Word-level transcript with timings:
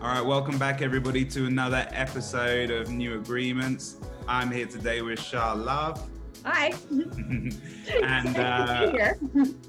All 0.00 0.14
right, 0.14 0.24
welcome 0.24 0.56
back, 0.56 0.80
everybody, 0.80 1.24
to 1.26 1.46
another 1.46 1.86
episode 1.90 2.70
of 2.70 2.88
New 2.88 3.16
Agreements. 3.16 3.96
I'm 4.26 4.50
here 4.50 4.66
today 4.66 5.02
with 5.02 5.20
Shah 5.20 5.52
Love. 5.52 6.08
Hi. 6.44 6.72
and 6.90 8.36
uh, 8.38 8.92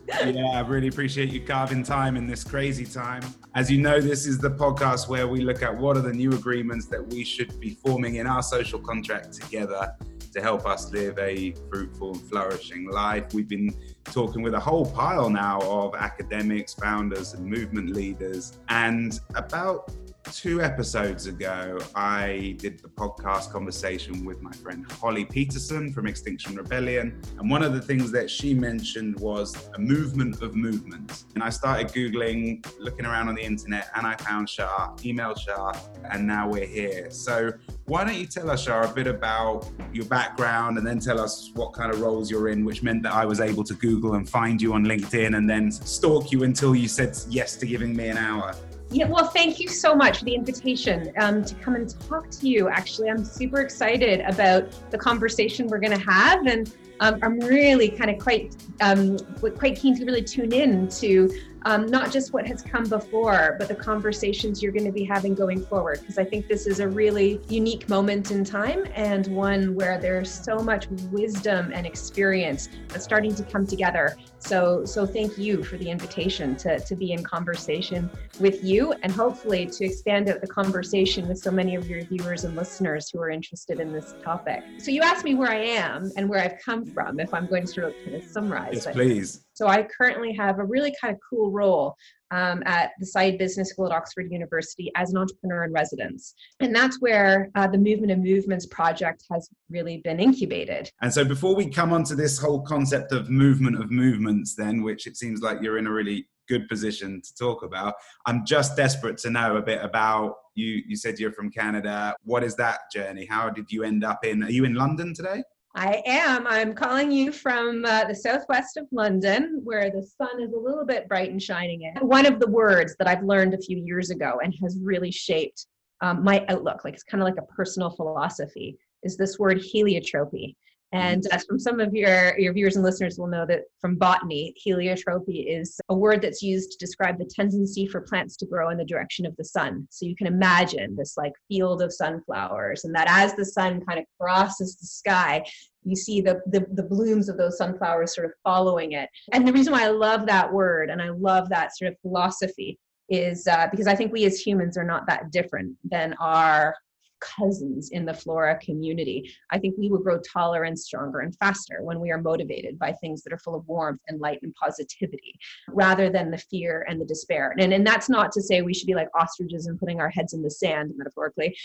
yeah, 0.08 0.46
I 0.54 0.62
really 0.62 0.88
appreciate 0.88 1.34
you 1.34 1.42
carving 1.42 1.84
time 1.84 2.16
in 2.16 2.28
this 2.28 2.44
crazy 2.44 2.86
time. 2.86 3.24
As 3.56 3.70
you 3.70 3.82
know, 3.82 4.00
this 4.00 4.26
is 4.26 4.38
the 4.38 4.52
podcast 4.52 5.10
where 5.10 5.28
we 5.28 5.42
look 5.42 5.62
at 5.62 5.76
what 5.76 5.98
are 5.98 6.02
the 6.02 6.14
new 6.14 6.32
agreements 6.32 6.86
that 6.86 7.06
we 7.06 7.26
should 7.26 7.60
be 7.60 7.72
forming 7.72 8.16
in 8.16 8.28
our 8.28 8.42
social 8.42 8.80
contract 8.80 9.34
together 9.34 9.94
to 10.32 10.42
help 10.42 10.66
us 10.66 10.92
live 10.92 11.18
a 11.20 11.54
fruitful 11.70 12.14
and 12.14 12.22
flourishing 12.30 12.90
life. 12.90 13.34
We've 13.34 13.48
been 13.48 13.74
talking 14.06 14.42
with 14.42 14.54
a 14.54 14.60
whole 14.60 14.86
pile 14.86 15.30
now 15.30 15.60
of 15.62 15.96
academics, 15.96 16.74
founders, 16.74 17.34
and 17.34 17.46
movement 17.46 17.92
leaders. 17.92 18.60
And 18.70 19.20
about 19.36 19.92
two 20.26 20.62
episodes 20.62 21.28
ago, 21.28 21.80
I 21.96 22.56
did 22.60 22.80
the 22.80 22.88
podcast 22.88 23.52
conversation 23.52 24.26
with 24.26 24.42
my 24.42 24.52
friend 24.52 24.90
Holly 24.92 25.26
Peterson 25.26 25.92
from 25.92 26.08
Extinction 26.08 26.56
Rebellion. 26.56 27.22
And 27.38 27.50
one 27.50 27.64
of 27.64 27.74
the 27.74 27.82
things 27.82 28.12
that 28.12 28.30
she 28.30 28.54
mentioned 28.54 29.20
was 29.20 29.70
a 29.76 29.80
movement 29.80 30.42
of 30.42 30.56
movements. 30.56 31.26
And 31.36 31.44
I 31.44 31.50
started 31.50 31.88
Googling, 31.88 32.66
looking 32.80 33.06
around 33.06 33.30
on 33.30 33.36
the 33.36 33.44
internet, 33.44 33.90
and 33.96 34.06
I 34.06 34.16
found 34.18 34.50
Shah, 34.50 34.94
emailed 34.98 35.40
Shah, 35.40 35.74
and 36.12 36.28
now 36.28 36.50
we're 36.50 36.66
here. 36.66 37.10
So 37.12 37.52
why 37.86 38.04
don't 38.04 38.18
you 38.18 38.28
tell 38.28 38.50
us, 38.52 38.64
Shah, 38.64 38.90
a 38.90 38.94
bit 38.94 39.08
about 39.08 39.68
your 39.94 40.06
background 40.06 40.78
and 40.78 40.86
then 40.86 41.00
tell 41.00 41.20
us 41.20 41.52
what 41.56 41.74
kind 41.74 41.92
of 41.92 42.02
roles 42.02 42.30
you're 42.30 42.50
in, 42.50 42.66
which 42.66 42.84
meant 42.84 43.04
that 43.04 43.14
I 43.14 43.26
was 43.26 43.40
able 43.40 43.64
to 43.64 43.74
Google 43.74 44.14
and 44.14 44.30
find 44.30 44.62
you 44.62 44.74
on 44.74 44.86
LinkedIn 44.86 45.36
and 45.36 45.50
then 45.50 45.72
stalk 45.72 46.32
you 46.32 46.44
until 46.44 46.76
you 46.76 46.88
said 46.88 47.18
yes 47.30 47.56
to 47.58 47.66
giving 47.66 47.96
me 47.96 48.10
an 48.10 48.18
hour. 48.18 48.54
Yeah, 48.92 49.08
well, 49.08 49.26
thank 49.26 49.60
you 49.60 49.68
so 49.68 49.94
much 49.94 50.20
for 50.20 50.26
the 50.26 50.34
invitation 50.34 51.12
um, 51.18 51.46
to 51.46 51.54
come 51.56 51.76
and 51.76 51.94
talk 52.08 52.32
to 52.32 52.48
you. 52.48 52.70
Actually, 52.70 53.12
I'm 53.12 53.24
super 53.24 53.62
excited 53.62 54.22
about 54.22 54.68
the 54.90 54.98
conversation 54.98 55.68
we're 55.68 55.80
going 55.80 55.96
to 55.96 56.12
have, 56.12 56.48
and 56.48 56.74
um, 57.00 57.20
I'm 57.22 57.40
really 57.40 57.90
kind 57.90 58.10
of 58.10 58.18
quite 58.18 58.56
um, 58.82 59.20
quite 59.58 59.76
keen 59.76 59.96
to 59.96 60.06
really 60.06 60.24
tune 60.24 60.52
in 60.52 60.88
to 60.88 61.32
um, 61.66 61.88
not 61.88 62.12
just 62.12 62.34
what 62.34 62.48
has 62.48 62.62
come 62.62 62.86
before, 62.86 63.56
but 63.60 63.68
the 63.68 63.76
conversations 63.76 64.62
you're 64.62 64.72
going 64.72 64.86
to 64.86 64.92
be 64.92 65.04
having 65.04 65.36
going 65.36 65.64
forward. 65.66 66.00
Because 66.00 66.18
I 66.18 66.24
think 66.24 66.48
this 66.48 66.68
is 66.68 66.80
a 66.80 66.88
really 66.88 67.42
unique 67.50 67.90
moment 67.90 68.32
in 68.32 68.44
time 68.44 68.86
and 68.96 69.28
one 69.28 69.76
where 69.76 70.00
there's 70.00 70.32
so 70.32 70.60
much 70.60 70.88
wisdom 71.12 71.72
and 71.74 71.86
experience 71.86 72.70
that's 72.88 73.04
starting 73.04 73.36
to 73.36 73.44
come 73.44 73.66
together. 73.66 74.18
So, 74.40 74.86
so 74.86 75.06
thank 75.06 75.38
you 75.38 75.64
for 75.64 75.78
the 75.78 75.90
invitation 75.90 76.56
to, 76.58 76.80
to 76.80 76.96
be 76.96 77.12
in 77.12 77.24
conversation 77.24 78.10
with 78.40 78.64
you 78.64 78.94
and 79.04 79.12
hopefully 79.12 79.66
to 79.66 79.86
expand 79.86 80.30
out 80.30 80.42
the 80.42 80.48
conversation 80.48 81.28
with 81.28 81.40
so 81.40 81.52
many 81.52 81.76
of 81.76 81.90
your 81.90 82.04
viewers 82.04 82.46
and 82.46 82.56
listeners 82.56 83.10
who 83.10 83.20
are 83.20 83.30
interested 83.30 83.80
in 83.80 83.92
this 83.92 84.16
topic. 84.24 84.64
So, 84.78 84.92
you 84.92 85.02
asked 85.02 85.26
me 85.26 85.36
where 85.36 85.52
I 85.52 85.64
am 85.66 86.12
and 86.16 86.30
where 86.30 86.42
I've 86.42 86.60
come 86.64 86.86
from, 86.86 87.20
if 87.20 87.34
I'm 87.34 87.48
going 87.48 87.66
to 87.66 87.68
sort 87.68 87.88
of 87.88 87.94
kind 88.04 88.16
of 88.16 88.24
summarize. 88.24 88.86
Yes, 88.86 88.94
please. 88.94 89.46
So 89.60 89.68
I 89.68 89.84
currently 89.84 90.32
have 90.36 90.60
a 90.60 90.64
really 90.64 90.96
kind 91.02 91.14
of 91.14 91.20
cool 91.30 91.52
role 91.52 91.98
um, 92.32 92.64
at 92.66 92.92
the 92.98 93.06
Saïd 93.06 93.38
Business 93.38 93.72
School 93.72 93.88
at 93.88 93.92
Oxford 93.92 94.32
University 94.32 94.90
as 94.96 95.12
an 95.12 95.18
entrepreneur 95.18 95.66
in 95.66 95.74
residence. 95.74 96.34
And 96.62 96.74
that's 96.74 97.02
where 97.02 97.50
uh, 97.56 97.68
the 97.68 97.78
Movement 97.78 98.14
of 98.14 98.20
Movements 98.20 98.66
project 98.68 99.26
has 99.30 99.50
really 99.70 99.98
been 99.98 100.22
incubated. 100.22 100.90
And 101.02 101.14
so 101.14 101.26
before 101.26 101.58
we 101.58 101.70
come 101.70 101.92
on 101.92 102.06
to 102.06 102.16
this 102.16 102.40
whole 102.40 102.62
concept 102.62 103.12
of 103.12 103.30
movement 103.30 103.84
of 103.84 103.92
movements, 103.92 104.56
then, 104.56 104.82
which 104.82 105.08
it 105.08 105.18
seems 105.18 105.42
like 105.42 105.62
you're 105.62 105.78
in 105.78 105.88
a 105.88 105.92
really 105.92 106.30
good 106.48 106.70
position 106.70 107.22
to 107.22 107.36
talk 107.36 107.62
about, 107.62 107.96
I'm 108.26 108.46
just 108.46 108.78
desperate 108.78 109.18
to 109.20 109.30
know 109.30 109.58
a 109.58 109.62
bit 109.62 109.84
about 109.84 110.36
you. 110.56 110.82
You 110.88 110.96
said 110.96 111.20
you're 111.20 111.34
from 111.34 111.52
Canada. 111.52 112.16
What 112.24 112.46
is 112.46 112.56
that 112.56 112.80
journey? 112.94 113.26
How 113.26 113.50
did 113.50 113.74
you 113.74 113.84
end 113.84 114.06
up 114.06 114.24
in? 114.24 114.42
Are 114.42 114.50
you 114.50 114.64
in 114.64 114.76
London 114.76 115.14
today? 115.14 115.44
I 115.76 116.02
am. 116.06 116.48
I'm 116.48 116.74
calling 116.74 117.12
you 117.12 117.32
from 117.32 117.86
uh, 117.86 118.06
the 118.06 118.16
southwest 118.16 118.78
of 118.78 118.88
London, 118.92 119.62
where 119.64 119.92
the 119.92 120.02
sun 120.02 120.42
is 120.42 120.52
a 120.52 120.58
little 120.58 120.86
bit 120.86 121.08
bright 121.08 121.32
and 121.32 121.42
shining 121.42 121.84
in. 121.84 122.08
One 122.08 122.26
of 122.26 122.40
the 122.40 122.50
words 122.50 122.96
that 122.98 123.08
I've 123.08 123.24
learned 123.24 123.54
a 123.54 123.62
few 123.62 123.78
years 123.78 124.10
ago 124.10 124.40
and 124.44 124.54
has 124.64 124.80
really 124.82 125.12
shaped 125.12 125.68
um, 126.02 126.24
my 126.24 126.46
outlook, 126.50 126.84
like 126.84 126.96
it's 126.96 127.04
kind 127.04 127.22
of 127.22 127.28
like 127.28 127.38
a 127.38 127.54
personal 127.54 127.92
philosophy, 127.92 128.78
is 129.04 129.16
this 129.16 129.38
word 129.38 129.60
heliotropy. 129.60 130.56
And 130.92 131.24
uh, 131.32 131.38
from 131.48 131.60
some 131.60 131.80
of 131.80 131.94
your, 131.94 132.38
your 132.40 132.52
viewers 132.52 132.76
and 132.76 132.84
listeners 132.84 133.20
will 133.20 133.28
know 133.28 133.46
that 133.46 133.66
from 133.80 133.96
botany, 133.96 134.56
heliotropy 134.66 135.46
is 135.48 135.80
a 135.90 135.96
word 135.96 136.22
that's 136.22 136.42
used 136.42 136.72
to 136.72 136.78
describe 136.80 137.20
the 137.20 137.30
tendency 137.34 137.86
for 137.86 138.02
plants 138.02 138.36
to 138.38 138.48
grow 138.48 138.70
in 138.70 138.78
the 138.78 138.86
direction 138.86 139.26
of 139.28 139.36
the 139.38 139.46
sun. 139.46 139.88
So 139.92 140.08
you 140.08 140.16
can 140.16 140.26
imagine 140.26 140.96
this 140.96 141.16
like 141.16 141.34
field 141.48 141.84
of 141.84 141.94
sunflowers, 141.94 142.86
and 142.86 142.96
that 142.96 143.08
as 143.08 143.36
the 143.36 143.46
sun 143.46 143.86
kind 143.86 144.00
of 144.00 144.06
crosses 144.20 144.78
the 144.78 144.88
sky, 144.88 145.46
you 145.84 145.96
see 145.96 146.22
the, 146.22 146.42
the, 146.48 146.66
the 146.74 146.84
blooms 146.84 147.30
of 147.30 147.38
those 147.38 147.58
sunflowers 147.58 148.16
sort 148.16 148.26
of 148.26 148.34
following 148.44 148.94
it. 148.94 149.10
And 149.32 149.48
the 149.48 149.54
reason 149.54 149.74
why 149.74 149.84
I 149.84 149.90
love 149.90 150.26
that 150.26 150.52
word 150.52 150.90
and 150.90 151.02
I 151.02 151.10
love 151.10 151.50
that 151.50 151.78
sort 151.78 151.92
of 151.92 152.00
philosophy 152.02 152.80
is 153.10 153.48
uh, 153.48 153.68
because 153.72 153.88
I 153.88 153.96
think 153.96 154.12
we 154.12 154.26
as 154.26 154.40
humans 154.40 154.78
are 154.78 154.84
not 154.84 155.08
that 155.08 155.32
different 155.32 155.76
than 155.84 156.16
our 156.20 156.76
cousins 157.20 157.90
in 157.92 158.06
the 158.06 158.14
flora 158.14 158.58
community. 158.60 159.32
I 159.52 159.60
think 159.60 159.76
we 159.78 159.90
will 159.90 160.00
grow 160.00 160.20
taller 160.20 160.64
and 160.64 160.78
stronger 160.78 161.20
and 161.20 161.36
faster 161.38 161.80
when 161.82 162.00
we 162.00 162.12
are 162.12 162.22
motivated 162.22 162.78
by 162.80 162.94
things 162.94 163.24
that 163.24 163.34
are 163.34 163.38
full 163.38 163.56
of 163.56 163.68
warmth 163.68 164.02
and 164.08 164.20
light 164.20 164.40
and 164.44 164.54
positivity 164.56 165.38
rather 165.68 166.10
than 166.10 166.32
the 166.32 166.38
fear 166.38 166.86
and 166.88 167.00
the 167.00 167.06
despair. 167.06 167.56
And, 167.60 167.74
and 167.74 167.86
that's 167.86 168.10
not 168.10 168.32
to 168.34 168.42
say 168.42 168.62
we 168.62 168.74
should 168.74 168.88
be 168.88 168.96
like 168.96 169.10
ostriches 169.14 169.68
and 169.68 169.80
putting 169.80 170.00
our 170.00 170.10
heads 170.10 170.34
in 170.34 170.42
the 170.42 170.52
sand, 170.52 170.94
metaphorically, 170.96 171.56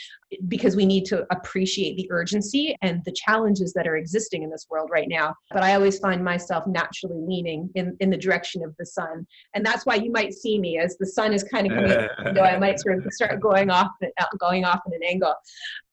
because 0.48 0.76
we 0.76 0.86
need 0.86 1.04
to 1.06 1.26
appreciate 1.30 1.96
the 1.96 2.08
urgency 2.10 2.76
and 2.82 3.04
the 3.04 3.12
challenges 3.12 3.72
that 3.74 3.86
are 3.86 3.96
existing 3.96 4.42
in 4.42 4.50
this 4.50 4.66
world 4.70 4.90
right 4.90 5.08
now. 5.08 5.34
But 5.50 5.62
I 5.62 5.74
always 5.74 5.98
find 5.98 6.22
myself 6.24 6.66
naturally 6.66 7.20
leaning 7.20 7.70
in, 7.74 7.96
in 8.00 8.10
the 8.10 8.16
direction 8.16 8.62
of 8.62 8.74
the 8.78 8.86
sun. 8.86 9.26
And 9.54 9.64
that's 9.64 9.86
why 9.86 9.96
you 9.96 10.10
might 10.10 10.34
see 10.34 10.58
me 10.58 10.78
as 10.78 10.96
the 10.98 11.06
sun 11.06 11.32
is 11.32 11.44
kind 11.44 11.66
of 11.66 11.72
coming, 11.74 12.34
know, 12.34 12.42
I 12.42 12.58
might 12.58 12.80
sort 12.80 12.98
of 12.98 13.12
start 13.12 13.40
going 13.40 13.70
off, 13.70 13.90
uh, 14.02 14.24
going 14.38 14.64
off 14.64 14.80
in 14.86 14.94
an 14.94 15.02
angle 15.02 15.34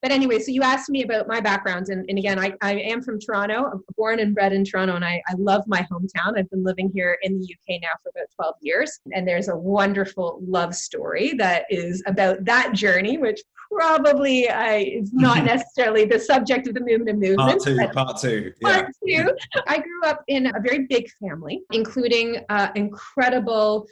but 0.01 0.11
anyway, 0.11 0.39
so 0.39 0.51
you 0.51 0.63
asked 0.63 0.89
me 0.89 1.03
about 1.03 1.27
my 1.27 1.39
background, 1.39 1.89
and, 1.89 2.05
and 2.09 2.17
again, 2.17 2.39
I, 2.39 2.53
I 2.61 2.73
am 2.73 3.01
from 3.01 3.19
Toronto. 3.19 3.69
I'm 3.71 3.83
born 3.95 4.19
and 4.19 4.33
bred 4.33 4.53
in 4.53 4.65
Toronto, 4.65 4.95
and 4.95 5.05
I, 5.05 5.21
I 5.27 5.33
love 5.37 5.63
my 5.67 5.87
hometown. 5.91 6.37
I've 6.37 6.49
been 6.49 6.63
living 6.63 6.91
here 6.93 7.17
in 7.21 7.39
the 7.39 7.43
UK 7.43 7.81
now 7.81 7.89
for 8.01 8.09
about 8.09 8.27
12 8.35 8.55
years, 8.61 8.99
and 9.13 9.27
there's 9.27 9.47
a 9.47 9.55
wonderful 9.55 10.39
love 10.45 10.73
story 10.73 11.33
that 11.37 11.65
is 11.69 12.01
about 12.07 12.43
that 12.45 12.73
journey, 12.73 13.17
which 13.17 13.41
probably 13.71 14.49
I, 14.49 14.77
is 14.77 15.13
not 15.13 15.43
necessarily 15.45 16.05
the 16.05 16.19
subject 16.19 16.67
of 16.67 16.73
the 16.73 16.81
movement 16.81 17.09
of 17.09 17.17
movements. 17.17 17.65
Part 17.65 17.77
two, 17.77 17.87
part 17.93 18.17
two. 18.17 18.53
Yeah. 18.61 18.81
Part 18.81 18.93
two. 19.07 19.35
I 19.67 19.77
grew 19.77 20.03
up 20.05 20.23
in 20.27 20.47
a 20.47 20.59
very 20.59 20.87
big 20.87 21.09
family, 21.21 21.61
including 21.71 22.43
uh, 22.49 22.69
incredible 22.75 23.87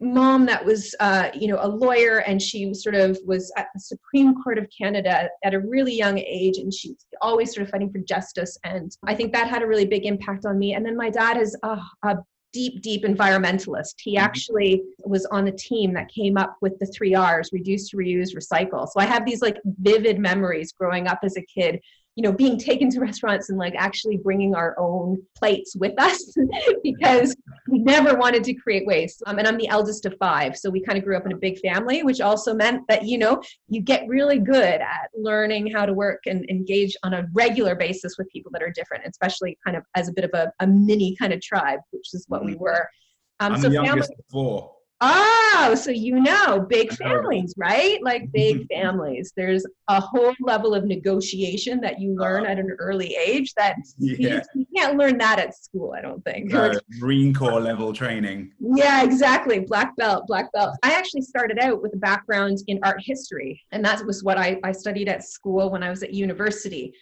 mom 0.00 0.46
that 0.46 0.64
was 0.64 0.94
uh, 1.00 1.28
you 1.34 1.48
know 1.48 1.58
a 1.60 1.66
lawyer 1.68 2.18
and 2.18 2.40
she 2.40 2.72
sort 2.72 2.94
of 2.94 3.18
was 3.26 3.52
at 3.56 3.66
the 3.74 3.80
supreme 3.80 4.34
court 4.42 4.56
of 4.56 4.66
canada 4.76 5.28
at 5.42 5.54
a 5.54 5.58
really 5.60 5.92
young 5.94 6.18
age 6.18 6.58
and 6.58 6.72
she's 6.72 7.04
always 7.20 7.52
sort 7.52 7.66
of 7.66 7.70
fighting 7.70 7.90
for 7.90 7.98
justice 7.98 8.56
and 8.64 8.96
i 9.06 9.14
think 9.14 9.32
that 9.32 9.48
had 9.48 9.62
a 9.62 9.66
really 9.66 9.84
big 9.84 10.06
impact 10.06 10.46
on 10.46 10.58
me. 10.58 10.74
And 10.74 10.84
then 10.84 10.96
my 10.96 11.10
dad 11.10 11.36
is 11.36 11.56
uh, 11.62 11.80
a 12.04 12.16
deep 12.52 12.80
deep 12.82 13.04
environmentalist. 13.04 13.94
He 13.98 14.14
mm-hmm. 14.14 14.24
actually 14.24 14.82
was 15.00 15.26
on 15.26 15.44
the 15.44 15.52
team 15.52 15.92
that 15.94 16.08
came 16.08 16.38
up 16.38 16.56
with 16.62 16.78
the 16.78 16.86
three 16.86 17.14
r's 17.14 17.50
reduce 17.52 17.92
reuse 17.92 18.34
recycle. 18.34 18.86
So 18.88 19.00
i 19.00 19.04
have 19.04 19.26
these 19.26 19.42
like 19.42 19.58
vivid 19.64 20.18
memories 20.18 20.72
growing 20.72 21.08
up 21.08 21.20
as 21.22 21.36
a 21.36 21.42
kid 21.42 21.80
you 22.18 22.22
know 22.22 22.32
being 22.32 22.58
taken 22.58 22.90
to 22.90 22.98
restaurants 22.98 23.48
and 23.48 23.56
like 23.56 23.76
actually 23.76 24.16
bringing 24.16 24.52
our 24.52 24.74
own 24.76 25.22
plates 25.36 25.76
with 25.76 25.94
us 25.98 26.36
because 26.82 27.36
we 27.68 27.78
never 27.78 28.16
wanted 28.16 28.42
to 28.42 28.52
create 28.54 28.84
waste 28.88 29.22
um, 29.26 29.38
and 29.38 29.46
i'm 29.46 29.56
the 29.56 29.68
eldest 29.68 30.04
of 30.04 30.12
five 30.18 30.56
so 30.56 30.68
we 30.68 30.82
kind 30.82 30.98
of 30.98 31.04
grew 31.04 31.16
up 31.16 31.24
in 31.26 31.30
a 31.30 31.36
big 31.36 31.60
family 31.60 32.02
which 32.02 32.20
also 32.20 32.52
meant 32.52 32.82
that 32.88 33.04
you 33.04 33.18
know 33.18 33.40
you 33.68 33.80
get 33.80 34.04
really 34.08 34.40
good 34.40 34.80
at 34.80 35.08
learning 35.14 35.70
how 35.70 35.86
to 35.86 35.94
work 35.94 36.18
and 36.26 36.44
engage 36.50 36.96
on 37.04 37.14
a 37.14 37.24
regular 37.34 37.76
basis 37.76 38.16
with 38.18 38.28
people 38.30 38.50
that 38.50 38.64
are 38.64 38.70
different 38.70 39.04
especially 39.06 39.56
kind 39.64 39.76
of 39.76 39.84
as 39.94 40.08
a 40.08 40.12
bit 40.12 40.24
of 40.24 40.30
a, 40.34 40.50
a 40.58 40.66
mini 40.66 41.14
kind 41.14 41.32
of 41.32 41.40
tribe 41.40 41.78
which 41.92 42.12
is 42.14 42.24
what 42.26 42.44
we 42.44 42.54
mm-hmm. 42.54 42.64
were 42.64 42.88
um, 43.38 43.52
I'm 43.52 43.60
so 43.60 43.68
the 43.68 43.74
youngest 43.74 44.08
family, 44.08 44.16
of 44.18 44.32
four. 44.32 44.72
Oh, 45.00 45.76
so 45.80 45.90
you 45.92 46.20
know, 46.20 46.66
big 46.68 46.92
families, 46.92 47.54
right? 47.56 48.02
Like 48.02 48.32
big 48.32 48.66
families. 48.66 49.32
There's 49.36 49.64
a 49.88 50.00
whole 50.00 50.34
level 50.40 50.74
of 50.74 50.84
negotiation 50.84 51.80
that 51.82 52.00
you 52.00 52.16
learn 52.16 52.46
uh, 52.46 52.50
at 52.50 52.58
an 52.58 52.74
early 52.80 53.14
age 53.14 53.54
that 53.54 53.76
yeah. 53.98 54.42
you, 54.54 54.66
can't 54.76 54.98
learn 54.98 55.16
that 55.18 55.38
at 55.38 55.56
school, 55.56 55.94
I 55.96 56.00
don't 56.00 56.24
think. 56.24 56.52
Uh, 56.52 56.74
Marine 56.98 57.32
Corps 57.32 57.60
level 57.60 57.92
training. 57.92 58.52
Yeah, 58.58 59.04
exactly. 59.04 59.60
Black 59.60 59.94
belt, 59.96 60.26
black 60.26 60.52
belt. 60.52 60.74
I 60.82 60.94
actually 60.94 61.22
started 61.22 61.60
out 61.60 61.80
with 61.80 61.94
a 61.94 61.98
background 61.98 62.58
in 62.66 62.80
art 62.82 63.00
history, 63.00 63.62
and 63.70 63.84
that 63.84 64.04
was 64.04 64.24
what 64.24 64.36
I, 64.36 64.58
I 64.64 64.72
studied 64.72 65.08
at 65.08 65.22
school 65.22 65.70
when 65.70 65.84
I 65.84 65.90
was 65.90 66.02
at 66.02 66.12
university. 66.12 66.92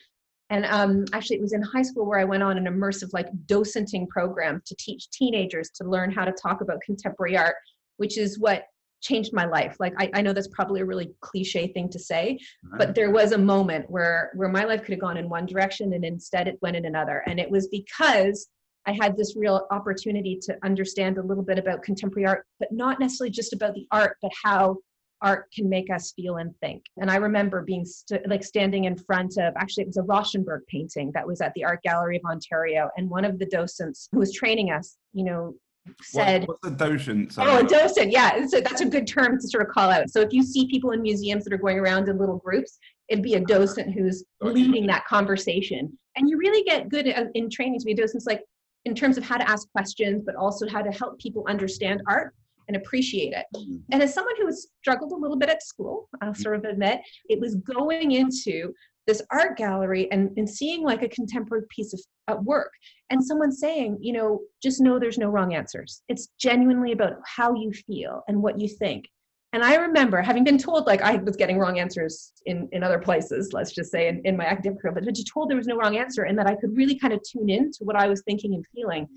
And 0.51 0.65
um, 0.67 1.05
actually, 1.13 1.37
it 1.37 1.43
was 1.43 1.55
in 1.55 1.63
high 1.63 1.83
school 1.83 2.07
where 2.07 2.21
I 2.21 2.25
went 2.25 2.43
on 2.43 2.57
an 2.57 2.67
immersive, 2.67 3.13
like, 3.13 3.27
docenting 3.47 4.07
program 4.09 4.63
to 4.67 4.77
teach 4.79 5.11
teenagers 5.11 5.71
to 5.77 5.85
learn 5.85 6.13
how 6.13 6.25
to 6.25 6.33
talk 6.33 6.61
about 6.61 6.81
contemporary 6.83 7.37
art, 7.37 7.57
which 7.97 8.19
is 8.19 8.39
what 8.39 8.65
changed 9.03 9.33
my 9.33 9.45
life. 9.45 9.77
Like, 9.79 9.95
I, 9.99 10.11
I 10.15 10.23
know 10.23 10.33
that's 10.33 10.49
probably 10.49 10.81
a 10.81 10.85
really 10.85 11.13
cliche 11.21 11.69
thing 11.69 11.89
to 11.91 11.99
say, 11.99 12.39
but 12.79 12.95
there 12.95 13.11
was 13.11 13.33
a 13.33 13.39
moment 13.39 13.91
where 13.91 14.31
where 14.35 14.49
my 14.49 14.65
life 14.65 14.83
could 14.83 14.93
have 14.93 15.01
gone 15.01 15.17
in 15.17 15.29
one 15.29 15.47
direction, 15.47 15.93
and 15.93 16.05
instead 16.05 16.49
it 16.49 16.59
went 16.63 16.77
in 16.77 16.87
another. 16.87 17.23
And 17.27 17.39
it 17.39 17.51
was 17.51 17.69
because 17.69 18.49
I 18.87 18.93
had 18.93 19.17
this 19.17 19.37
real 19.37 19.67
opportunity 19.71 20.39
to 20.43 20.57
understand 20.63 21.19
a 21.19 21.23
little 21.23 21.43
bit 21.43 21.59
about 21.59 21.83
contemporary 21.83 22.27
art, 22.27 22.47
but 22.59 22.71
not 22.73 23.01
necessarily 23.01 23.33
just 23.33 23.53
about 23.53 23.75
the 23.75 23.87
art, 23.91 24.17
but 24.23 24.31
how 24.45 24.77
art 25.23 25.47
can 25.53 25.69
make 25.69 25.91
us 25.91 26.13
feel 26.13 26.37
and 26.37 26.55
think. 26.61 26.85
And 26.99 27.11
I 27.11 27.17
remember 27.17 27.63
being 27.63 27.85
st- 27.85 28.29
like 28.29 28.45
standing 28.45 28.85
in 28.85 28.97
front 28.97 29.39
of 29.39 29.55
actually 29.57 29.85
it 29.85 29.89
was 29.89 29.97
a 29.97 30.03
Rauschenberg 30.03 30.61
painting 30.69 31.11
that 31.15 31.27
was 31.27 31.41
at 31.41 31.53
the 31.55 31.65
Art 31.65 31.83
Gallery 31.83 32.17
of 32.17 32.31
Ontario, 32.31 32.91
and 32.97 33.09
one 33.09 33.25
of 33.25 33.39
the 33.39 33.47
docents 33.47 34.09
who 34.13 34.19
was 34.19 34.33
training 34.33 34.71
us, 34.71 34.97
you 35.13 35.25
know, 35.25 35.55
said, 36.03 36.47
what, 36.47 36.59
"What's 36.63 36.75
a 36.75 36.77
docent?" 36.79 37.33
Sorry. 37.33 37.51
Oh, 37.51 37.59
a 37.59 37.65
docent, 37.65 38.11
yeah. 38.11 38.47
So 38.47 38.61
that's 38.61 38.81
a 38.81 38.87
good 38.87 39.07
term 39.07 39.39
to 39.41 39.49
sort 39.49 39.67
of 39.67 39.73
call 39.73 39.91
out. 39.91 40.11
So 40.11 40.21
if 40.21 40.33
you 40.33 40.43
see 40.43 40.67
people 40.69 40.91
in 40.91 41.03
museums 41.03 41.45
that 41.45 41.53
are 41.53 41.59
going 41.59 41.79
around 41.79 42.09
in 42.09 42.19
little 42.19 42.39
groups, 42.39 42.79
it'd 43.09 43.25
be 43.25 43.35
a 43.35 43.41
docent 43.41 43.95
who's 43.95 44.25
leading 44.41 44.87
that 44.89 45.05
conversation, 45.07 45.97
and 46.17 46.29
you 46.29 46.39
really 46.39 46.63
get 46.65 46.89
good 46.89 47.07
in 47.35 47.51
training 47.51 47.79
to 47.79 47.85
be 47.85 47.93
a 47.93 47.97
docent. 47.97 48.25
Like 48.27 48.43
in 48.85 48.95
terms 48.95 49.19
of 49.19 49.25
how 49.25 49.37
to 49.37 49.49
ask 49.51 49.69
questions, 49.73 50.23
but 50.25 50.37
also 50.37 50.69
how 50.69 50.81
to 50.81 50.91
help 50.93 51.19
people 51.19 51.45
understand 51.49 52.01
art 52.07 52.33
and 52.69 52.77
appreciate 52.77 53.33
it. 53.33 53.45
Mm-hmm. 53.55 53.77
And 53.93 54.03
as 54.03 54.15
someone 54.15 54.35
who 54.39 54.47
has 54.47 54.69
struggled 54.81 55.13
a 55.13 55.17
little 55.17 55.37
bit 55.37 55.49
at 55.49 55.63
school, 55.63 56.09
I'll 56.21 56.31
mm-hmm. 56.31 56.41
sort 56.41 56.57
of 56.57 56.65
admit, 56.65 57.01
it 57.29 57.41
was 57.41 57.57
going 57.57 58.13
into 58.13 58.73
this 59.07 59.23
art 59.31 59.57
gallery 59.57 60.11
and, 60.11 60.31
and 60.37 60.49
seeing 60.49 60.83
like 60.83 61.03
a 61.03 61.09
contemporary 61.09 61.65
piece 61.69 61.95
of 62.29 62.45
work 62.45 62.73
and 63.11 63.25
someone 63.25 63.53
saying, 63.53 63.99
you 64.01 64.13
know, 64.13 64.41
just 64.63 64.81
know 64.81 64.99
there's 64.99 65.19
no 65.19 65.29
wrong 65.29 65.55
answers. 65.55 66.03
It's 66.09 66.29
genuinely 66.39 66.93
about 66.93 67.15
how 67.25 67.55
you 67.55 67.73
feel 67.73 68.23
and 68.29 68.43
what 68.43 68.61
you 68.61 68.69
think. 68.69 69.07
And 69.53 69.63
I 69.63 69.77
remember 69.77 70.21
having 70.21 70.45
been 70.45 70.59
told 70.59 70.87
like 70.87 71.03
I 71.03 71.17
was 71.17 71.37
getting 71.37 71.59
wrong 71.59 71.79
answers 71.79 72.33
in, 72.47 72.69
in 72.73 72.83
other 72.83 72.99
places, 72.99 73.53
let's 73.53 73.73
just 73.73 73.91
say 73.91 74.09
in, 74.09 74.21
in 74.25 74.37
my 74.37 74.45
academic 74.45 74.83
career, 74.83 74.93
but 74.93 75.05
to 75.05 75.25
told 75.25 75.49
there 75.49 75.57
was 75.57 75.69
no 75.69 75.77
wrong 75.77 75.97
answer 75.97 76.25
and 76.25 76.37
that 76.39 76.47
I 76.47 76.57
could 76.57 76.77
really 76.77 76.99
kind 76.99 77.15
of 77.15 77.21
tune 77.23 77.49
in 77.49 77.71
to 77.73 77.85
what 77.85 77.97
I 77.97 78.09
was 78.09 78.23
thinking 78.23 78.55
and 78.55 78.65
feeling 78.75 79.09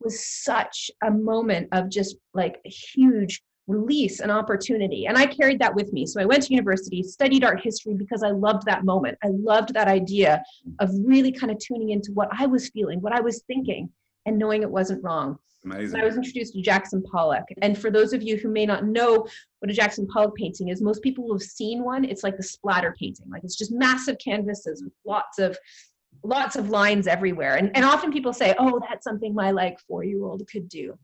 was 0.00 0.24
such 0.44 0.90
a 1.04 1.10
moment 1.10 1.68
of 1.72 1.90
just 1.90 2.16
like 2.32 2.60
a 2.64 2.70
huge 2.70 3.42
release 3.72 4.20
an 4.20 4.30
opportunity. 4.30 5.06
And 5.06 5.16
I 5.16 5.26
carried 5.26 5.60
that 5.60 5.74
with 5.74 5.92
me. 5.92 6.06
So 6.06 6.20
I 6.20 6.24
went 6.24 6.42
to 6.44 6.54
university, 6.54 7.02
studied 7.02 7.44
art 7.44 7.60
history 7.62 7.94
because 7.94 8.22
I 8.22 8.30
loved 8.30 8.66
that 8.66 8.84
moment. 8.84 9.18
I 9.22 9.28
loved 9.28 9.74
that 9.74 9.88
idea 9.88 10.42
of 10.78 10.90
really 11.04 11.32
kind 11.32 11.50
of 11.50 11.58
tuning 11.58 11.90
into 11.90 12.12
what 12.12 12.28
I 12.32 12.46
was 12.46 12.68
feeling, 12.70 13.00
what 13.00 13.12
I 13.12 13.20
was 13.20 13.42
thinking, 13.42 13.90
and 14.26 14.38
knowing 14.38 14.62
it 14.62 14.70
wasn't 14.70 15.02
wrong. 15.02 15.38
Amazing. 15.64 16.00
I 16.00 16.04
was 16.04 16.16
introduced 16.16 16.54
to 16.54 16.62
Jackson 16.62 17.02
Pollock. 17.02 17.44
And 17.62 17.78
for 17.78 17.90
those 17.90 18.12
of 18.12 18.22
you 18.22 18.36
who 18.36 18.48
may 18.48 18.66
not 18.66 18.84
know 18.84 19.26
what 19.60 19.70
a 19.70 19.74
Jackson 19.74 20.06
Pollock 20.08 20.34
painting 20.34 20.68
is, 20.68 20.82
most 20.82 21.02
people 21.02 21.24
will 21.24 21.34
have 21.34 21.42
seen 21.42 21.84
one. 21.84 22.04
It's 22.04 22.24
like 22.24 22.36
the 22.36 22.42
splatter 22.42 22.94
painting. 22.98 23.30
Like 23.30 23.44
it's 23.44 23.56
just 23.56 23.72
massive 23.72 24.18
canvases 24.18 24.82
with 24.82 24.92
lots 25.06 25.38
of 25.38 25.56
lots 26.24 26.56
of 26.56 26.68
lines 26.70 27.06
everywhere. 27.06 27.56
And, 27.56 27.74
and 27.74 27.84
often 27.84 28.12
people 28.12 28.32
say, 28.32 28.54
oh, 28.58 28.80
that's 28.88 29.02
something 29.02 29.34
my 29.34 29.50
like 29.50 29.78
four 29.80 30.04
year 30.04 30.24
old 30.24 30.46
could 30.50 30.68
do. 30.68 30.96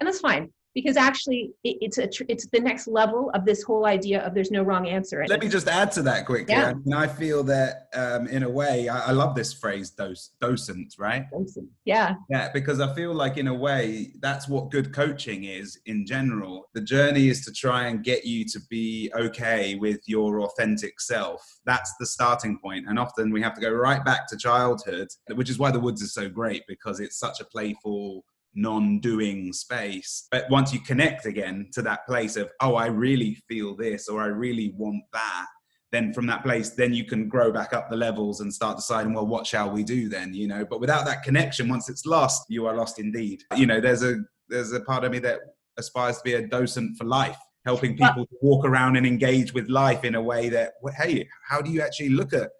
And 0.00 0.06
that's 0.06 0.20
fine 0.20 0.50
because 0.74 0.96
actually 0.96 1.52
it, 1.62 1.78
it's 1.80 1.98
a 1.98 2.06
tr- 2.06 2.24
it's 2.28 2.46
the 2.48 2.60
next 2.60 2.88
level 2.88 3.30
of 3.34 3.44
this 3.44 3.62
whole 3.62 3.86
idea 3.86 4.20
of 4.20 4.34
there's 4.34 4.50
no 4.50 4.62
wrong 4.62 4.88
answer. 4.88 5.24
Let 5.28 5.40
me 5.40 5.48
just 5.48 5.68
add 5.68 5.92
to 5.92 6.02
that 6.02 6.26
quickly. 6.26 6.54
Yeah. 6.54 6.70
I, 6.70 6.74
mean, 6.74 6.92
I 6.94 7.06
feel 7.06 7.44
that 7.44 7.88
um, 7.94 8.26
in 8.26 8.42
a 8.42 8.50
way, 8.50 8.88
I, 8.88 9.08
I, 9.08 9.12
love 9.12 9.34
this 9.34 9.52
phrase, 9.52 9.90
dos, 9.90 10.30
docent, 10.40 10.94
right? 10.98 11.26
Docent. 11.30 11.68
Yeah. 11.84 12.16
Yeah, 12.28 12.50
because 12.52 12.80
I 12.80 12.92
feel 12.94 13.14
like 13.14 13.36
in 13.36 13.46
a 13.46 13.54
way 13.54 14.12
that's 14.20 14.48
what 14.48 14.70
good 14.70 14.92
coaching 14.92 15.44
is 15.44 15.78
in 15.86 16.04
general. 16.06 16.68
The 16.74 16.80
journey 16.80 17.28
is 17.28 17.44
to 17.44 17.52
try 17.52 17.86
and 17.86 18.02
get 18.02 18.24
you 18.24 18.44
to 18.46 18.60
be 18.68 19.12
okay 19.16 19.76
with 19.76 20.00
your 20.06 20.40
authentic 20.40 21.00
self. 21.00 21.40
That's 21.64 21.94
the 22.00 22.06
starting 22.06 22.58
point, 22.58 22.86
and 22.88 22.98
often 22.98 23.32
we 23.32 23.42
have 23.42 23.54
to 23.54 23.60
go 23.60 23.70
right 23.70 24.04
back 24.04 24.26
to 24.28 24.36
childhood, 24.36 25.08
which 25.34 25.50
is 25.50 25.58
why 25.58 25.70
the 25.70 25.80
woods 25.80 26.02
is 26.02 26.12
so 26.12 26.28
great 26.28 26.62
because 26.66 27.00
it's 27.00 27.18
such 27.18 27.40
a 27.40 27.44
playful 27.44 28.24
non-doing 28.54 29.52
space. 29.52 30.26
But 30.30 30.48
once 30.50 30.72
you 30.72 30.80
connect 30.80 31.26
again 31.26 31.68
to 31.72 31.82
that 31.82 32.06
place 32.06 32.36
of 32.36 32.50
oh 32.60 32.74
i 32.74 32.86
really 32.86 33.36
feel 33.48 33.76
this 33.76 34.08
or 34.08 34.22
i 34.22 34.26
really 34.26 34.72
want 34.76 35.02
that 35.12 35.46
then 35.92 36.12
from 36.12 36.26
that 36.26 36.42
place 36.42 36.70
then 36.70 36.92
you 36.92 37.04
can 37.04 37.28
grow 37.28 37.52
back 37.52 37.72
up 37.72 37.88
the 37.88 37.96
levels 37.96 38.40
and 38.40 38.52
start 38.52 38.76
deciding 38.76 39.14
well 39.14 39.26
what 39.26 39.46
shall 39.46 39.70
we 39.70 39.84
do 39.84 40.08
then 40.08 40.34
you 40.34 40.48
know? 40.48 40.64
But 40.64 40.80
without 40.80 41.04
that 41.06 41.22
connection 41.22 41.68
once 41.68 41.88
it's 41.88 42.06
lost 42.06 42.44
you 42.48 42.66
are 42.66 42.76
lost 42.76 42.98
indeed. 42.98 43.42
You 43.56 43.66
know 43.66 43.80
there's 43.80 44.02
a 44.02 44.16
there's 44.48 44.72
a 44.72 44.80
part 44.80 45.04
of 45.04 45.12
me 45.12 45.18
that 45.20 45.40
aspires 45.78 46.18
to 46.18 46.24
be 46.24 46.34
a 46.34 46.46
docent 46.46 46.96
for 46.96 47.04
life 47.04 47.38
helping 47.64 47.96
people 47.96 48.26
to 48.26 48.36
walk 48.42 48.64
around 48.64 48.96
and 48.96 49.06
engage 49.06 49.54
with 49.54 49.68
life 49.68 50.04
in 50.04 50.14
a 50.16 50.22
way 50.22 50.48
that 50.48 50.72
hey 50.98 51.26
how 51.48 51.60
do 51.60 51.70
you 51.70 51.80
actually 51.80 52.10
look 52.10 52.32
at 52.32 52.50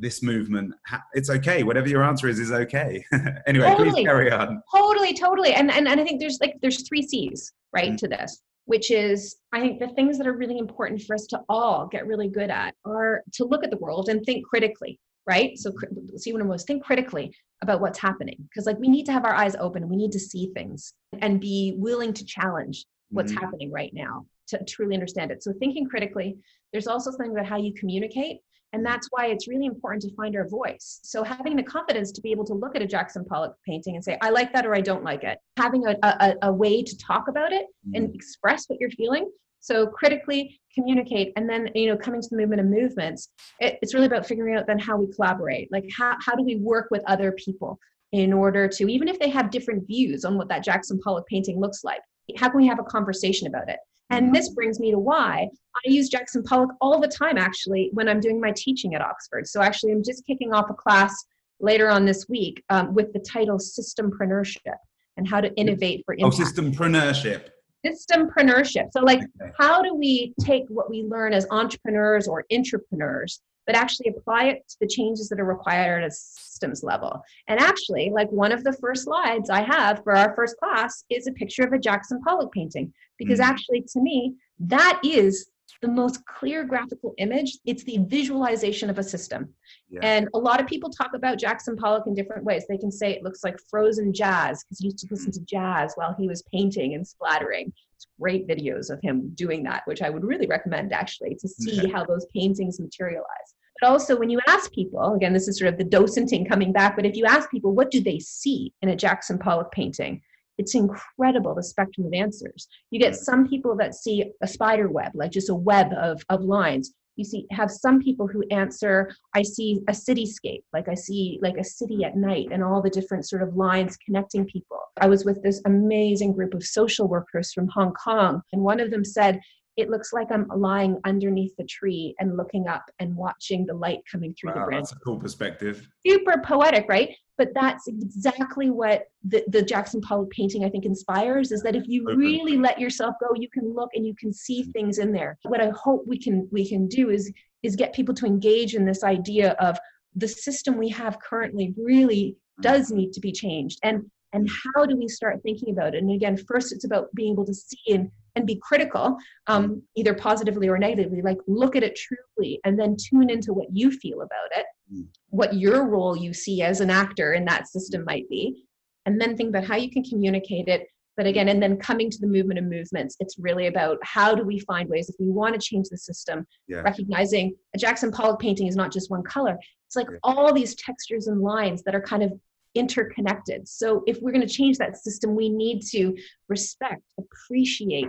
this 0.00 0.22
movement 0.22 0.74
it's 1.12 1.30
okay. 1.30 1.62
Whatever 1.62 1.88
your 1.88 2.02
answer 2.02 2.28
is 2.28 2.38
is 2.38 2.52
okay. 2.52 3.04
Anyway 3.46 3.66
totally. 3.66 3.90
please 3.90 4.04
carry 4.04 4.30
on. 4.30 4.62
Totally 4.74 5.14
totally. 5.14 5.52
And, 5.52 5.70
and 5.70 5.86
and 5.88 6.00
i 6.00 6.04
think 6.04 6.20
there's 6.20 6.38
like 6.40 6.56
there's 6.62 6.86
three 6.88 7.02
c's 7.02 7.52
right 7.72 7.88
mm-hmm. 7.88 7.96
to 7.96 8.08
this 8.08 8.42
which 8.66 8.90
is 8.90 9.36
i 9.52 9.60
think 9.60 9.80
the 9.80 9.88
things 9.88 10.18
that 10.18 10.26
are 10.26 10.36
really 10.36 10.58
important 10.58 11.02
for 11.02 11.14
us 11.14 11.26
to 11.26 11.40
all 11.48 11.86
get 11.86 12.06
really 12.06 12.28
good 12.28 12.50
at 12.50 12.74
are 12.84 13.22
to 13.32 13.44
look 13.44 13.64
at 13.64 13.70
the 13.70 13.76
world 13.78 14.08
and 14.08 14.24
think 14.24 14.46
critically 14.46 14.98
right? 15.26 15.56
So 15.58 15.72
see 16.16 16.32
what 16.32 16.42
i'm 16.42 16.48
most 16.48 16.66
think 16.66 16.82
critically 16.82 17.32
about 17.62 17.80
what's 17.80 17.98
happening 17.98 18.36
because 18.48 18.66
like 18.66 18.78
we 18.78 18.88
need 18.88 19.06
to 19.06 19.12
have 19.12 19.24
our 19.24 19.34
eyes 19.34 19.54
open. 19.60 19.88
We 19.88 19.96
need 19.96 20.12
to 20.12 20.18
see 20.18 20.50
things 20.54 20.94
and 21.20 21.40
be 21.40 21.74
willing 21.76 22.12
to 22.14 22.24
challenge 22.24 22.86
what's 23.10 23.32
mm-hmm. 23.32 23.40
happening 23.40 23.70
right 23.70 23.92
now 23.92 24.26
to 24.48 24.64
truly 24.64 24.94
understand 24.94 25.30
it. 25.30 25.42
So 25.42 25.52
thinking 25.52 25.86
critically 25.86 26.38
there's 26.72 26.86
also 26.86 27.10
something 27.10 27.32
about 27.32 27.46
how 27.46 27.58
you 27.58 27.72
communicate 27.74 28.38
and 28.72 28.84
that's 28.84 29.08
why 29.10 29.26
it's 29.26 29.48
really 29.48 29.66
important 29.66 30.02
to 30.02 30.14
find 30.14 30.36
our 30.36 30.48
voice. 30.48 31.00
So 31.02 31.22
having 31.22 31.56
the 31.56 31.62
confidence 31.62 32.12
to 32.12 32.20
be 32.20 32.30
able 32.30 32.44
to 32.46 32.54
look 32.54 32.76
at 32.76 32.82
a 32.82 32.86
Jackson 32.86 33.24
Pollock 33.24 33.54
painting 33.66 33.96
and 33.96 34.04
say, 34.04 34.16
I 34.20 34.30
like 34.30 34.52
that 34.52 34.66
or 34.66 34.74
I 34.74 34.80
don't 34.80 35.04
like 35.04 35.24
it. 35.24 35.38
Having 35.56 35.86
a, 35.86 35.96
a, 36.02 36.34
a 36.42 36.52
way 36.52 36.82
to 36.82 36.98
talk 36.98 37.28
about 37.28 37.52
it 37.52 37.66
and 37.94 38.06
mm-hmm. 38.06 38.14
express 38.14 38.66
what 38.68 38.78
you're 38.80 38.90
feeling. 38.90 39.30
So 39.60 39.86
critically 39.86 40.58
communicate 40.74 41.32
and 41.36 41.48
then, 41.48 41.70
you 41.74 41.88
know, 41.88 41.96
coming 41.96 42.22
to 42.22 42.28
the 42.30 42.36
movement 42.36 42.60
of 42.60 42.66
movements, 42.66 43.28
it, 43.58 43.78
it's 43.82 43.92
really 43.92 44.06
about 44.06 44.26
figuring 44.26 44.56
out 44.56 44.66
then 44.66 44.78
how 44.78 44.96
we 44.96 45.12
collaborate. 45.12 45.70
Like 45.70 45.84
how, 45.96 46.16
how 46.24 46.34
do 46.34 46.42
we 46.42 46.56
work 46.56 46.88
with 46.90 47.02
other 47.06 47.32
people 47.32 47.78
in 48.12 48.32
order 48.32 48.68
to, 48.68 48.90
even 48.90 49.08
if 49.08 49.18
they 49.18 49.28
have 49.28 49.50
different 49.50 49.86
views 49.86 50.24
on 50.24 50.38
what 50.38 50.48
that 50.48 50.64
Jackson 50.64 50.98
Pollock 51.04 51.26
painting 51.26 51.60
looks 51.60 51.84
like, 51.84 52.00
how 52.36 52.48
can 52.48 52.58
we 52.58 52.66
have 52.66 52.78
a 52.78 52.84
conversation 52.84 53.48
about 53.48 53.68
it? 53.68 53.78
And 54.10 54.34
this 54.34 54.50
brings 54.50 54.80
me 54.80 54.90
to 54.90 54.98
why 54.98 55.48
I 55.74 55.90
use 55.90 56.08
Jackson 56.08 56.42
Pollock 56.42 56.70
all 56.80 57.00
the 57.00 57.08
time, 57.08 57.38
actually, 57.38 57.90
when 57.92 58.08
I'm 58.08 58.20
doing 58.20 58.40
my 58.40 58.52
teaching 58.56 58.94
at 58.94 59.00
Oxford. 59.00 59.46
So, 59.46 59.62
actually, 59.62 59.92
I'm 59.92 60.02
just 60.02 60.26
kicking 60.26 60.52
off 60.52 60.68
a 60.70 60.74
class 60.74 61.14
later 61.60 61.88
on 61.88 62.04
this 62.04 62.28
week 62.28 62.62
um, 62.70 62.94
with 62.94 63.12
the 63.12 63.20
title 63.20 63.58
Systempreneurship 63.58 64.76
and 65.16 65.28
how 65.28 65.40
to 65.40 65.52
innovate 65.54 66.02
for 66.04 66.14
oh, 66.20 66.26
impact. 66.26 66.42
Oh, 66.42 66.62
systempreneurship. 66.62 67.48
Systempreneurship. 67.86 68.88
So, 68.92 69.00
like, 69.00 69.20
okay. 69.40 69.52
how 69.58 69.82
do 69.82 69.94
we 69.94 70.34
take 70.40 70.64
what 70.68 70.90
we 70.90 71.02
learn 71.04 71.32
as 71.32 71.46
entrepreneurs 71.50 72.26
or 72.26 72.44
entrepreneurs 72.52 73.40
but 73.66 73.76
actually 73.76 74.08
apply 74.08 74.46
it 74.46 74.68
to 74.68 74.76
the 74.80 74.86
changes 74.86 75.28
that 75.28 75.38
are 75.38 75.44
required 75.44 76.02
at 76.02 76.08
a 76.08 76.10
systems 76.10 76.82
level. 76.82 77.22
And 77.46 77.60
actually, 77.60 78.10
like 78.12 78.28
one 78.30 78.50
of 78.50 78.64
the 78.64 78.72
first 78.72 79.04
slides 79.04 79.48
I 79.48 79.62
have 79.62 80.02
for 80.02 80.16
our 80.16 80.34
first 80.34 80.56
class 80.56 81.04
is 81.08 81.28
a 81.28 81.32
picture 81.32 81.62
of 81.62 81.72
a 81.72 81.78
Jackson 81.78 82.20
Pollock 82.22 82.52
painting, 82.52 82.92
because 83.20 83.38
mm. 83.38 83.44
actually, 83.44 83.82
to 83.92 84.00
me, 84.00 84.34
that 84.58 85.00
is 85.04 85.50
the 85.82 85.88
most 85.88 86.24
clear 86.26 86.64
graphical 86.64 87.14
image. 87.18 87.58
It's 87.64 87.84
the 87.84 87.98
visualization 88.08 88.90
of 88.90 88.98
a 88.98 89.02
system. 89.02 89.48
Yeah. 89.88 90.00
And 90.02 90.28
a 90.34 90.38
lot 90.38 90.60
of 90.60 90.66
people 90.66 90.90
talk 90.90 91.12
about 91.14 91.38
Jackson 91.38 91.76
Pollock 91.76 92.06
in 92.06 92.14
different 92.14 92.44
ways. 92.44 92.64
They 92.68 92.78
can 92.78 92.90
say 92.90 93.12
it 93.12 93.22
looks 93.22 93.44
like 93.44 93.56
frozen 93.70 94.12
jazz 94.12 94.64
because 94.64 94.78
he 94.78 94.86
used 94.86 94.98
to 94.98 95.06
listen 95.10 95.32
to 95.32 95.40
jazz 95.40 95.92
while 95.94 96.14
he 96.18 96.26
was 96.26 96.42
painting 96.52 96.94
and 96.94 97.06
splattering. 97.06 97.72
It's 97.94 98.06
great 98.18 98.48
videos 98.48 98.90
of 98.90 99.00
him 99.02 99.30
doing 99.34 99.62
that, 99.64 99.82
which 99.84 100.02
I 100.02 100.10
would 100.10 100.24
really 100.24 100.46
recommend 100.46 100.92
actually 100.92 101.36
to 101.36 101.48
see 101.48 101.88
how 101.88 102.04
those 102.04 102.26
paintings 102.34 102.80
materialize. 102.80 103.54
But 103.80 103.88
also, 103.88 104.18
when 104.18 104.30
you 104.30 104.40
ask 104.46 104.72
people, 104.72 105.14
again, 105.14 105.32
this 105.32 105.48
is 105.48 105.58
sort 105.58 105.72
of 105.72 105.78
the 105.78 105.84
docenting 105.84 106.48
coming 106.48 106.72
back, 106.72 106.96
but 106.96 107.06
if 107.06 107.16
you 107.16 107.24
ask 107.24 107.50
people, 107.50 107.74
what 107.74 107.90
do 107.90 108.00
they 108.00 108.18
see 108.18 108.74
in 108.82 108.90
a 108.90 108.96
Jackson 108.96 109.38
Pollock 109.38 109.72
painting? 109.72 110.20
It's 110.60 110.74
incredible 110.74 111.54
the 111.54 111.62
spectrum 111.62 112.06
of 112.06 112.12
answers. 112.12 112.68
You 112.90 113.00
get 113.00 113.16
some 113.16 113.48
people 113.48 113.74
that 113.76 113.94
see 113.94 114.30
a 114.42 114.46
spider 114.46 114.90
web, 114.90 115.12
like 115.14 115.30
just 115.30 115.48
a 115.48 115.54
web 115.54 115.90
of, 115.94 116.22
of 116.28 116.44
lines. 116.44 116.92
You 117.16 117.24
see, 117.24 117.46
have 117.50 117.70
some 117.70 117.98
people 117.98 118.26
who 118.26 118.44
answer, 118.50 119.10
I 119.34 119.40
see 119.40 119.80
a 119.88 119.92
cityscape, 119.92 120.62
like 120.74 120.86
I 120.86 120.94
see 120.94 121.38
like 121.40 121.56
a 121.56 121.64
city 121.64 122.04
at 122.04 122.18
night 122.18 122.48
and 122.52 122.62
all 122.62 122.82
the 122.82 122.90
different 122.90 123.26
sort 123.26 123.42
of 123.42 123.56
lines 123.56 123.96
connecting 124.04 124.44
people. 124.44 124.80
I 125.00 125.08
was 125.08 125.24
with 125.24 125.42
this 125.42 125.62
amazing 125.64 126.34
group 126.34 126.52
of 126.52 126.62
social 126.62 127.08
workers 127.08 127.54
from 127.54 127.68
Hong 127.68 127.94
Kong, 127.94 128.42
and 128.52 128.60
one 128.60 128.80
of 128.80 128.90
them 128.90 129.04
said, 129.04 129.40
it 129.80 129.90
looks 129.90 130.12
like 130.12 130.28
I'm 130.30 130.46
lying 130.54 130.98
underneath 131.04 131.56
the 131.56 131.64
tree 131.64 132.14
and 132.18 132.36
looking 132.36 132.68
up 132.68 132.84
and 132.98 133.14
watching 133.14 133.66
the 133.66 133.74
light 133.74 134.00
coming 134.10 134.34
through 134.34 134.50
wow, 134.50 134.60
the 134.60 134.66
branch. 134.66 134.82
That's 134.82 134.92
a 134.92 135.00
cool 135.00 135.18
perspective. 135.18 135.88
Super 136.06 136.40
poetic, 136.44 136.86
right? 136.88 137.14
But 137.38 137.54
that's 137.54 137.88
exactly 137.88 138.70
what 138.70 139.04
the, 139.24 139.42
the 139.48 139.62
Jackson 139.62 140.00
Pollock 140.00 140.30
painting, 140.30 140.64
I 140.64 140.68
think, 140.68 140.84
inspires 140.84 141.52
is 141.52 141.62
that 141.62 141.74
if 141.74 141.88
you 141.88 142.04
really 142.14 142.58
let 142.58 142.78
yourself 142.78 143.14
go, 143.20 143.34
you 143.34 143.48
can 143.48 143.74
look 143.74 143.90
and 143.94 144.06
you 144.06 144.14
can 144.14 144.32
see 144.32 144.64
things 144.64 144.98
in 144.98 145.12
there. 145.12 145.38
What 145.44 145.60
I 145.60 145.70
hope 145.70 146.04
we 146.06 146.18
can 146.18 146.48
we 146.52 146.68
can 146.68 146.86
do 146.86 147.10
is 147.10 147.32
is 147.62 147.76
get 147.76 147.94
people 147.94 148.14
to 148.16 148.26
engage 148.26 148.74
in 148.74 148.84
this 148.84 149.02
idea 149.02 149.52
of 149.52 149.78
the 150.14 150.28
system 150.28 150.76
we 150.76 150.88
have 150.90 151.18
currently 151.20 151.74
really 151.78 152.36
mm. 152.58 152.62
does 152.62 152.90
need 152.90 153.12
to 153.14 153.20
be 153.20 153.32
changed. 153.32 153.78
And 153.82 154.10
and 154.32 154.48
how 154.74 154.86
do 154.86 154.96
we 154.96 155.08
start 155.08 155.42
thinking 155.42 155.70
about 155.70 155.94
it 155.94 156.02
and 156.02 156.10
again 156.10 156.36
first 156.36 156.72
it's 156.72 156.84
about 156.84 157.12
being 157.14 157.32
able 157.32 157.44
to 157.44 157.54
see 157.54 157.76
and, 157.88 158.10
and 158.36 158.46
be 158.46 158.60
critical 158.62 159.16
um, 159.46 159.82
either 159.96 160.14
positively 160.14 160.68
or 160.68 160.78
negatively 160.78 161.22
like 161.22 161.38
look 161.46 161.76
at 161.76 161.82
it 161.82 161.96
truly 161.96 162.60
and 162.64 162.78
then 162.78 162.96
tune 162.96 163.30
into 163.30 163.52
what 163.52 163.68
you 163.72 163.90
feel 163.90 164.22
about 164.22 164.48
it 164.56 164.66
mm. 164.92 165.06
what 165.28 165.54
your 165.54 165.86
role 165.88 166.16
you 166.16 166.32
see 166.32 166.62
as 166.62 166.80
an 166.80 166.90
actor 166.90 167.34
in 167.34 167.44
that 167.44 167.68
system 167.68 168.04
might 168.04 168.28
be 168.28 168.64
and 169.06 169.20
then 169.20 169.36
think 169.36 169.48
about 169.50 169.64
how 169.64 169.76
you 169.76 169.90
can 169.90 170.02
communicate 170.04 170.68
it 170.68 170.86
but 171.16 171.26
again 171.26 171.48
and 171.48 171.62
then 171.62 171.76
coming 171.76 172.10
to 172.10 172.18
the 172.20 172.26
movement 172.26 172.58
of 172.58 172.64
movements 172.64 173.16
it's 173.20 173.36
really 173.38 173.66
about 173.66 173.98
how 174.02 174.34
do 174.34 174.42
we 174.42 174.58
find 174.60 174.88
ways 174.88 175.08
if 175.08 175.16
we 175.18 175.28
want 175.28 175.54
to 175.54 175.60
change 175.60 175.88
the 175.90 175.98
system 175.98 176.46
yeah. 176.68 176.78
recognizing 176.78 177.54
a 177.74 177.78
jackson 177.78 178.10
pollock 178.10 178.40
painting 178.40 178.66
is 178.66 178.76
not 178.76 178.92
just 178.92 179.10
one 179.10 179.22
color 179.22 179.58
it's 179.86 179.96
like 179.96 180.08
yeah. 180.10 180.18
all 180.22 180.52
these 180.52 180.74
textures 180.76 181.26
and 181.26 181.40
lines 181.40 181.82
that 181.82 181.94
are 181.94 182.00
kind 182.00 182.22
of 182.22 182.32
interconnected. 182.74 183.68
So 183.68 184.02
if 184.06 184.20
we're 184.20 184.32
going 184.32 184.46
to 184.46 184.52
change 184.52 184.78
that 184.78 184.96
system, 184.96 185.34
we 185.34 185.48
need 185.48 185.82
to 185.90 186.16
respect, 186.48 187.02
appreciate, 187.18 188.08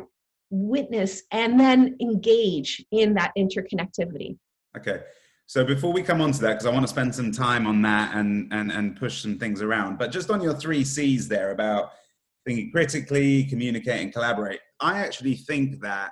witness, 0.50 1.24
and 1.32 1.60
then 1.60 1.96
engage 2.02 2.84
in 2.92 3.14
that 3.16 3.32
interconnectivity. 3.38 4.38
Okay. 4.78 5.02
So 5.48 5.66
before 5.66 5.92
we 5.92 6.02
come 6.02 6.22
on 6.22 6.32
to 6.32 6.42
that, 6.42 6.54
because 6.54 6.66
I 6.66 6.72
want 6.72 6.84
to 6.84 6.88
spend 6.88 7.14
some 7.14 7.32
time 7.32 7.68
on 7.68 7.82
that 7.82 8.16
and, 8.16 8.52
and, 8.54 8.72
and 8.72 8.96
push 8.96 9.22
some 9.22 9.38
things 9.38 9.62
around, 9.62 9.98
but 9.98 10.12
just 10.12 10.30
on 10.30 10.42
your 10.42 10.54
three 10.54 10.84
C's 10.84 11.28
there 11.28 11.52
about 11.52 11.92
thinking 12.46 12.72
critically, 12.72 13.44
communicate, 13.46 14.02
and 14.02 14.14
collaborate, 14.14 14.60
I 14.80 15.00
actually 15.00 15.36
think 15.36 15.82
that 15.82 16.12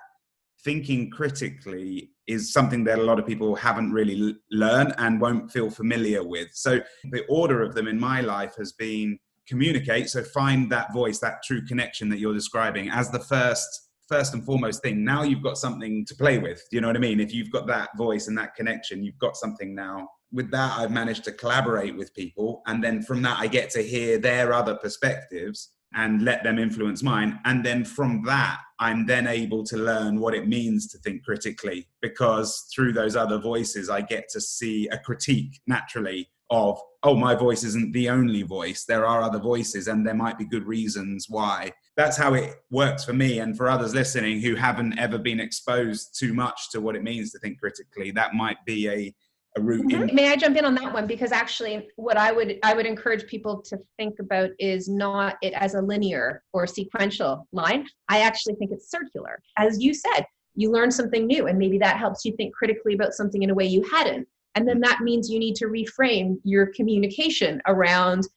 thinking 0.63 1.09
critically 1.09 2.11
is 2.29 2.53
something 2.53 2.83
that 2.83 2.99
a 2.99 3.03
lot 3.03 3.17
of 3.17 3.25
people 3.25 3.55
haven't 3.55 3.91
really 3.91 4.35
learned 4.51 4.93
and 4.99 5.19
won't 5.19 5.51
feel 5.51 5.69
familiar 5.69 6.23
with. 6.23 6.49
So 6.53 6.79
the 7.11 7.25
order 7.27 7.63
of 7.63 7.73
them 7.73 7.87
in 7.87 7.99
my 7.99 8.21
life 8.21 8.55
has 8.57 8.71
been 8.71 9.17
communicate. 9.47 10.09
So 10.09 10.23
find 10.23 10.71
that 10.71 10.93
voice, 10.93 11.17
that 11.19 11.41
true 11.43 11.65
connection 11.65 12.07
that 12.09 12.19
you're 12.19 12.35
describing 12.35 12.89
as 12.91 13.09
the 13.09 13.19
first 13.19 13.87
first 14.07 14.33
and 14.33 14.43
foremost 14.43 14.81
thing. 14.81 15.03
Now 15.03 15.21
you've 15.23 15.43
got 15.43 15.57
something 15.57 16.03
to 16.05 16.15
play 16.15 16.39
with. 16.39 16.57
Do 16.69 16.77
you 16.77 16.81
know 16.81 16.87
what 16.87 16.95
I 16.95 16.99
mean? 16.99 17.19
If 17.19 17.31
you've 17.31 17.51
got 17.51 17.67
that 17.67 17.89
voice 17.95 18.27
and 18.27 18.37
that 18.39 18.55
connection, 18.55 19.03
you've 19.03 19.19
got 19.19 19.37
something 19.37 19.75
now. 19.75 20.09
With 20.31 20.49
that, 20.51 20.79
I've 20.79 20.91
managed 20.91 21.23
to 21.25 21.31
collaborate 21.31 21.95
with 21.95 22.13
people. 22.15 22.63
And 22.65 22.83
then 22.83 23.03
from 23.03 23.21
that, 23.21 23.37
I 23.39 23.45
get 23.45 23.69
to 23.71 23.83
hear 23.83 24.17
their 24.17 24.51
other 24.51 24.75
perspectives 24.75 25.69
and 25.93 26.23
let 26.23 26.43
them 26.43 26.57
influence 26.57 27.03
mine. 27.03 27.39
And 27.45 27.63
then 27.63 27.85
from 27.85 28.23
that, 28.25 28.59
I'm 28.79 29.05
then 29.05 29.27
able 29.27 29.63
to 29.65 29.77
learn 29.77 30.19
what 30.19 30.33
it 30.33 30.47
means 30.47 30.87
to 30.87 30.97
think 30.99 31.23
critically 31.23 31.87
because 32.01 32.65
through 32.73 32.93
those 32.93 33.15
other 33.15 33.37
voices, 33.37 33.89
I 33.89 34.01
get 34.01 34.29
to 34.29 34.41
see 34.41 34.87
a 34.87 34.97
critique 34.97 35.59
naturally 35.67 36.29
of, 36.49 36.79
oh, 37.03 37.15
my 37.15 37.35
voice 37.35 37.63
isn't 37.63 37.93
the 37.93 38.09
only 38.09 38.41
voice. 38.41 38.85
There 38.85 39.05
are 39.05 39.21
other 39.21 39.39
voices, 39.39 39.87
and 39.87 40.05
there 40.05 40.15
might 40.15 40.37
be 40.37 40.45
good 40.45 40.65
reasons 40.65 41.27
why. 41.29 41.73
That's 41.95 42.17
how 42.17 42.33
it 42.33 42.55
works 42.71 43.03
for 43.03 43.13
me. 43.13 43.39
And 43.39 43.55
for 43.55 43.69
others 43.69 43.93
listening 43.93 44.41
who 44.41 44.55
haven't 44.55 44.97
ever 44.97 45.17
been 45.17 45.39
exposed 45.39 46.17
too 46.17 46.33
much 46.33 46.71
to 46.71 46.81
what 46.81 46.95
it 46.95 47.03
means 47.03 47.31
to 47.31 47.39
think 47.39 47.59
critically, 47.59 48.11
that 48.11 48.33
might 48.33 48.63
be 48.65 48.89
a 48.89 49.13
a 49.57 49.61
route 49.61 49.85
mm-hmm. 49.85 50.15
may 50.15 50.31
i 50.31 50.35
jump 50.35 50.55
in 50.57 50.65
on 50.65 50.75
that 50.75 50.93
one? 50.93 51.07
Because 51.07 51.31
actually 51.31 51.87
what 51.95 52.17
i 52.17 52.31
would 52.31 52.59
i 52.63 52.73
would 52.73 52.85
encourage 52.85 53.25
people 53.27 53.61
to 53.63 53.77
think 53.97 54.19
about 54.19 54.51
is 54.59 54.87
not 54.87 55.37
it 55.41 55.53
as 55.53 55.73
a 55.75 55.81
linear 55.81 56.43
or 56.53 56.67
sequential 56.67 57.47
line. 57.51 57.87
I 58.09 58.21
actually 58.21 58.55
think 58.55 58.71
it's 58.71 58.91
circular. 58.91 59.41
As 59.57 59.81
you 59.81 59.93
said 59.93 60.25
you 60.55 60.71
learn 60.71 60.91
something 60.91 61.25
new 61.25 61.47
and 61.47 61.57
maybe 61.57 61.77
that 61.77 61.97
helps 61.97 62.25
you 62.25 62.35
think 62.35 62.53
critically 62.53 62.93
about 62.93 63.13
something 63.13 63.43
in 63.43 63.49
a 63.49 63.53
way 63.53 63.65
you 63.65 63.81
hadn't. 63.83 64.27
And 64.55 64.67
then 64.67 64.79
that 64.81 65.01
means 65.01 65.29
you 65.29 65.39
need 65.39 65.55
to 65.55 65.67
reframe 65.67 66.37
your 66.43 66.67
communication 66.67 67.61
around 67.67 68.27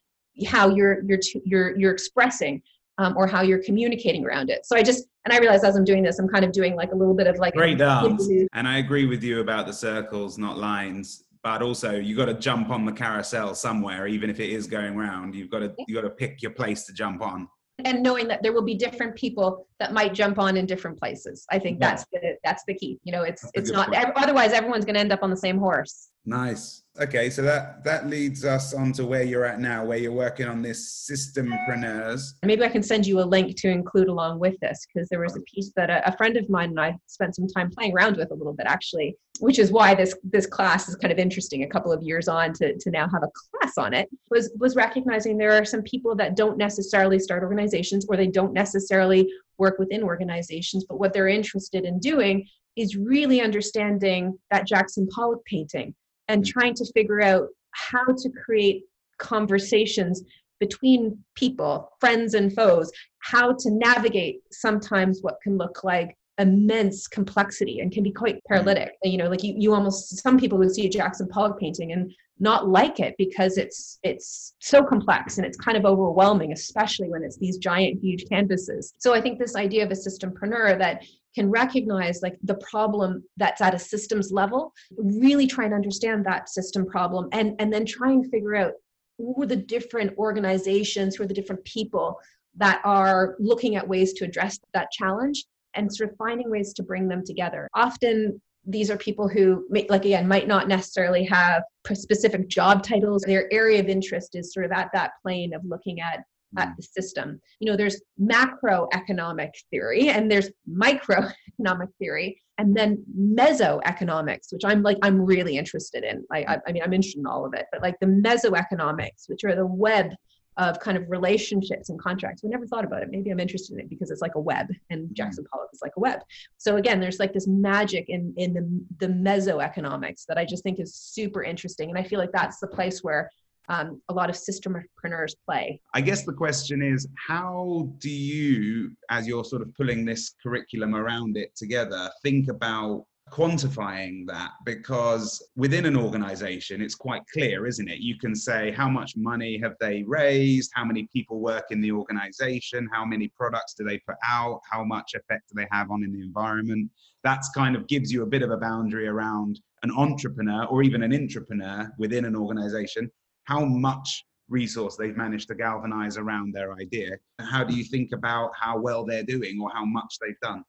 how 0.47 0.69
you're 0.69 1.03
you're 1.05 1.19
you're 1.45 1.79
you're 1.79 1.93
expressing 1.93 2.63
um, 2.99 3.17
or 3.17 3.27
how 3.27 3.43
you're 3.43 3.63
communicating 3.63 4.25
around 4.25 4.51
it. 4.51 4.67
So 4.67 4.77
I 4.77 4.83
just, 4.83 5.07
and 5.25 5.33
I 5.33 5.39
realize 5.39 5.65
as 5.65 5.77
I'm 5.77 5.85
doing 5.85 6.03
this, 6.03 6.19
I'm 6.19 6.29
kind 6.29 6.45
of 6.45 6.53
doing 6.53 6.75
like 6.75 6.93
a 6.93 6.97
little 6.97 7.15
bit 7.15 7.27
of 7.27 7.37
like 7.39 7.55
great 7.55 7.79
dance. 7.79 8.29
And 8.53 8.69
I 8.69 8.79
agree 8.79 9.07
with 9.07 9.23
you 9.23 9.41
about 9.41 9.67
the 9.67 9.73
circles, 9.73 10.39
not 10.39 10.59
lines. 10.59 11.25
But 11.43 11.61
also, 11.61 11.97
you 11.97 12.17
got 12.17 12.27
to 12.27 12.35
jump 12.35 12.71
on 12.71 12.85
the 12.85 12.93
carousel 12.93 13.55
somewhere, 13.57 14.07
even 14.07 14.31
if 14.31 14.39
it 14.39 14.51
is 14.51 14.69
going 14.69 14.97
round. 14.97 15.35
You've 15.35 15.51
got 15.51 15.59
to 15.59 15.75
you 15.89 15.95
got 15.95 16.03
to 16.03 16.11
pick 16.11 16.41
your 16.41 16.53
place 16.53 16.85
to 16.85 16.93
jump 16.93 17.21
on. 17.21 17.49
And 17.85 18.01
knowing 18.01 18.29
that 18.29 18.45
there 18.45 18.53
will 18.53 18.63
be 18.63 18.77
different 18.77 19.17
people 19.17 19.67
that 19.81 19.93
might 19.93 20.15
jump 20.15 20.39
on 20.39 20.57
in 20.57 20.67
different 20.67 21.01
places, 21.01 21.45
I 21.51 21.59
think 21.59 21.81
yeah. 21.81 21.89
that's 21.89 22.05
the 22.13 22.37
that's 22.45 22.63
the 22.69 22.75
key. 22.75 23.01
You 23.03 23.11
know, 23.11 23.23
it's 23.23 23.43
that's 23.43 23.71
it's 23.71 23.71
not 23.73 23.93
otherwise 24.15 24.53
everyone's 24.53 24.85
going 24.85 24.95
to 24.95 25.01
end 25.01 25.11
up 25.13 25.25
on 25.25 25.31
the 25.31 25.37
same 25.37 25.59
horse. 25.59 26.11
Nice. 26.25 26.83
Okay, 27.01 27.31
so 27.31 27.43
that 27.43 27.83
that 27.85 28.07
leads 28.07 28.45
us 28.45 28.75
on 28.75 28.93
to 28.93 29.07
where 29.07 29.23
you're 29.23 29.47
at 29.47 29.59
now, 29.59 29.85
where 29.85 29.97
you're 29.97 30.13
working 30.13 30.47
on 30.47 30.63
this 30.63 31.09
systempreneurs. 31.11 32.35
Maybe 32.45 32.63
I 32.63 32.69
can 32.69 32.83
send 32.83 33.07
you 33.07 33.21
a 33.21 33.25
link 33.25 33.57
to 33.57 33.69
include 33.69 34.09
along 34.09 34.39
with 34.39 34.61
this 34.61 34.87
because 34.87 35.09
there 35.09 35.21
was 35.21 35.35
a 35.37 35.41
piece 35.41 35.73
that 35.75 35.89
a, 35.91 36.07
a, 36.07 36.17
friend 36.17 36.37
of 36.37 36.49
mine 36.51 36.71
and 36.71 36.81
I 36.81 36.97
spent 37.07 37.35
some 37.35 37.49
time 37.49 37.71
playing 37.71 37.95
around 37.95 38.19
with 38.19 38.31
a 38.31 38.35
little 38.35 38.53
bit 38.53 38.67
actually, 38.67 39.17
which 39.41 39.59
is 39.59 39.73
why 39.73 39.95
this 39.95 40.15
this 40.23 40.47
class 40.47 40.89
is 40.89 40.95
kind 40.97 41.11
of 41.11 41.19
interesting. 41.19 41.65
A 41.65 41.67
couple 41.67 41.93
of 41.93 42.03
years 42.03 42.29
on 42.29 42.53
to 42.55 42.77
to 42.79 42.91
now 42.91 43.09
have 43.09 43.23
a 43.23 43.31
class 43.59 43.79
on 43.79 43.95
it 43.95 44.09
was 44.31 44.53
was 44.61 44.77
recognizing 44.77 45.39
there 45.39 45.59
are 45.59 45.65
some 45.65 45.83
people 45.83 46.15
that 46.17 46.37
don't 46.37 46.59
necessarily 46.59 47.19
start 47.19 47.43
organizations 47.43 48.07
or 48.09 48.17
they 48.17 48.29
don't 48.29 48.53
necessarily 48.53 49.29
work 49.59 49.79
within 49.79 50.03
organizations, 50.03 50.85
but 50.87 51.01
what 51.01 51.15
they're 51.15 51.29
interested 51.29 51.85
in 51.85 51.99
doing 51.99 52.47
is 52.77 52.97
really 52.97 53.41
understanding 53.41 54.39
that 54.51 54.67
Jackson 54.67 55.09
Pollock 55.09 55.45
painting 55.47 55.95
and 56.29 56.45
mm. 56.45 56.49
trying 56.49 56.75
to 56.75 56.93
figure 56.93 57.23
out 57.23 57.49
how 57.73 58.05
to 58.05 58.31
create 58.45 58.85
conversations 59.19 60.23
between 60.61 61.19
people, 61.35 61.91
friends 62.01 62.35
and 62.35 62.55
foes, 62.55 62.91
how 63.19 63.53
to 63.53 63.71
navigate 63.71 64.41
sometimes 64.51 65.21
what 65.23 65.41
can 65.43 65.57
look 65.57 65.83
like 65.83 66.17
immense 66.39 67.07
complexity 67.07 67.81
and 67.81 67.93
can 67.93 68.03
be 68.03 68.13
quite 68.13 68.37
mm. 68.37 68.41
paralytic. 68.49 68.93
You 69.03 69.19
know, 69.19 69.29
like 69.29 69.43
you, 69.43 69.55
you 69.57 69.75
almost 69.75 70.23
some 70.23 70.39
people 70.39 70.59
would 70.59 70.75
see 70.75 70.87
a 70.87 70.91
Jackson 70.91 71.29
Pollock 71.29 71.59
painting 71.59 71.93
and 71.93 72.13
not 72.39 72.69
like 72.69 72.99
it 72.99 73.15
because 73.19 73.57
it's 73.57 73.99
it's 74.03 74.55
so 74.61 74.83
complex 74.83 75.39
and 75.39 75.47
it's 75.47 75.57
kind 75.57 75.77
of 75.77 75.85
overwhelming, 75.85 76.53
especially 76.53 77.09
when 77.09 77.23
it's 77.23 77.39
these 77.39 77.59
giant, 77.59 78.03
huge 78.03 78.25
canvases. 78.29 78.93
So 78.99 79.15
I 79.15 79.21
think 79.21 79.39
this 79.39 79.57
idea 79.57 79.85
of 79.85 79.91
a 79.91 79.95
systempreneur 79.95 80.79
that 80.79 81.05
can 81.35 81.51
recognize 81.51 82.21
like 82.23 82.37
the 82.43 82.55
problem 82.57 83.23
that's 83.37 83.61
at 83.61 83.75
a 83.75 83.79
systems 83.79 84.31
level 84.33 84.73
really 84.99 85.47
try 85.47 85.65
and 85.65 85.75
understand 85.75 86.25
that 86.25 86.49
system 86.49 86.87
problem 86.87 87.29
and 87.33 87.55
and 87.59 87.73
then 87.73 87.87
try 87.87 88.11
and 88.11 88.31
figure 88.31 88.55
out 88.55 88.73
who 89.19 89.43
are 89.43 89.47
the 89.47 89.57
different 89.57 90.17
organizations 90.19 91.15
who 91.15 91.23
are 91.23 91.29
the 91.29 91.35
different 91.35 91.65
people 91.65 92.19
that 92.57 92.81
are 92.85 93.37
looking 93.39 93.77
at 93.77 93.87
ways 93.87 94.13
to 94.15 94.25
address 94.25 94.59
that 94.75 94.91
challenge 94.91 95.45
and 95.75 95.95
sort 95.95 96.11
of 96.11 96.17
finding 96.17 96.51
ways 96.51 96.73
to 96.75 96.83
bring 96.83 97.09
them 97.09 97.25
together. 97.25 97.69
Often 97.75 98.41
these 98.65 98.91
are 98.91 98.97
people 98.97 99.29
who 99.29 99.67
like 99.89 100.05
again 100.05 100.29
might 100.29 100.47
not 100.47 100.69
necessarily 100.69 101.25
have 101.25 101.63
specific 101.95 102.49
job 102.49 102.83
titles. 102.83 103.23
Their 103.23 103.53
area 103.53 103.81
of 103.81 103.89
interest 103.89 104.37
is 104.37 104.53
sort 104.53 104.67
of 104.67 104.73
at 104.73 104.91
that 104.93 105.13
plane 105.23 105.53
of 105.55 105.63
looking 105.65 106.01
at 106.01 106.21
at 106.59 106.69
mm. 106.69 106.77
the 106.77 106.83
system. 106.83 107.41
You 107.61 107.71
know, 107.71 107.77
there's 107.77 108.01
macroeconomic 108.21 109.51
theory 109.71 110.09
and 110.09 110.31
there's 110.31 110.51
microeconomic 110.69 111.89
theory 111.99 112.41
and 112.59 112.75
then 112.75 113.05
mesoeconomics, 113.19 114.53
which 114.53 114.65
I'm 114.65 114.83
like, 114.83 114.99
I'm 115.03 115.21
really 115.21 115.57
interested 115.57 116.05
in. 116.05 116.25
Like, 116.31 116.49
I, 116.49 116.59
I 116.67 116.73
mean, 116.73 116.83
I'm 116.83 116.93
interested 116.93 117.21
in 117.21 117.27
all 117.27 117.45
of 117.45 117.55
it, 117.55 117.67
but 117.73 117.83
like 117.83 117.99
the 118.01 118.07
mesoeconomics, 118.07 119.29
which 119.29 119.45
are 119.45 119.55
the 119.55 119.67
web 119.67 120.13
of 120.59 120.79
kind 120.81 120.99
of 120.99 121.09
relationships 121.09 121.89
and 121.89 121.99
contracts. 121.99 122.43
We 122.43 122.51
never 122.51 122.67
thought 122.67 122.85
about 122.85 123.03
it. 123.03 123.09
Maybe 123.11 123.31
I'm 123.31 123.41
interested 123.41 123.75
in 123.75 123.81
it 123.81 123.89
because 123.89 124.11
it's 124.11 124.21
like 124.21 124.35
a 124.35 124.41
web 124.41 124.69
and 124.91 125.09
mm. 125.09 125.13
Jackson 125.13 125.47
Pollock 125.51 125.71
is 125.73 125.81
like 125.81 125.93
a 125.97 126.01
web. 126.01 126.21
So 126.59 126.77
again, 126.77 127.01
there's 127.01 127.19
like 127.19 127.33
this 127.33 127.47
magic 127.47 128.07
in, 128.09 128.35
in 128.37 128.53
the, 128.53 129.07
the 129.07 129.13
mesoeconomics 129.13 130.27
that 130.27 130.37
I 130.37 130.45
just 130.45 130.63
think 130.63 130.79
is 130.79 130.95
super 130.95 131.43
interesting. 131.43 131.89
And 131.89 131.99
I 131.99 132.03
feel 132.03 132.19
like 132.19 132.33
that's 132.33 132.59
the 132.59 132.67
place 132.67 133.03
where 133.03 133.31
um, 133.73 134.03
a 134.11 134.13
lot 134.13 134.29
of 134.29 134.37
systempreneurs 134.37 135.35
play. 135.47 135.81
I 135.95 136.03
guess 136.03 136.25
the 136.25 136.33
question 136.33 136.83
is 136.83 137.09
how 137.17 137.91
do 137.99 138.11
you, 138.11 138.91
as 139.09 139.27
you're 139.27 139.45
sort 139.45 139.63
of 139.63 139.75
pulling 139.75 140.05
this 140.05 140.35
curriculum 140.43 140.95
around 140.95 141.37
it 141.39 141.57
together, 141.57 142.11
think 142.23 142.49
about 142.49 143.07
quantifying 143.31 144.27
that? 144.27 144.51
Because 144.67 145.43
within 145.57 145.87
an 145.87 145.97
organization 145.97 146.83
it's 146.83 146.95
quite 146.95 147.23
clear 147.33 147.67
isn't 147.67 147.89
it? 147.89 148.01
You 148.01 148.19
can 148.19 148.35
say 148.35 148.73
how 148.73 148.91
much 148.91 149.17
money 149.17 149.59
have 149.63 149.75
they 149.81 150.05
raised? 150.07 150.71
How 150.75 150.85
many 150.85 151.09
people 151.11 151.41
work 151.41 151.65
in 151.71 151.81
the 151.81 151.93
organization? 151.93 152.91
How 152.93 153.07
many 153.07 153.29
products 153.29 153.73
do 153.73 153.85
they 153.85 153.99
put 154.07 154.17
out? 154.23 154.61
How 154.71 154.85
much 154.85 155.15
effect 155.15 155.49
do 155.49 155.55
they 155.57 155.69
have 155.73 155.91
on 155.91 156.05
in 156.05 156.13
the 156.13 156.21
environment? 156.21 156.91
That's 157.25 157.49
kind 157.51 157.75
of 157.75 157.87
gives 157.87 158.13
you 158.13 158.23
a 158.23 158.27
bit 158.27 158.43
of 158.43 158.51
a 158.51 158.59
boundary 158.59 159.09
around 159.09 159.61
an 159.83 159.93
entrepreneur 159.97 160.65
or 160.67 160.83
even 160.83 161.03
an 161.03 161.15
entrepreneur 161.15 161.91
within 161.99 162.27
an 162.27 162.37
organization 162.37 163.11
how 163.45 163.65
much 163.65 164.25
resource 164.49 164.97
they've 164.97 165.17
managed 165.17 165.49
to 165.49 165.55
galvanize 165.55 166.17
around 166.17 166.53
their 166.53 166.75
idea 166.75 167.17
how 167.41 167.65
do 167.65 167.75
you 167.75 167.85
think 167.85 168.11
about 168.13 168.51
how 168.59 168.79
well 168.79 169.05
they're 169.05 169.23
doing 169.23 169.59
or 169.61 169.71
how 169.73 169.85
much 169.85 170.17
they've 170.21 170.39
done 170.43 170.63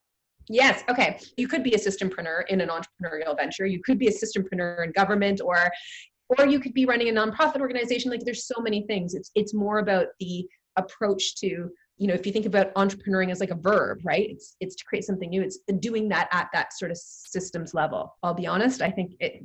Yes. 0.49 0.83
Okay. 0.89 1.19
You 1.37 1.47
could 1.47 1.63
be 1.63 1.73
a 1.73 1.77
systempreneur 1.77 2.43
in 2.49 2.61
an 2.61 2.69
entrepreneurial 2.69 3.35
venture. 3.35 3.65
You 3.65 3.81
could 3.81 3.97
be 3.97 4.07
a 4.07 4.11
systempreneur 4.11 4.83
in 4.83 4.91
government, 4.91 5.41
or 5.41 5.71
or 6.37 6.45
you 6.45 6.59
could 6.59 6.73
be 6.73 6.85
running 6.85 7.09
a 7.09 7.13
nonprofit 7.13 7.61
organization. 7.61 8.11
Like 8.11 8.25
there's 8.25 8.45
so 8.45 8.61
many 8.61 8.85
things. 8.87 9.13
It's 9.13 9.31
it's 9.35 9.53
more 9.53 9.79
about 9.79 10.07
the 10.19 10.47
approach 10.77 11.35
to 11.35 11.69
you 11.97 12.07
know 12.07 12.13
if 12.13 12.25
you 12.25 12.33
think 12.33 12.45
about 12.45 12.73
entrepreneuring 12.73 13.31
as 13.31 13.39
like 13.39 13.51
a 13.51 13.55
verb 13.55 13.99
right 14.03 14.27
it's 14.31 14.55
it's 14.59 14.75
to 14.75 14.83
create 14.85 15.03
something 15.03 15.29
new 15.29 15.43
it's 15.43 15.59
doing 15.79 16.09
that 16.09 16.27
at 16.31 16.49
that 16.51 16.73
sort 16.73 16.89
of 16.89 16.97
systems 16.97 17.75
level 17.75 18.17
i'll 18.23 18.33
be 18.33 18.47
honest 18.47 18.81
i 18.81 18.89
think 18.89 19.11
it, 19.19 19.43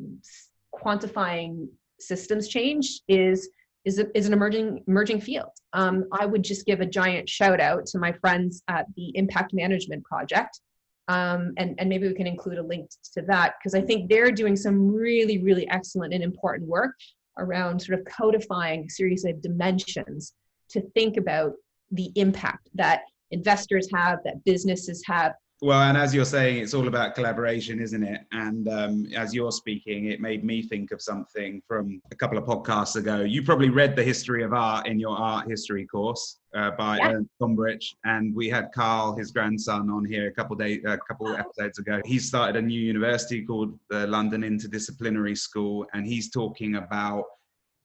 quantifying 0.74 1.68
systems 2.00 2.48
change 2.48 3.00
is 3.08 3.50
is, 3.84 3.98
a, 3.98 4.18
is 4.18 4.26
an 4.26 4.32
emerging 4.32 4.84
emerging 4.86 5.20
field. 5.20 5.50
Um, 5.72 6.04
I 6.12 6.26
would 6.26 6.42
just 6.42 6.66
give 6.66 6.80
a 6.80 6.86
giant 6.86 7.28
shout 7.28 7.60
out 7.60 7.86
to 7.86 7.98
my 7.98 8.12
friends 8.12 8.62
at 8.68 8.86
the 8.96 9.12
Impact 9.14 9.54
Management 9.54 10.04
Project, 10.04 10.60
um, 11.08 11.54
and, 11.56 11.74
and 11.78 11.88
maybe 11.88 12.06
we 12.06 12.14
can 12.14 12.26
include 12.26 12.58
a 12.58 12.62
link 12.62 12.90
to 13.14 13.22
that 13.22 13.54
because 13.58 13.74
I 13.74 13.80
think 13.80 14.08
they're 14.08 14.32
doing 14.32 14.56
some 14.56 14.88
really, 14.88 15.38
really 15.38 15.68
excellent 15.68 16.12
and 16.12 16.22
important 16.22 16.68
work 16.68 16.94
around 17.38 17.80
sort 17.80 17.98
of 17.98 18.04
codifying 18.04 18.84
a 18.84 18.90
series 18.90 19.24
of 19.24 19.40
dimensions 19.40 20.34
to 20.70 20.82
think 20.94 21.16
about 21.16 21.52
the 21.92 22.12
impact 22.16 22.68
that 22.74 23.02
investors 23.30 23.88
have, 23.94 24.18
that 24.24 24.44
businesses 24.44 25.02
have 25.06 25.32
well, 25.60 25.82
and 25.82 25.98
as 25.98 26.14
you're 26.14 26.24
saying, 26.24 26.58
it's 26.62 26.72
all 26.72 26.86
about 26.86 27.16
collaboration, 27.16 27.80
isn't 27.80 28.04
it? 28.04 28.20
And 28.30 28.68
um, 28.68 29.06
as 29.16 29.34
you're 29.34 29.50
speaking, 29.50 30.06
it 30.06 30.20
made 30.20 30.44
me 30.44 30.62
think 30.62 30.92
of 30.92 31.02
something 31.02 31.60
from 31.66 32.00
a 32.12 32.14
couple 32.14 32.38
of 32.38 32.44
podcasts 32.44 32.94
ago. 32.94 33.20
You 33.20 33.42
probably 33.42 33.68
read 33.68 33.96
the 33.96 34.04
history 34.04 34.44
of 34.44 34.52
art 34.52 34.86
in 34.86 35.00
your 35.00 35.16
art 35.16 35.48
history 35.48 35.84
course 35.84 36.38
uh, 36.54 36.70
by 36.72 36.98
yeah. 36.98 37.10
Ernst 37.10 37.30
Gombrich, 37.42 37.94
and 38.04 38.34
we 38.34 38.48
had 38.48 38.70
Carl, 38.72 39.16
his 39.16 39.32
grandson, 39.32 39.90
on 39.90 40.04
here 40.04 40.28
a 40.28 40.32
couple 40.32 40.54
days, 40.54 40.80
a 40.86 40.96
couple 40.98 41.26
oh. 41.26 41.34
episodes 41.34 41.80
ago. 41.80 42.00
He 42.04 42.20
started 42.20 42.54
a 42.56 42.62
new 42.62 42.80
university 42.80 43.44
called 43.44 43.76
the 43.90 44.06
London 44.06 44.42
Interdisciplinary 44.42 45.36
School, 45.36 45.86
and 45.92 46.06
he's 46.06 46.30
talking 46.30 46.76
about 46.76 47.24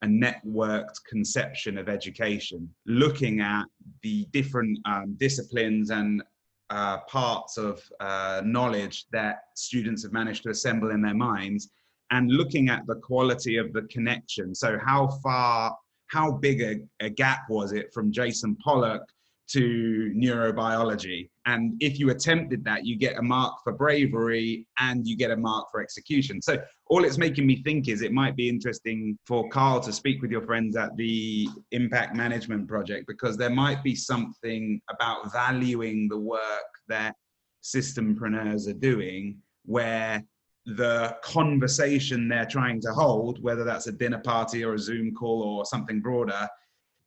a 0.02 0.06
networked 0.06 1.02
conception 1.08 1.78
of 1.78 1.88
education, 1.88 2.72
looking 2.86 3.40
at 3.40 3.64
the 4.02 4.26
different 4.32 4.78
um, 4.84 5.16
disciplines 5.18 5.90
and 5.90 6.22
uh, 6.74 6.98
parts 7.08 7.56
of 7.56 7.80
uh, 8.00 8.42
knowledge 8.44 9.06
that 9.12 9.36
students 9.54 10.02
have 10.02 10.12
managed 10.12 10.42
to 10.42 10.50
assemble 10.50 10.90
in 10.90 11.00
their 11.00 11.14
minds 11.14 11.70
and 12.10 12.30
looking 12.30 12.68
at 12.68 12.84
the 12.88 12.96
quality 12.96 13.56
of 13.58 13.72
the 13.72 13.82
connection. 13.82 14.54
So 14.54 14.76
how 14.84 15.06
far, 15.22 15.76
how 16.08 16.32
big 16.32 16.60
a, 16.60 16.74
a 17.06 17.08
gap 17.08 17.42
was 17.48 17.72
it 17.72 17.94
from 17.94 18.10
Jackson 18.10 18.56
Pollock 18.56 19.02
to 19.46 20.12
neurobiology. 20.16 21.28
And 21.46 21.74
if 21.80 21.98
you 21.98 22.10
attempted 22.10 22.64
that, 22.64 22.86
you 22.86 22.96
get 22.96 23.18
a 23.18 23.22
mark 23.22 23.54
for 23.62 23.72
bravery 23.72 24.66
and 24.78 25.06
you 25.06 25.16
get 25.16 25.30
a 25.30 25.36
mark 25.36 25.66
for 25.70 25.82
execution. 25.82 26.40
So 26.40 26.58
all 26.86 27.04
it's 27.04 27.18
making 27.18 27.46
me 27.46 27.62
think 27.62 27.88
is 27.88 28.02
it 28.02 28.12
might 28.12 28.36
be 28.36 28.48
interesting 28.48 29.18
for 29.26 29.48
Carl 29.50 29.80
to 29.80 29.92
speak 29.92 30.22
with 30.22 30.30
your 30.30 30.42
friends 30.42 30.76
at 30.76 30.96
the 30.96 31.48
Impact 31.72 32.16
Management 32.16 32.68
Project 32.68 33.06
because 33.06 33.36
there 33.36 33.50
might 33.50 33.82
be 33.82 33.94
something 33.94 34.80
about 34.90 35.32
valuing 35.32 36.08
the 36.08 36.18
work 36.18 36.40
that 36.88 37.14
systempreneurs 37.62 38.68
are 38.68 38.78
doing 38.78 39.36
where 39.66 40.22
the 40.66 41.14
conversation 41.22 42.28
they're 42.28 42.46
trying 42.46 42.80
to 42.80 42.92
hold, 42.92 43.42
whether 43.42 43.64
that's 43.64 43.86
a 43.86 43.92
dinner 43.92 44.18
party 44.18 44.64
or 44.64 44.74
a 44.74 44.78
Zoom 44.78 45.14
call 45.14 45.42
or 45.42 45.66
something 45.66 46.00
broader, 46.00 46.48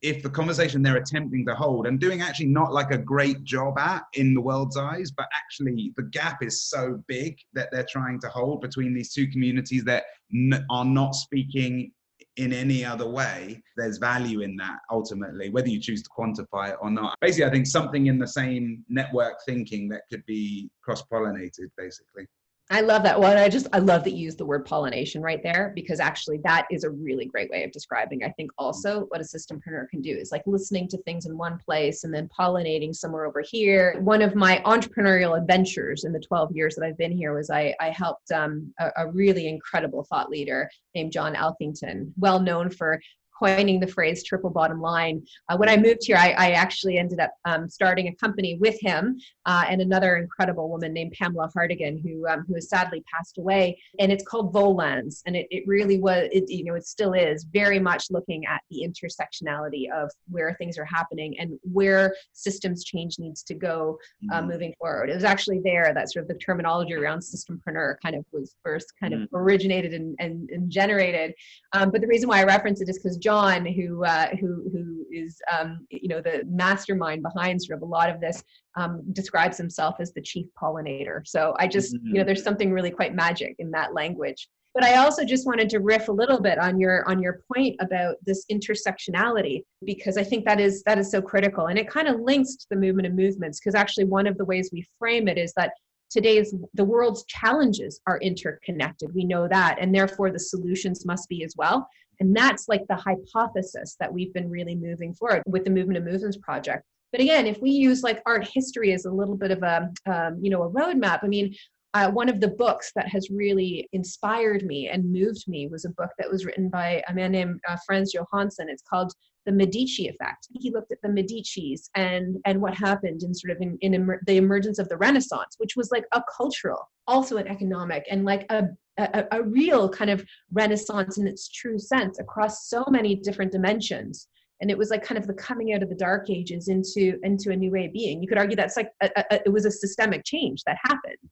if 0.02 0.22
the 0.22 0.30
conversation 0.30 0.84
they're 0.84 0.98
attempting 0.98 1.46
to 1.46 1.56
hold 1.56 1.88
and 1.88 2.00
doing 2.00 2.22
actually 2.22 2.48
not 2.48 2.72
like 2.72 2.92
a 2.92 2.98
great 2.98 3.44
job 3.44 3.78
at 3.80 4.04
in 4.14 4.34
the 4.34 4.42
world's 4.42 4.78
eyes, 4.78 5.12
but 5.12 5.28
actually 5.36 5.94
the 5.98 6.04
gap 6.04 6.44
is 6.44 6.64
so 6.64 7.02
big 7.08 7.38
that 7.54 7.70
they're 7.72 7.88
trying 7.90 8.20
to 8.22 8.30
hold 8.30 8.62
between 8.62 8.94
these 8.94 9.12
two 9.14 9.28
communities 9.28 9.84
that 9.84 10.06
n- 10.32 10.66
are 10.70 10.86
not 10.86 11.16
speaking 11.16 11.92
in 12.38 12.54
any 12.54 12.86
other 12.86 13.08
way, 13.08 13.62
there's 13.76 13.98
value 13.98 14.42
in 14.42 14.56
that 14.58 14.78
ultimately, 14.92 15.50
whether 15.50 15.68
you 15.68 15.80
choose 15.80 16.04
to 16.04 16.10
quantify 16.10 16.70
it 16.70 16.78
or 16.82 16.92
not. 16.92 17.18
Basically, 17.20 17.46
I 17.46 17.50
think 17.50 17.66
something 17.66 18.06
in 18.06 18.20
the 18.20 18.28
same 18.28 18.86
network 18.90 19.38
thinking 19.46 19.90
that 19.90 20.04
could 20.10 20.24
be 20.28 20.70
cross 20.84 21.04
pollinated, 21.12 21.72
basically. 21.78 22.28
I 22.70 22.82
love 22.82 23.04
that 23.04 23.18
one. 23.18 23.38
I 23.38 23.48
just 23.48 23.68
I 23.72 23.80
love 23.80 24.04
that 24.04 24.12
you 24.12 24.26
use 24.26 24.36
the 24.36 24.46
word 24.46 24.66
pollination 24.66 25.22
right 25.22 25.42
there 25.42 25.72
because 25.74 26.02
actually 26.02 26.40
that 26.44 26.68
is 26.70 26.84
a 26.84 26.90
really 26.90 27.26
great 27.26 27.50
way 27.50 27.64
of 27.64 27.72
describing. 27.72 28.26
I 28.26 28.30
think 28.32 28.52
also 28.58 29.06
what 29.06 29.22
a 29.22 29.24
systempreneur 29.24 29.88
can 29.90 30.02
do 30.02 30.12
is 30.12 30.34
like 30.34 30.44
listening 30.46 30.90
to 30.90 30.98
things 31.04 31.26
in 31.26 31.38
one 31.38 31.60
place 31.60 32.04
and 32.04 32.14
then 32.14 32.30
pollinating 32.38 32.94
somewhere 32.94 33.26
over 33.26 33.42
here. 33.42 33.96
One 34.02 34.22
of 34.22 34.36
my 34.36 34.62
entrepreneurial 34.66 35.38
adventures 35.38 36.04
in 36.04 36.12
the 36.12 36.20
12 36.20 36.52
years 36.54 36.76
that 36.76 36.84
I've 36.84 36.98
been 36.98 37.16
here 37.16 37.34
was 37.34 37.50
I 37.50 37.74
I 37.80 37.90
helped 37.90 38.32
um, 38.34 38.74
a, 38.80 38.92
a 38.98 39.12
really 39.12 39.48
incredible 39.48 40.04
thought 40.04 40.30
leader 40.30 40.70
named 40.94 41.14
John 41.14 41.36
Elkington, 41.36 42.12
well 42.18 42.40
known 42.42 42.70
for 42.70 43.00
coining 43.38 43.80
the 43.80 43.88
phrase 43.88 44.24
triple 44.24 44.50
bottom 44.50 44.82
line. 44.82 45.26
Uh, 45.50 45.58
when 45.58 45.70
I 45.70 45.78
moved 45.78 46.02
here, 46.04 46.18
I, 46.18 46.32
I 46.32 46.52
actually 46.52 46.98
ended 46.98 47.20
up 47.20 47.32
um, 47.46 47.70
starting 47.70 48.08
a 48.08 48.16
company 48.16 48.58
with 48.60 48.80
him 48.80 49.20
uh, 49.46 49.66
and 49.68 49.82
another 49.82 50.18
incredible 50.18 50.70
woman 50.70 50.94
named 50.94 51.14
Pamela 51.14 51.50
Hartigan, 51.54 52.02
who 52.04 52.28
um, 52.28 52.46
who 52.48 52.56
has 52.56 52.70
sadly 52.70 53.04
passed 53.14 53.38
away. 53.38 53.80
And 54.00 54.12
it's 54.12 54.24
called 54.24 54.54
Volans, 54.54 55.22
and 55.26 55.36
it, 55.36 55.48
it 55.52 55.64
really 55.68 56.00
was, 56.00 56.30
it, 56.32 56.50
you 56.50 56.64
know, 56.64 56.76
it 56.76 56.86
still 56.86 57.14
is 57.14 57.46
very 57.46 57.80
much 57.80 58.06
looking 58.10 58.46
at 58.46 58.62
the 58.70 58.88
intersectionality 58.88 59.92
of 59.92 60.10
where 60.30 60.54
things 60.56 60.78
are 60.78 60.86
happening 60.86 61.40
and 61.40 61.60
where 61.64 62.16
systems 62.34 62.84
change 62.84 63.20
needs 63.20 63.44
to 63.44 63.54
go 63.54 63.98
uh, 64.32 64.38
mm-hmm. 64.38 64.50
moving 64.50 64.74
forward. 64.80 65.10
It 65.10 65.16
was 65.16 65.24
actually 65.24 65.62
there 65.64 65.92
that 65.94 66.12
sort 66.12 66.24
of 66.24 66.30
the 66.30 66.36
terminology 66.36 66.94
around 66.94 67.20
systempreneur 67.20 67.96
kind 68.04 68.16
of 68.16 68.26
was 68.32 68.56
first 68.64 68.94
kind 69.00 69.14
mm-hmm. 69.14 69.24
of 69.24 69.30
originated 69.34 69.94
and, 69.94 70.16
and, 70.20 70.50
and 70.50 70.70
generated. 70.70 71.34
Um, 71.74 71.92
but 71.92 72.02
the 72.02 72.08
reason 72.08 72.30
why 72.30 72.42
I 72.42 72.44
reference 72.44 72.82
it 72.82 72.90
is 72.90 72.98
because 72.98 73.18
John, 73.28 73.66
who 73.66 74.06
uh, 74.06 74.30
who 74.40 74.70
who 74.72 75.06
is 75.12 75.42
um, 75.52 75.86
you 75.90 76.08
know 76.08 76.22
the 76.22 76.44
mastermind 76.48 77.24
behind 77.24 77.62
sort 77.62 77.76
of 77.76 77.84
a 77.84 77.86
lot 77.86 78.10
of 78.10 78.22
this, 78.22 78.42
um, 78.78 79.02
describes 79.12 79.58
himself 79.58 79.96
as 80.00 80.14
the 80.14 80.22
chief 80.22 80.46
pollinator. 80.62 81.28
So 81.28 81.54
I 81.60 81.68
just 81.68 81.94
mm-hmm. 81.94 82.08
you 82.08 82.14
know 82.14 82.24
there's 82.24 82.42
something 82.42 82.72
really 82.72 82.90
quite 82.90 83.14
magic 83.14 83.56
in 83.60 83.70
that 83.72 83.94
language. 83.94 84.48
But 84.74 84.86
I 84.86 84.96
also 84.96 85.26
just 85.26 85.46
wanted 85.46 85.70
to 85.72 85.80
riff 85.80 86.08
a 86.08 86.12
little 86.14 86.40
bit 86.40 86.58
on 86.58 86.80
your 86.80 87.06
on 87.10 87.22
your 87.22 87.42
point 87.54 87.76
about 87.82 88.16
this 88.26 88.46
intersectionality 88.50 89.64
because 89.84 90.16
I 90.18 90.24
think 90.24 90.46
that 90.46 90.62
is 90.62 90.82
that 90.84 90.98
is 90.98 91.12
so 91.12 91.22
critical 91.22 91.68
and 91.68 91.78
it 91.78 91.90
kind 91.90 92.08
of 92.08 92.22
links 92.22 92.56
to 92.56 92.68
the 92.70 92.78
movement 92.78 93.08
of 93.08 93.14
movements 93.14 93.60
because 93.60 93.76
actually 93.76 94.06
one 94.06 94.26
of 94.26 94.38
the 94.38 94.46
ways 94.46 94.70
we 94.72 94.88
frame 94.98 95.28
it 95.28 95.38
is 95.38 95.52
that 95.58 95.74
today's 96.10 96.56
the 96.76 96.86
world's 96.86 97.26
challenges 97.26 98.00
are 98.08 98.20
interconnected 98.20 99.14
we 99.14 99.26
know 99.26 99.48
that 99.48 99.78
and 99.82 99.94
therefore 99.94 100.32
the 100.32 100.40
solutions 100.40 101.06
must 101.06 101.28
be 101.28 101.44
as 101.44 101.54
well 101.58 101.86
and 102.20 102.36
that's 102.36 102.68
like 102.68 102.86
the 102.88 102.96
hypothesis 102.96 103.96
that 104.00 104.12
we've 104.12 104.34
been 104.34 104.50
really 104.50 104.76
moving 104.76 105.14
forward 105.14 105.44
with 105.46 105.64
the 105.64 105.70
Movement 105.70 105.98
of 105.98 106.04
Movements 106.04 106.38
project. 106.38 106.84
But 107.12 107.22
again, 107.22 107.48
if 107.48 107.62
we 107.62 107.72
use 107.72 108.04
like 108.04 108.22
art 108.26 108.48
history 108.54 108.92
as 108.94 109.06
a 109.06 109.12
little 109.12 109.38
bit 109.38 109.52
of 109.52 109.64
a, 109.64 109.90
um, 110.12 110.40
you 110.42 110.50
know, 110.50 110.64
a 110.64 110.70
roadmap, 110.70 111.24
I 111.24 111.28
mean, 111.28 111.56
uh, 111.94 112.12
one 112.12 112.30
of 112.30 112.42
the 112.42 112.50
books 112.50 112.92
that 112.96 113.08
has 113.08 113.30
really 113.30 113.88
inspired 113.94 114.64
me 114.64 114.90
and 114.90 115.12
moved 115.12 115.48
me 115.48 115.68
was 115.68 115.86
a 115.86 115.90
book 115.92 116.10
that 116.18 116.30
was 116.30 116.46
written 116.46 116.70
by 116.70 117.02
a 117.08 117.14
man 117.14 117.32
named 117.32 117.60
uh, 117.68 117.78
Frans 117.86 118.14
Johansson. 118.14 118.68
It's 118.70 118.84
called 118.84 119.14
The 119.48 119.52
Medici 119.52 120.08
Effect. 120.08 120.48
He 120.52 120.70
looked 120.72 120.92
at 120.92 121.02
the 121.02 121.10
Medicis 121.10 121.90
and 121.96 122.38
and 122.46 122.62
what 122.62 122.76
happened 122.76 123.24
in 123.24 123.34
sort 123.34 123.56
of 123.56 123.62
in, 123.62 123.78
in 123.82 123.96
emer- 123.96 124.22
the 124.28 124.38
emergence 124.38 124.78
of 124.78 124.90
the 124.90 124.98
Renaissance, 124.98 125.56
which 125.58 125.76
was 125.76 125.90
like 125.90 126.06
a 126.12 126.22
cultural, 126.36 126.92
also 127.08 127.38
an 127.38 127.48
economic, 127.48 128.06
and 128.12 128.26
like 128.26 128.46
a, 128.52 128.66
a, 128.98 129.24
a 129.32 129.42
real 129.42 129.90
kind 129.90 130.12
of 130.12 130.24
Renaissance 130.52 131.18
in 131.18 131.26
its 131.26 131.50
true 131.50 131.80
sense 131.80 132.20
across 132.20 132.70
so 132.70 132.86
many 132.90 133.16
different 133.16 133.52
dimensions 133.52 134.28
and 134.60 134.72
it 134.72 134.78
was 134.78 134.90
like 134.90 135.04
kind 135.04 135.20
of 135.20 135.28
the 135.28 135.36
coming 135.36 135.74
out 135.74 135.84
of 135.84 135.90
the 135.90 135.96
dark 135.96 136.32
ages 136.32 136.68
into 136.68 137.20
into 137.22 137.52
a 137.52 137.56
new 137.56 137.70
way 137.70 137.86
of 137.86 137.94
being 137.94 138.24
you 138.24 138.28
could 138.28 138.40
argue 138.40 138.56
that's 138.56 138.76
like 138.76 138.90
a, 139.04 139.10
a, 139.16 139.36
it 139.46 139.54
was 139.54 139.66
a 139.66 139.72
systemic 139.72 140.26
change 140.26 140.64
that 140.66 140.78
happened 140.82 141.30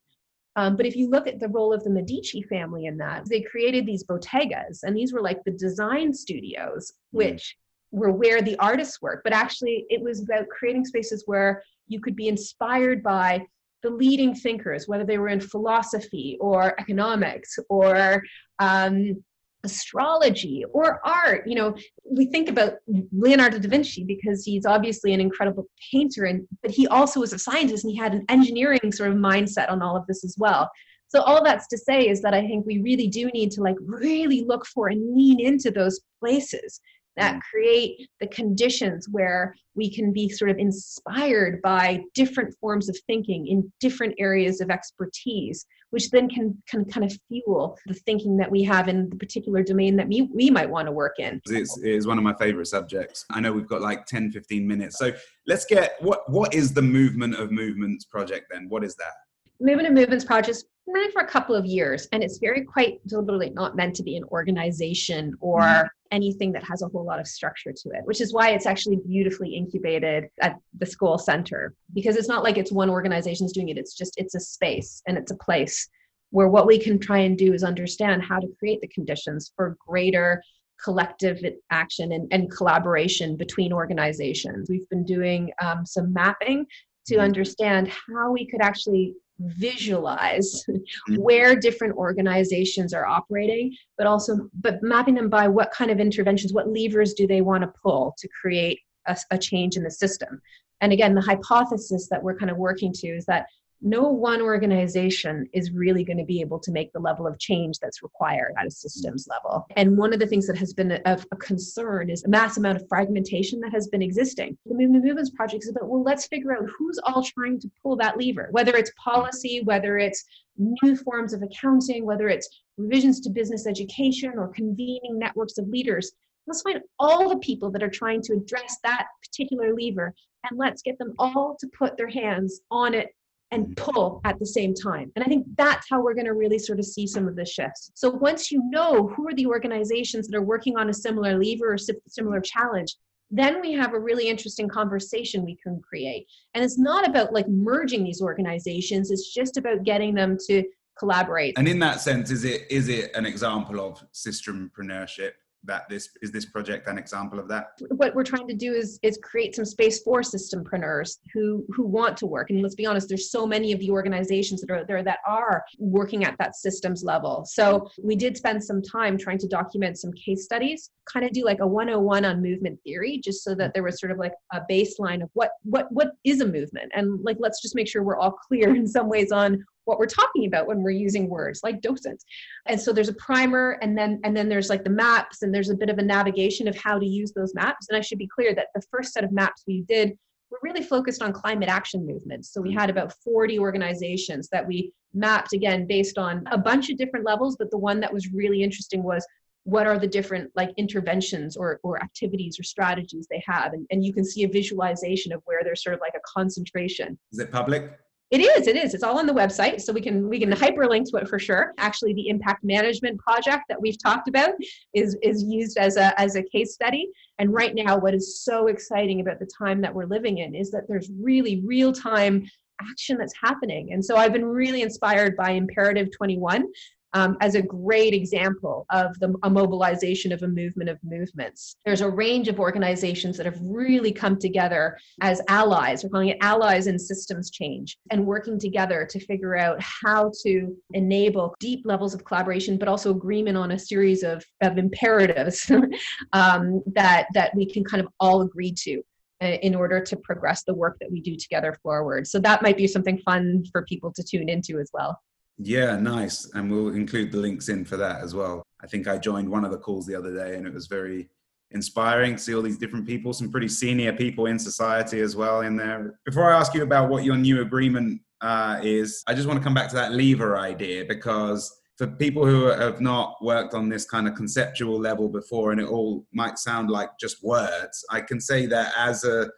um, 0.55 0.75
but 0.75 0.85
if 0.85 0.95
you 0.95 1.09
look 1.09 1.27
at 1.27 1.39
the 1.39 1.49
role 1.49 1.73
of 1.73 1.83
the 1.83 1.89
Medici 1.89 2.41
family 2.43 2.85
in 2.85 2.97
that, 2.97 3.27
they 3.29 3.41
created 3.41 3.85
these 3.85 4.05
bottegas, 4.05 4.79
and 4.83 4.95
these 4.95 5.11
were 5.11 5.21
like 5.21 5.43
the 5.43 5.51
design 5.51 6.13
studios, 6.13 6.93
hmm. 7.11 7.17
which. 7.17 7.55
Were 7.95 8.11
where 8.11 8.41
the 8.41 8.57
artists 8.57 9.01
work. 9.01 9.21
But 9.23 9.33
actually, 9.33 9.85
it 9.89 10.01
was 10.01 10.21
about 10.21 10.47
creating 10.49 10.85
spaces 10.85 11.23
where 11.25 11.63
you 11.87 11.99
could 11.99 12.15
be 12.15 12.27
inspired 12.27 13.01
by 13.01 13.45
the 13.83 13.89
leading 13.89 14.33
thinkers, 14.33 14.87
whether 14.87 15.05
they 15.05 15.17
were 15.17 15.29
in 15.29 15.39
philosophy 15.39 16.37
or 16.41 16.79
economics 16.79 17.57
or 17.69 18.23
um, 18.59 19.23
astrology 19.65 20.63
or 20.71 21.01
art 21.03 21.45
you 21.47 21.55
know 21.55 21.75
we 22.09 22.27
think 22.27 22.47
about 22.47 22.73
leonardo 23.11 23.57
da 23.57 23.67
vinci 23.67 24.03
because 24.03 24.45
he's 24.45 24.65
obviously 24.65 25.11
an 25.11 25.19
incredible 25.19 25.65
painter 25.91 26.25
and 26.25 26.47
but 26.61 26.71
he 26.71 26.87
also 26.87 27.19
was 27.19 27.33
a 27.33 27.39
scientist 27.39 27.83
and 27.83 27.91
he 27.91 27.97
had 27.97 28.13
an 28.13 28.23
engineering 28.29 28.91
sort 28.91 29.09
of 29.09 29.17
mindset 29.17 29.69
on 29.69 29.81
all 29.81 29.97
of 29.97 30.05
this 30.07 30.23
as 30.23 30.35
well 30.37 30.69
so 31.07 31.21
all 31.23 31.43
that's 31.43 31.67
to 31.67 31.77
say 31.77 32.07
is 32.07 32.21
that 32.21 32.35
i 32.35 32.41
think 32.41 32.63
we 32.65 32.79
really 32.79 33.07
do 33.07 33.25
need 33.31 33.49
to 33.49 33.61
like 33.61 33.75
really 33.81 34.45
look 34.47 34.65
for 34.67 34.87
and 34.89 35.15
lean 35.15 35.39
into 35.39 35.71
those 35.71 35.99
places 36.19 36.79
that 37.17 37.35
mm. 37.35 37.41
create 37.49 38.09
the 38.19 38.27
conditions 38.27 39.07
where 39.09 39.55
we 39.75 39.93
can 39.93 40.11
be 40.11 40.29
sort 40.29 40.51
of 40.51 40.57
inspired 40.57 41.61
by 41.61 42.01
different 42.13 42.53
forms 42.59 42.89
of 42.89 42.97
thinking 43.07 43.47
in 43.47 43.71
different 43.79 44.15
areas 44.17 44.61
of 44.61 44.69
expertise 44.69 45.65
which 45.95 46.09
then 46.11 46.27
can, 46.27 46.61
can 46.67 46.83
kind 46.83 47.05
of 47.05 47.17
fuel 47.29 47.77
the 47.85 47.93
thinking 47.93 48.35
that 48.35 48.51
we 48.51 48.61
have 48.63 48.89
in 48.89 49.09
the 49.09 49.15
particular 49.15 49.63
domain 49.63 49.95
that 49.95 50.05
we, 50.09 50.23
we 50.23 50.49
might 50.49 50.69
want 50.69 50.87
to 50.87 50.91
work 50.91 51.15
in. 51.19 51.39
It's, 51.45 51.79
it's 51.81 52.05
one 52.05 52.17
of 52.17 52.23
my 52.23 52.33
favorite 52.33 52.65
subjects. 52.65 53.23
I 53.31 53.39
know 53.39 53.53
we've 53.53 53.67
got 53.67 53.81
like 53.81 54.05
10 54.05 54.33
15 54.33 54.67
minutes. 54.67 54.97
So 54.97 55.13
let's 55.47 55.63
get 55.63 55.95
what 56.01 56.29
what 56.29 56.53
is 56.53 56.73
the 56.73 56.81
movement 56.81 57.35
of 57.35 57.49
movements 57.49 58.03
project 58.03 58.47
then? 58.51 58.67
What 58.67 58.83
is 58.83 58.95
that? 58.95 59.13
Movement 59.61 59.87
of 59.87 59.93
movements 59.93 60.25
project 60.25 60.65
for 61.11 61.21
a 61.21 61.27
couple 61.27 61.55
of 61.55 61.65
years 61.65 62.07
and 62.11 62.23
it's 62.23 62.37
very 62.37 62.63
quite 62.63 63.05
deliberately 63.07 63.49
not 63.51 63.75
meant 63.75 63.95
to 63.95 64.03
be 64.03 64.17
an 64.17 64.23
organization 64.25 65.33
or 65.39 65.61
mm-hmm. 65.61 65.87
anything 66.11 66.51
that 66.51 66.63
has 66.63 66.81
a 66.81 66.87
whole 66.87 67.05
lot 67.05 67.19
of 67.19 67.27
structure 67.27 67.71
to 67.71 67.89
it 67.89 68.01
which 68.05 68.21
is 68.21 68.33
why 68.33 68.51
it's 68.51 68.65
actually 68.65 68.97
beautifully 69.07 69.55
incubated 69.55 70.27
at 70.41 70.57
the 70.77 70.85
Skoll 70.85 71.19
Centre 71.19 71.73
because 71.93 72.15
it's 72.15 72.27
not 72.27 72.43
like 72.43 72.57
it's 72.57 72.71
one 72.71 72.89
organization's 72.89 73.53
doing 73.53 73.69
it 73.69 73.77
it's 73.77 73.95
just 73.95 74.13
it's 74.17 74.35
a 74.35 74.39
space 74.39 75.01
and 75.07 75.17
it's 75.17 75.31
a 75.31 75.37
place 75.37 75.87
where 76.31 76.47
what 76.47 76.67
we 76.67 76.77
can 76.77 76.99
try 76.99 77.19
and 77.19 77.37
do 77.37 77.53
is 77.53 77.63
understand 77.63 78.21
how 78.21 78.39
to 78.39 78.47
create 78.59 78.81
the 78.81 78.87
conditions 78.89 79.51
for 79.55 79.77
greater 79.87 80.41
collective 80.83 81.39
action 81.71 82.11
and, 82.11 82.27
and 82.31 82.51
collaboration 82.51 83.37
between 83.37 83.71
organizations 83.71 84.69
we've 84.69 84.89
been 84.89 85.05
doing 85.05 85.51
um, 85.61 85.85
some 85.85 86.11
mapping 86.13 86.65
to 87.07 87.15
mm-hmm. 87.15 87.23
understand 87.23 87.89
how 87.89 88.31
we 88.31 88.45
could 88.45 88.61
actually 88.61 89.15
visualize 89.39 90.63
mm-hmm. 90.69 91.15
where 91.15 91.55
different 91.55 91.95
organizations 91.95 92.93
are 92.93 93.05
operating 93.05 93.75
but 93.97 94.07
also 94.07 94.49
but 94.61 94.81
mapping 94.81 95.15
them 95.15 95.29
by 95.29 95.47
what 95.47 95.71
kind 95.71 95.91
of 95.91 95.99
interventions 95.99 96.53
what 96.53 96.69
levers 96.69 97.13
do 97.13 97.27
they 97.27 97.41
want 97.41 97.61
to 97.61 97.73
pull 97.81 98.15
to 98.17 98.29
create 98.39 98.79
a, 99.07 99.17
a 99.31 99.37
change 99.37 99.75
in 99.75 99.83
the 99.83 99.91
system 99.91 100.41
and 100.79 100.93
again 100.93 101.13
the 101.13 101.21
hypothesis 101.21 102.07
that 102.09 102.21
we're 102.21 102.37
kind 102.37 102.49
of 102.49 102.57
working 102.57 102.93
to 102.93 103.07
is 103.07 103.25
that 103.25 103.45
no 103.85 104.01
one 104.09 104.41
organization 104.41 105.47
is 105.53 105.71
really 105.71 106.03
going 106.03 106.17
to 106.17 106.25
be 106.25 106.41
able 106.41 106.59
to 106.59 106.71
make 106.71 106.91
the 106.91 106.99
level 106.99 107.27
of 107.27 107.37
change 107.37 107.77
that's 107.77 108.01
required 108.01 108.51
at 108.59 108.65
a 108.65 108.71
systems 108.71 109.27
mm. 109.27 109.31
level. 109.31 109.67
And 109.75 109.95
one 109.95 110.11
of 110.11 110.19
the 110.19 110.25
things 110.25 110.47
that 110.47 110.57
has 110.57 110.73
been 110.73 110.93
of 111.05 111.25
a 111.31 111.35
concern 111.35 112.09
is 112.09 112.23
a 112.23 112.27
mass 112.27 112.57
amount 112.57 112.81
of 112.81 112.87
fragmentation 112.89 113.59
that 113.59 113.71
has 113.71 113.87
been 113.87 114.01
existing. 114.01 114.57
The 114.65 114.73
Movement 114.73 115.05
Movements 115.05 115.29
Project 115.29 115.63
is 115.63 115.69
about, 115.69 115.87
well, 115.87 116.03
let's 116.03 116.25
figure 116.25 116.51
out 116.51 116.67
who's 116.77 116.99
all 117.03 117.21
trying 117.21 117.59
to 117.59 117.69
pull 117.83 117.95
that 117.97 118.17
lever, 118.17 118.47
whether 118.49 118.75
it's 118.75 118.91
policy, 119.01 119.61
whether 119.63 119.99
it's 119.99 120.25
new 120.57 120.95
forms 120.95 121.33
of 121.33 121.43
accounting, 121.43 122.05
whether 122.05 122.27
it's 122.27 122.49
revisions 122.77 123.19
to 123.21 123.29
business 123.29 123.67
education 123.67 124.33
or 124.35 124.47
convening 124.47 125.19
networks 125.19 125.59
of 125.59 125.67
leaders. 125.67 126.11
Let's 126.47 126.63
find 126.63 126.81
all 126.97 127.29
the 127.29 127.37
people 127.37 127.69
that 127.71 127.83
are 127.83 127.89
trying 127.89 128.23
to 128.23 128.33
address 128.33 128.77
that 128.83 129.07
particular 129.23 129.75
lever 129.75 130.15
and 130.49 130.59
let's 130.59 130.81
get 130.81 130.97
them 130.97 131.13
all 131.19 131.55
to 131.59 131.67
put 131.77 131.97
their 131.97 132.09
hands 132.09 132.61
on 132.71 132.95
it 132.95 133.09
and 133.55 133.67
mm-hmm. 133.67 133.91
pull 133.91 134.21
at 134.25 134.37
the 134.39 134.45
same 134.45 134.73
time. 134.75 135.11
And 135.15 135.23
I 135.23 135.27
think 135.27 135.47
that's 135.57 135.87
how 135.89 136.03
we're 136.03 136.13
going 136.13 136.25
to 136.25 136.33
really 136.33 136.59
sort 136.59 136.79
of 136.79 136.85
see 136.85 137.07
some 137.07 137.27
of 137.27 137.35
the 137.35 137.45
shifts. 137.45 137.91
So 137.95 138.09
once 138.09 138.51
you 138.51 138.61
know 138.69 139.07
who 139.07 139.27
are 139.27 139.33
the 139.33 139.47
organizations 139.47 140.27
that 140.27 140.37
are 140.37 140.43
working 140.43 140.77
on 140.77 140.89
a 140.89 140.93
similar 140.93 141.39
lever 141.39 141.73
or 141.73 141.77
similar 142.07 142.41
challenge, 142.41 142.95
then 143.31 143.59
we 143.61 143.71
have 143.71 143.93
a 143.93 143.99
really 143.99 144.27
interesting 144.27 144.67
conversation 144.67 145.43
we 145.43 145.57
can 145.63 145.81
create. 145.81 146.27
And 146.53 146.63
it's 146.63 146.77
not 146.77 147.07
about 147.07 147.33
like 147.33 147.47
merging 147.47 148.03
these 148.03 148.21
organizations, 148.21 149.09
it's 149.09 149.33
just 149.33 149.57
about 149.57 149.83
getting 149.83 150.13
them 150.13 150.37
to 150.47 150.63
collaborate. 150.99 151.57
And 151.57 151.67
in 151.67 151.79
that 151.79 152.01
sense, 152.01 152.29
is 152.29 152.45
it 152.45 152.67
is 152.69 152.87
it 152.87 153.15
an 153.15 153.25
example 153.25 153.79
of 153.79 154.03
systempreneurship? 154.13 155.31
That 155.65 155.87
this 155.89 156.09
is 156.21 156.31
this 156.31 156.45
project 156.45 156.87
an 156.87 156.97
example 156.97 157.39
of 157.39 157.47
that? 157.49 157.67
What 157.89 158.15
we're 158.15 158.23
trying 158.23 158.47
to 158.47 158.53
do 158.53 158.73
is 158.73 158.99
is 159.03 159.17
create 159.21 159.55
some 159.55 159.65
space 159.65 160.01
for 160.01 160.21
systempreneurs 160.21 161.17
who 161.33 161.65
who 161.69 161.85
want 161.85 162.17
to 162.17 162.25
work. 162.25 162.49
And 162.49 162.61
let's 162.61 162.75
be 162.75 162.85
honest 162.85 163.09
there's 163.09 163.31
so 163.31 163.45
many 163.45 163.71
of 163.71 163.79
the 163.79 163.91
organizations 163.91 164.61
that 164.61 164.71
are 164.71 164.85
there 164.85 165.03
that 165.03 165.19
are 165.27 165.63
working 165.77 166.23
at 166.25 166.37
that 166.37 166.55
systems 166.55 167.03
level. 167.03 167.45
So 167.45 167.89
we 168.01 168.15
did 168.15 168.37
spend 168.37 168.63
some 168.63 168.81
time 168.81 169.17
trying 169.17 169.39
to 169.39 169.47
document 169.47 169.97
some 169.97 170.13
case 170.13 170.43
studies 170.43 170.89
kind 171.11 171.25
of 171.25 171.31
do 171.31 171.45
like 171.45 171.59
a 171.59 171.67
101 171.67 172.25
on 172.25 172.41
movement 172.41 172.79
theory 172.83 173.21
just 173.23 173.43
so 173.43 173.55
that 173.55 173.73
there 173.73 173.83
was 173.83 173.99
sort 173.99 174.11
of 174.11 174.17
like 174.17 174.33
a 174.53 174.61
baseline 174.69 175.21
of 175.21 175.29
what 175.33 175.51
what 175.63 175.91
what 175.91 176.11
is 176.23 176.41
a 176.41 176.45
movement? 176.45 176.91
And 176.95 177.21
like 177.23 177.37
let's 177.39 177.61
just 177.61 177.75
make 177.75 177.87
sure 177.87 178.03
we're 178.03 178.17
all 178.17 178.31
clear 178.47 178.75
in 178.75 178.87
some 178.87 179.09
ways 179.09 179.31
on 179.31 179.63
what 179.85 179.99
we're 179.99 180.05
talking 180.05 180.45
about 180.45 180.67
when 180.67 180.83
we're 180.83 180.91
using 180.91 181.29
words 181.29 181.61
like 181.63 181.81
docent. 181.81 182.23
And 182.65 182.79
so 182.79 182.91
there's 182.91 183.09
a 183.09 183.13
primer 183.13 183.77
and 183.81 183.97
then 183.97 184.19
and 184.23 184.35
then 184.35 184.49
there's 184.49 184.69
like 184.69 184.83
the 184.83 184.89
maps 184.89 185.41
and 185.41 185.53
there's 185.53 185.69
a 185.69 185.75
bit 185.75 185.89
of 185.89 185.97
a 185.97 186.03
navigation 186.03 186.67
of 186.67 186.75
how 186.77 186.99
to 186.99 187.05
use 187.05 187.31
those 187.31 187.53
maps. 187.55 187.87
And 187.89 187.97
i 187.97 188.01
should 188.01 188.17
be 188.17 188.27
clear 188.27 188.53
that 188.55 188.67
the 188.75 188.81
first 188.91 189.13
set 189.13 189.23
of 189.23 189.31
maps 189.31 189.63
we 189.67 189.81
did 189.87 190.17
were 190.51 190.59
really 190.61 190.83
focused 190.83 191.21
on 191.21 191.33
climate 191.33 191.69
action 191.69 192.05
movements. 192.05 192.53
So 192.53 192.61
we 192.61 192.71
mm. 192.71 192.79
had 192.79 192.89
about 192.89 193.13
40 193.23 193.59
organizations 193.59 194.49
that 194.49 194.67
we 194.67 194.93
mapped 195.13 195.53
again 195.53 195.87
based 195.87 196.17
on 196.17 196.43
a 196.51 196.57
bunch 196.57 196.89
of 196.89 196.97
different 196.97 197.25
levels 197.25 197.55
but 197.57 197.71
the 197.71 197.77
one 197.77 198.01
that 198.01 198.13
was 198.13 198.33
really 198.33 198.61
interesting 198.61 199.01
was 199.01 199.25
what 199.65 199.87
are 199.87 199.97
the 199.97 200.07
different 200.07 200.51
like 200.55 200.71
interventions 200.77 201.57
or, 201.57 201.79
or 201.83 202.01
activities 202.01 202.59
or 202.59 202.63
strategies 202.63 203.27
they 203.29 203.43
have? 203.45 203.73
And, 203.73 203.85
and 203.89 204.05
you 204.05 204.13
can 204.13 204.23
see 204.23 204.43
a 204.43 204.47
visualization 204.47 205.33
of 205.33 205.41
where 205.45 205.61
there's 205.63 205.83
sort 205.83 205.95
of 205.95 206.01
like 206.01 206.13
a 206.15 206.19
concentration. 206.23 207.17
Is 207.33 207.39
it 207.39 207.51
public 207.51 207.97
it 208.31 208.41
is, 208.41 208.67
it 208.67 208.75
is. 208.75 208.93
It's 208.95 209.03
all 209.03 209.19
on 209.19 209.27
the 209.27 209.33
website, 209.33 209.81
so 209.81 209.93
we 209.93 210.01
can 210.01 210.27
we 210.27 210.39
can 210.39 210.51
hyperlink 210.51 211.09
to 211.11 211.17
it 211.17 211.27
for 211.27 211.37
sure. 211.37 211.73
Actually, 211.77 212.13
the 212.13 212.27
impact 212.29 212.63
management 212.63 213.19
project 213.19 213.65
that 213.69 213.79
we've 213.79 214.01
talked 214.01 214.27
about 214.27 214.51
is 214.93 215.15
is 215.21 215.43
used 215.43 215.77
as 215.77 215.95
a 215.97 216.19
as 216.19 216.35
a 216.35 216.41
case 216.41 216.73
study. 216.73 217.09
And 217.37 217.53
right 217.53 217.75
now, 217.75 217.97
what 217.97 218.15
is 218.15 218.43
so 218.43 218.67
exciting 218.67 219.21
about 219.21 219.39
the 219.39 219.49
time 219.57 219.79
that 219.81 219.93
we're 219.93 220.07
living 220.07 220.39
in 220.39 220.55
is 220.55 220.71
that 220.71 220.87
there's 220.87 221.09
really 221.21 221.61
real 221.63 221.93
time 221.93 222.49
action 222.81 223.17
that's 223.17 223.35
happening. 223.41 223.93
And 223.93 224.03
so 224.03 224.15
I've 224.15 224.33
been 224.33 224.45
really 224.45 224.81
inspired 224.81 225.37
by 225.37 225.51
Imperative 225.51 226.09
21, 226.11 226.65
um, 227.15 227.37
as 227.39 227.55
a 227.55 227.61
great 227.61 228.13
example 228.13 228.85
of 228.91 229.17
the 229.19 229.33
a 229.43 229.49
mobilization 229.49 230.31
of 230.33 230.43
a 230.43 230.47
movement 230.47 230.89
of 230.89 230.99
movements. 231.01 231.77
There's 231.85 232.01
a 232.01 232.09
range 232.09 232.49
of 232.49 232.59
organizations 232.59 233.37
that 233.37 233.45
have 233.45 233.57
really 233.61 234.11
come 234.11 234.37
together 234.37 234.97
as 235.21 235.41
allies. 235.47 236.03
We're 236.03 236.09
calling 236.09 236.29
it 236.29 236.37
allies 236.41 236.87
in 236.87 236.99
systems 236.99 237.49
change 237.49 237.97
and 238.11 238.25
working 238.25 238.59
together 238.59 239.07
to 239.09 239.19
figure 239.25 239.55
out 239.57 239.81
how 239.81 240.31
to 240.43 240.75
enable 240.93 241.55
deep 241.59 241.83
levels 241.85 242.13
of 242.13 242.25
collaboration, 242.25 242.77
but 242.77 242.89
also 242.89 243.11
agreement 243.11 243.57
on 243.57 243.71
a 243.71 243.79
series 243.79 244.23
of, 244.23 244.43
of 244.61 244.77
imperatives 244.77 245.71
um, 246.33 246.83
that, 246.95 247.27
that 247.33 247.55
we 247.55 247.65
can 247.65 247.85
kind 247.85 248.03
of 248.03 248.09
all 248.19 248.41
agree 248.41 248.73
to 248.79 249.01
uh, 249.41 249.57
in 249.61 249.73
order 249.73 250.01
to 250.01 250.17
progress 250.17 250.63
the 250.63 250.73
work 250.73 250.97
that 250.99 251.11
we 251.11 251.21
do 251.21 251.37
together 251.37 251.77
forward. 251.81 252.27
So 252.27 252.39
that 252.39 252.61
might 252.61 252.77
be 252.77 252.87
something 252.87 253.19
fun 253.19 253.63
for 253.71 253.83
people 253.83 254.11
to 254.13 254.23
tune 254.23 254.49
into 254.49 254.79
as 254.79 254.89
well. 254.93 255.17
Yeah, 255.57 255.95
nice. 255.95 256.49
And 256.53 256.69
we'll 256.69 256.93
include 256.93 257.31
the 257.31 257.37
links 257.37 257.69
in 257.69 257.85
for 257.85 257.97
that 257.97 258.21
as 258.21 258.35
well. 258.35 258.63
I 258.81 258.87
think 258.87 259.07
I 259.07 259.17
joined 259.17 259.49
one 259.49 259.65
of 259.65 259.71
the 259.71 259.77
calls 259.77 260.05
the 260.05 260.15
other 260.15 260.33
day 260.33 260.55
and 260.55 260.67
it 260.67 260.73
was 260.73 260.87
very 260.87 261.29
inspiring 261.71 262.35
to 262.35 262.41
see 262.41 262.55
all 262.55 262.61
these 262.61 262.77
different 262.77 263.07
people, 263.07 263.33
some 263.33 263.51
pretty 263.51 263.67
senior 263.67 264.13
people 264.13 264.45
in 264.45 264.59
society 264.59 265.21
as 265.21 265.35
well 265.35 265.61
in 265.61 265.75
there. 265.75 266.19
Before 266.25 266.51
I 266.51 266.57
ask 266.57 266.73
you 266.73 266.83
about 266.83 267.09
what 267.09 267.23
your 267.23 267.37
new 267.37 267.61
agreement 267.61 268.21
uh, 268.41 268.79
is, 268.83 269.23
I 269.27 269.33
just 269.33 269.47
want 269.47 269.59
to 269.59 269.63
come 269.63 269.73
back 269.73 269.89
to 269.89 269.95
that 269.95 270.11
lever 270.11 270.57
idea 270.57 271.05
because 271.05 271.75
for 271.97 272.07
people 272.07 272.45
who 272.45 272.65
have 272.65 272.99
not 272.99 273.35
worked 273.41 273.73
on 273.73 273.89
this 273.89 274.05
kind 274.05 274.27
of 274.27 274.35
conceptual 274.35 274.99
level 274.99 275.29
before 275.29 275.71
and 275.71 275.79
it 275.79 275.87
all 275.87 276.25
might 276.33 276.59
sound 276.59 276.89
like 276.89 277.09
just 277.19 277.43
words, 277.43 278.05
I 278.09 278.21
can 278.21 278.39
say 278.41 278.65
that 278.67 278.93
as 278.97 279.23
a 279.23 279.49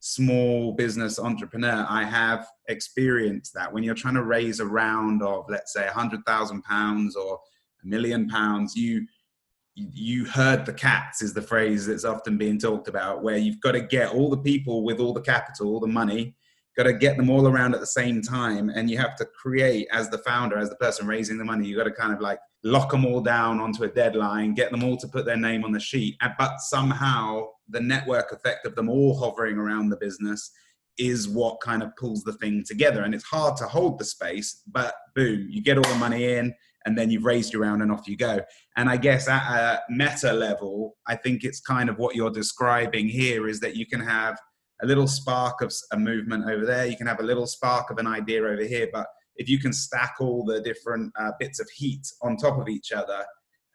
small 0.00 0.72
business 0.72 1.18
entrepreneur, 1.18 1.86
I 1.88 2.04
have 2.04 2.46
experienced 2.68 3.54
that. 3.54 3.72
When 3.72 3.82
you're 3.82 3.94
trying 3.94 4.14
to 4.14 4.24
raise 4.24 4.60
a 4.60 4.66
round 4.66 5.22
of, 5.22 5.46
let's 5.48 5.72
say, 5.72 5.86
a 5.86 5.92
hundred 5.92 6.24
thousand 6.26 6.62
pounds 6.62 7.16
or 7.16 7.38
a 7.82 7.86
million 7.86 8.28
pounds, 8.28 8.74
you 8.76 9.06
you 9.74 10.24
heard 10.24 10.64
the 10.64 10.72
cats 10.72 11.20
is 11.20 11.34
the 11.34 11.42
phrase 11.42 11.86
that's 11.86 12.06
often 12.06 12.38
being 12.38 12.58
talked 12.58 12.88
about, 12.88 13.22
where 13.22 13.36
you've 13.36 13.60
got 13.60 13.72
to 13.72 13.80
get 13.80 14.10
all 14.10 14.30
the 14.30 14.38
people 14.38 14.84
with 14.84 15.00
all 15.00 15.12
the 15.12 15.20
capital, 15.20 15.68
all 15.68 15.80
the 15.80 15.86
money, 15.86 16.34
got 16.76 16.84
to 16.84 16.92
get 16.92 17.16
them 17.16 17.30
all 17.30 17.46
around 17.46 17.74
at 17.74 17.80
the 17.80 17.86
same 17.86 18.22
time, 18.22 18.70
and 18.70 18.90
you 18.90 18.98
have 18.98 19.16
to 19.16 19.26
create 19.26 19.86
as 19.92 20.08
the 20.08 20.18
founder, 20.18 20.58
as 20.58 20.70
the 20.70 20.76
person 20.76 21.06
raising 21.06 21.36
the 21.36 21.44
money, 21.44 21.66
you 21.66 21.76
got 21.76 21.84
to 21.84 21.90
kind 21.90 22.12
of 22.12 22.20
like 22.20 22.38
lock 22.64 22.90
them 22.90 23.04
all 23.04 23.20
down 23.20 23.60
onto 23.60 23.84
a 23.84 23.88
deadline, 23.88 24.54
get 24.54 24.70
them 24.70 24.82
all 24.82 24.96
to 24.96 25.08
put 25.08 25.24
their 25.24 25.36
name 25.36 25.64
on 25.64 25.72
the 25.72 25.80
sheet, 25.80 26.16
but 26.38 26.58
somehow 26.60 27.46
the 27.68 27.80
network 27.80 28.32
effect 28.32 28.66
of 28.66 28.74
them 28.74 28.88
all 28.88 29.18
hovering 29.18 29.56
around 29.56 29.88
the 29.88 29.96
business 29.96 30.50
is 30.98 31.28
what 31.28 31.60
kind 31.60 31.82
of 31.82 31.94
pulls 31.96 32.22
the 32.22 32.32
thing 32.34 32.64
together. 32.66 33.02
And 33.02 33.14
it's 33.14 33.24
hard 33.24 33.56
to 33.58 33.64
hold 33.64 33.98
the 33.98 34.04
space, 34.04 34.62
but 34.66 34.94
boom, 35.14 35.46
you 35.50 35.62
get 35.62 35.76
all 35.76 35.92
the 35.92 35.98
money 35.98 36.34
in 36.34 36.54
and 36.84 36.96
then 36.96 37.10
you've 37.10 37.24
raised 37.24 37.52
your 37.52 37.62
round 37.62 37.82
and 37.82 37.90
off 37.90 38.08
you 38.08 38.16
go. 38.16 38.40
And 38.76 38.88
I 38.88 38.96
guess 38.96 39.28
at 39.28 39.42
a 39.42 39.82
meta 39.90 40.32
level, 40.32 40.96
I 41.06 41.16
think 41.16 41.42
it's 41.42 41.60
kind 41.60 41.88
of 41.88 41.98
what 41.98 42.14
you're 42.14 42.30
describing 42.30 43.08
here 43.08 43.48
is 43.48 43.60
that 43.60 43.76
you 43.76 43.86
can 43.86 44.00
have 44.00 44.38
a 44.82 44.86
little 44.86 45.08
spark 45.08 45.62
of 45.62 45.72
a 45.92 45.98
movement 45.98 46.48
over 46.48 46.64
there, 46.64 46.86
you 46.86 46.96
can 46.96 47.06
have 47.06 47.20
a 47.20 47.24
little 47.24 47.46
spark 47.46 47.90
of 47.90 47.98
an 47.98 48.06
idea 48.06 48.42
over 48.42 48.62
here, 48.62 48.88
but 48.92 49.06
if 49.36 49.48
you 49.48 49.58
can 49.58 49.72
stack 49.72 50.16
all 50.20 50.44
the 50.44 50.60
different 50.60 51.12
uh, 51.18 51.32
bits 51.38 51.60
of 51.60 51.68
heat 51.70 52.06
on 52.22 52.36
top 52.36 52.58
of 52.58 52.68
each 52.68 52.92
other, 52.92 53.24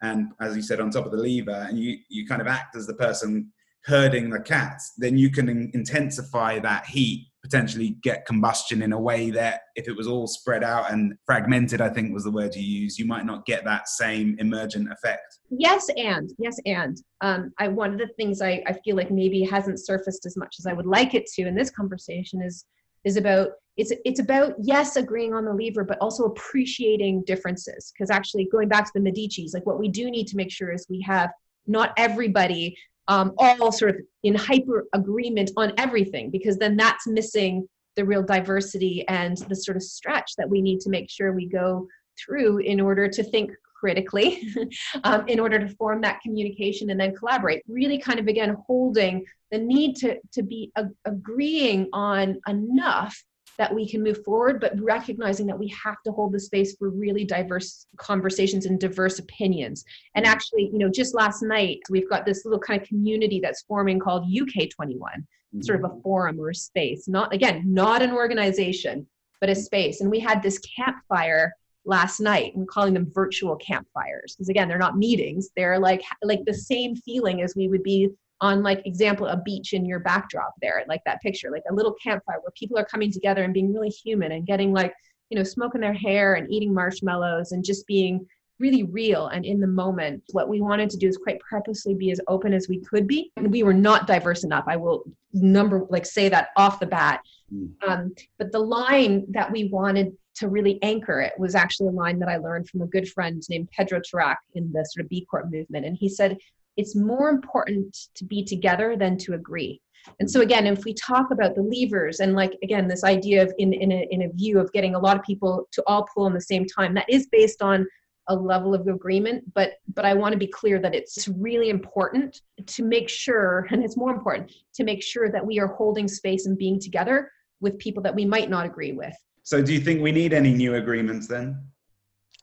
and 0.02 0.32
as 0.40 0.56
you 0.56 0.62
said, 0.62 0.80
on 0.80 0.90
top 0.90 1.06
of 1.06 1.12
the 1.12 1.18
lever, 1.18 1.66
and 1.68 1.78
you 1.78 1.98
you 2.08 2.26
kind 2.26 2.40
of 2.40 2.48
act 2.48 2.76
as 2.76 2.86
the 2.86 2.94
person 2.94 3.52
herding 3.84 4.30
the 4.30 4.40
cats, 4.40 4.92
then 4.96 5.18
you 5.18 5.30
can 5.30 5.70
intensify 5.74 6.58
that 6.60 6.86
heat, 6.86 7.28
potentially 7.42 7.96
get 8.02 8.26
combustion 8.26 8.82
in 8.82 8.92
a 8.92 9.00
way 9.00 9.30
that 9.30 9.62
if 9.74 9.88
it 9.88 9.96
was 9.96 10.06
all 10.06 10.26
spread 10.26 10.62
out 10.62 10.92
and 10.92 11.14
fragmented, 11.26 11.80
I 11.80 11.88
think 11.88 12.12
was 12.12 12.24
the 12.24 12.30
word 12.30 12.54
you 12.54 12.62
use, 12.62 12.98
you 12.98 13.06
might 13.06 13.26
not 13.26 13.44
get 13.44 13.64
that 13.64 13.88
same 13.88 14.36
emergent 14.38 14.90
effect. 14.92 15.38
Yes, 15.50 15.88
and 15.96 16.30
yes, 16.38 16.56
and 16.64 16.96
um, 17.20 17.52
I 17.58 17.68
one 17.68 17.92
of 17.92 17.98
the 17.98 18.08
things 18.16 18.40
I, 18.40 18.62
I 18.66 18.74
feel 18.84 18.96
like 18.96 19.10
maybe 19.10 19.42
hasn't 19.42 19.84
surfaced 19.84 20.26
as 20.26 20.36
much 20.36 20.56
as 20.58 20.66
I 20.66 20.72
would 20.72 20.86
like 20.86 21.14
it 21.14 21.26
to 21.34 21.42
in 21.42 21.54
this 21.54 21.70
conversation 21.70 22.40
is 22.40 22.64
is 23.04 23.16
about 23.16 23.50
it's 23.76 23.92
it's 24.04 24.20
about 24.20 24.54
yes 24.62 24.96
agreeing 24.96 25.34
on 25.34 25.44
the 25.44 25.52
lever 25.52 25.82
but 25.82 25.98
also 25.98 26.24
appreciating 26.24 27.24
differences 27.26 27.92
because 27.92 28.10
actually 28.10 28.48
going 28.52 28.68
back 28.68 28.84
to 28.84 28.92
the 28.94 29.00
medicis 29.00 29.54
like 29.54 29.66
what 29.66 29.78
we 29.78 29.88
do 29.88 30.10
need 30.10 30.26
to 30.26 30.36
make 30.36 30.50
sure 30.50 30.72
is 30.72 30.86
we 30.88 31.00
have 31.00 31.30
not 31.66 31.92
everybody 31.96 32.76
um, 33.08 33.32
all 33.38 33.72
sort 33.72 33.96
of 33.96 34.00
in 34.22 34.34
hyper 34.34 34.86
agreement 34.92 35.50
on 35.56 35.72
everything 35.78 36.30
because 36.30 36.56
then 36.58 36.76
that's 36.76 37.06
missing 37.06 37.66
the 37.96 38.04
real 38.04 38.22
diversity 38.22 39.06
and 39.08 39.38
the 39.48 39.56
sort 39.56 39.76
of 39.76 39.82
stretch 39.82 40.32
that 40.38 40.48
we 40.48 40.62
need 40.62 40.80
to 40.80 40.90
make 40.90 41.10
sure 41.10 41.32
we 41.32 41.46
go 41.46 41.86
through 42.18 42.58
in 42.58 42.80
order 42.80 43.08
to 43.08 43.22
think 43.22 43.50
critically 43.78 44.40
um, 45.04 45.26
in 45.28 45.40
order 45.40 45.58
to 45.58 45.68
form 45.74 46.00
that 46.00 46.20
communication 46.20 46.90
and 46.90 47.00
then 47.00 47.14
collaborate. 47.14 47.62
Really 47.68 47.98
kind 47.98 48.20
of 48.20 48.28
again 48.28 48.56
holding 48.66 49.24
the 49.50 49.58
need 49.58 49.96
to 49.96 50.18
to 50.32 50.42
be 50.42 50.70
a, 50.76 50.86
agreeing 51.04 51.88
on 51.92 52.38
enough 52.48 53.16
that 53.62 53.72
we 53.72 53.88
can 53.88 54.02
move 54.02 54.24
forward, 54.24 54.60
but 54.60 54.72
recognizing 54.80 55.46
that 55.46 55.56
we 55.56 55.68
have 55.68 56.02
to 56.04 56.10
hold 56.10 56.32
the 56.32 56.40
space 56.40 56.74
for 56.74 56.90
really 56.90 57.24
diverse 57.24 57.86
conversations 57.96 58.66
and 58.66 58.80
diverse 58.80 59.20
opinions. 59.20 59.84
And 60.16 60.26
actually, 60.26 60.68
you 60.72 60.78
know, 60.78 60.88
just 60.88 61.14
last 61.14 61.44
night, 61.44 61.78
we've 61.88 62.10
got 62.10 62.26
this 62.26 62.44
little 62.44 62.58
kind 62.58 62.82
of 62.82 62.88
community 62.88 63.38
that's 63.40 63.62
forming 63.62 64.00
called 64.00 64.24
UK 64.24 64.68
21, 64.68 65.12
mm-hmm. 65.12 65.60
sort 65.60 65.78
of 65.78 65.92
a 65.92 66.00
forum 66.02 66.40
or 66.40 66.50
a 66.50 66.54
space. 66.56 67.06
Not, 67.06 67.32
again, 67.32 67.62
not 67.64 68.02
an 68.02 68.10
organization, 68.10 69.06
but 69.40 69.48
a 69.48 69.54
space. 69.54 70.00
And 70.00 70.10
we 70.10 70.18
had 70.18 70.42
this 70.42 70.58
campfire 70.58 71.52
last 71.84 72.18
night 72.20 72.52
we're 72.54 72.64
calling 72.64 72.94
them 72.94 73.10
virtual 73.12 73.56
campfires 73.56 74.36
because 74.36 74.48
again 74.48 74.68
they're 74.68 74.78
not 74.78 74.96
meetings 74.96 75.48
they're 75.56 75.80
like 75.80 76.00
like 76.22 76.38
the 76.46 76.54
same 76.54 76.94
feeling 76.94 77.42
as 77.42 77.56
we 77.56 77.66
would 77.66 77.82
be 77.82 78.08
on 78.42 78.62
like 78.62 78.84
example 78.86 79.26
a 79.26 79.36
beach 79.38 79.72
in 79.72 79.86
your 79.86 80.00
backdrop 80.00 80.52
there 80.60 80.84
like 80.88 81.00
that 81.06 81.22
picture 81.22 81.50
like 81.50 81.62
a 81.70 81.74
little 81.74 81.94
campfire 81.94 82.40
where 82.42 82.52
people 82.54 82.76
are 82.78 82.84
coming 82.84 83.10
together 83.10 83.44
and 83.44 83.54
being 83.54 83.72
really 83.72 83.88
human 83.88 84.32
and 84.32 84.46
getting 84.46 84.72
like 84.72 84.92
you 85.30 85.38
know 85.38 85.44
smoking 85.44 85.80
their 85.80 85.94
hair 85.94 86.34
and 86.34 86.50
eating 86.52 86.74
marshmallows 86.74 87.52
and 87.52 87.64
just 87.64 87.86
being 87.86 88.26
really 88.62 88.84
real 88.84 89.26
and 89.26 89.44
in 89.44 89.60
the 89.60 89.66
moment. 89.66 90.22
What 90.30 90.48
we 90.48 90.60
wanted 90.60 90.88
to 90.90 90.96
do 90.96 91.08
is 91.08 91.16
quite 91.18 91.40
purposely 91.40 91.94
be 91.94 92.12
as 92.12 92.20
open 92.28 92.54
as 92.54 92.68
we 92.68 92.78
could 92.78 93.08
be. 93.08 93.32
And 93.36 93.50
we 93.50 93.64
were 93.64 93.74
not 93.74 94.06
diverse 94.06 94.44
enough. 94.44 94.64
I 94.68 94.76
will 94.76 95.02
number 95.32 95.84
like 95.90 96.06
say 96.06 96.28
that 96.28 96.48
off 96.56 96.78
the 96.78 96.86
bat. 96.86 97.20
Mm. 97.52 97.70
um, 97.86 98.14
but 98.38 98.50
the 98.50 98.60
line 98.60 99.26
that 99.30 99.50
we 99.50 99.68
wanted 99.68 100.12
to 100.36 100.48
really 100.48 100.82
anchor 100.82 101.20
it 101.20 101.34
was 101.36 101.54
actually 101.54 101.88
a 101.88 101.90
line 101.90 102.18
that 102.18 102.28
i 102.30 102.38
learned 102.38 102.66
from 102.66 102.80
a 102.80 102.86
good 102.86 103.06
friend 103.06 103.42
named 103.50 103.68
pedro 103.76 104.00
Tarak 104.00 104.36
in 104.54 104.72
the 104.72 104.82
sort 104.90 105.04
of 105.04 105.10
b 105.10 105.26
corp 105.30 105.50
movement. 105.50 105.84
And 105.84 105.94
he 105.94 106.08
said 106.08 106.38
it's 106.76 106.96
more 106.96 107.28
important 107.28 108.08
to 108.14 108.24
be 108.24 108.44
together 108.44 108.96
than 108.96 109.16
to 109.18 109.34
agree. 109.34 109.80
And 110.20 110.30
so 110.30 110.40
mm-hmm. 110.40 110.46
again 110.46 110.66
if 110.66 110.84
we 110.84 110.94
talk 110.94 111.30
about 111.30 111.54
the 111.54 111.62
levers 111.62 112.20
and 112.20 112.34
like 112.34 112.56
again 112.62 112.88
this 112.88 113.04
idea 113.04 113.42
of 113.42 113.52
in, 113.58 113.72
in, 113.72 113.92
a, 113.92 114.06
in 114.10 114.22
a 114.22 114.28
view 114.30 114.58
of 114.58 114.72
getting 114.72 114.94
a 114.94 114.98
lot 114.98 115.16
of 115.16 115.22
people 115.22 115.68
to 115.72 115.82
all 115.86 116.06
pull 116.12 116.26
in 116.26 116.34
the 116.34 116.40
same 116.40 116.66
time 116.66 116.94
that 116.94 117.08
is 117.08 117.28
based 117.30 117.62
on 117.62 117.86
a 118.28 118.34
level 118.34 118.72
of 118.72 118.86
agreement 118.86 119.42
but 119.52 119.74
but 119.94 120.04
i 120.04 120.14
want 120.14 120.32
to 120.32 120.38
be 120.38 120.46
clear 120.46 120.78
that 120.78 120.94
it's 120.94 121.26
really 121.28 121.70
important 121.70 122.40
to 122.66 122.84
make 122.84 123.08
sure 123.08 123.66
and 123.70 123.84
it's 123.84 123.96
more 123.96 124.12
important 124.12 124.52
to 124.72 124.84
make 124.84 125.02
sure 125.02 125.28
that 125.28 125.44
we 125.44 125.58
are 125.58 125.66
holding 125.66 126.06
space 126.06 126.46
and 126.46 126.56
being 126.56 126.78
together 126.78 127.28
with 127.62 127.78
people 127.78 128.02
that 128.02 128.14
we 128.14 128.26
might 128.26 128.50
not 128.50 128.66
agree 128.66 128.92
with. 128.92 129.14
So 129.44 129.62
do 129.62 129.72
you 129.72 129.80
think 129.80 130.02
we 130.02 130.12
need 130.12 130.34
any 130.34 130.52
new 130.52 130.74
agreements 130.74 131.26
then? 131.26 131.64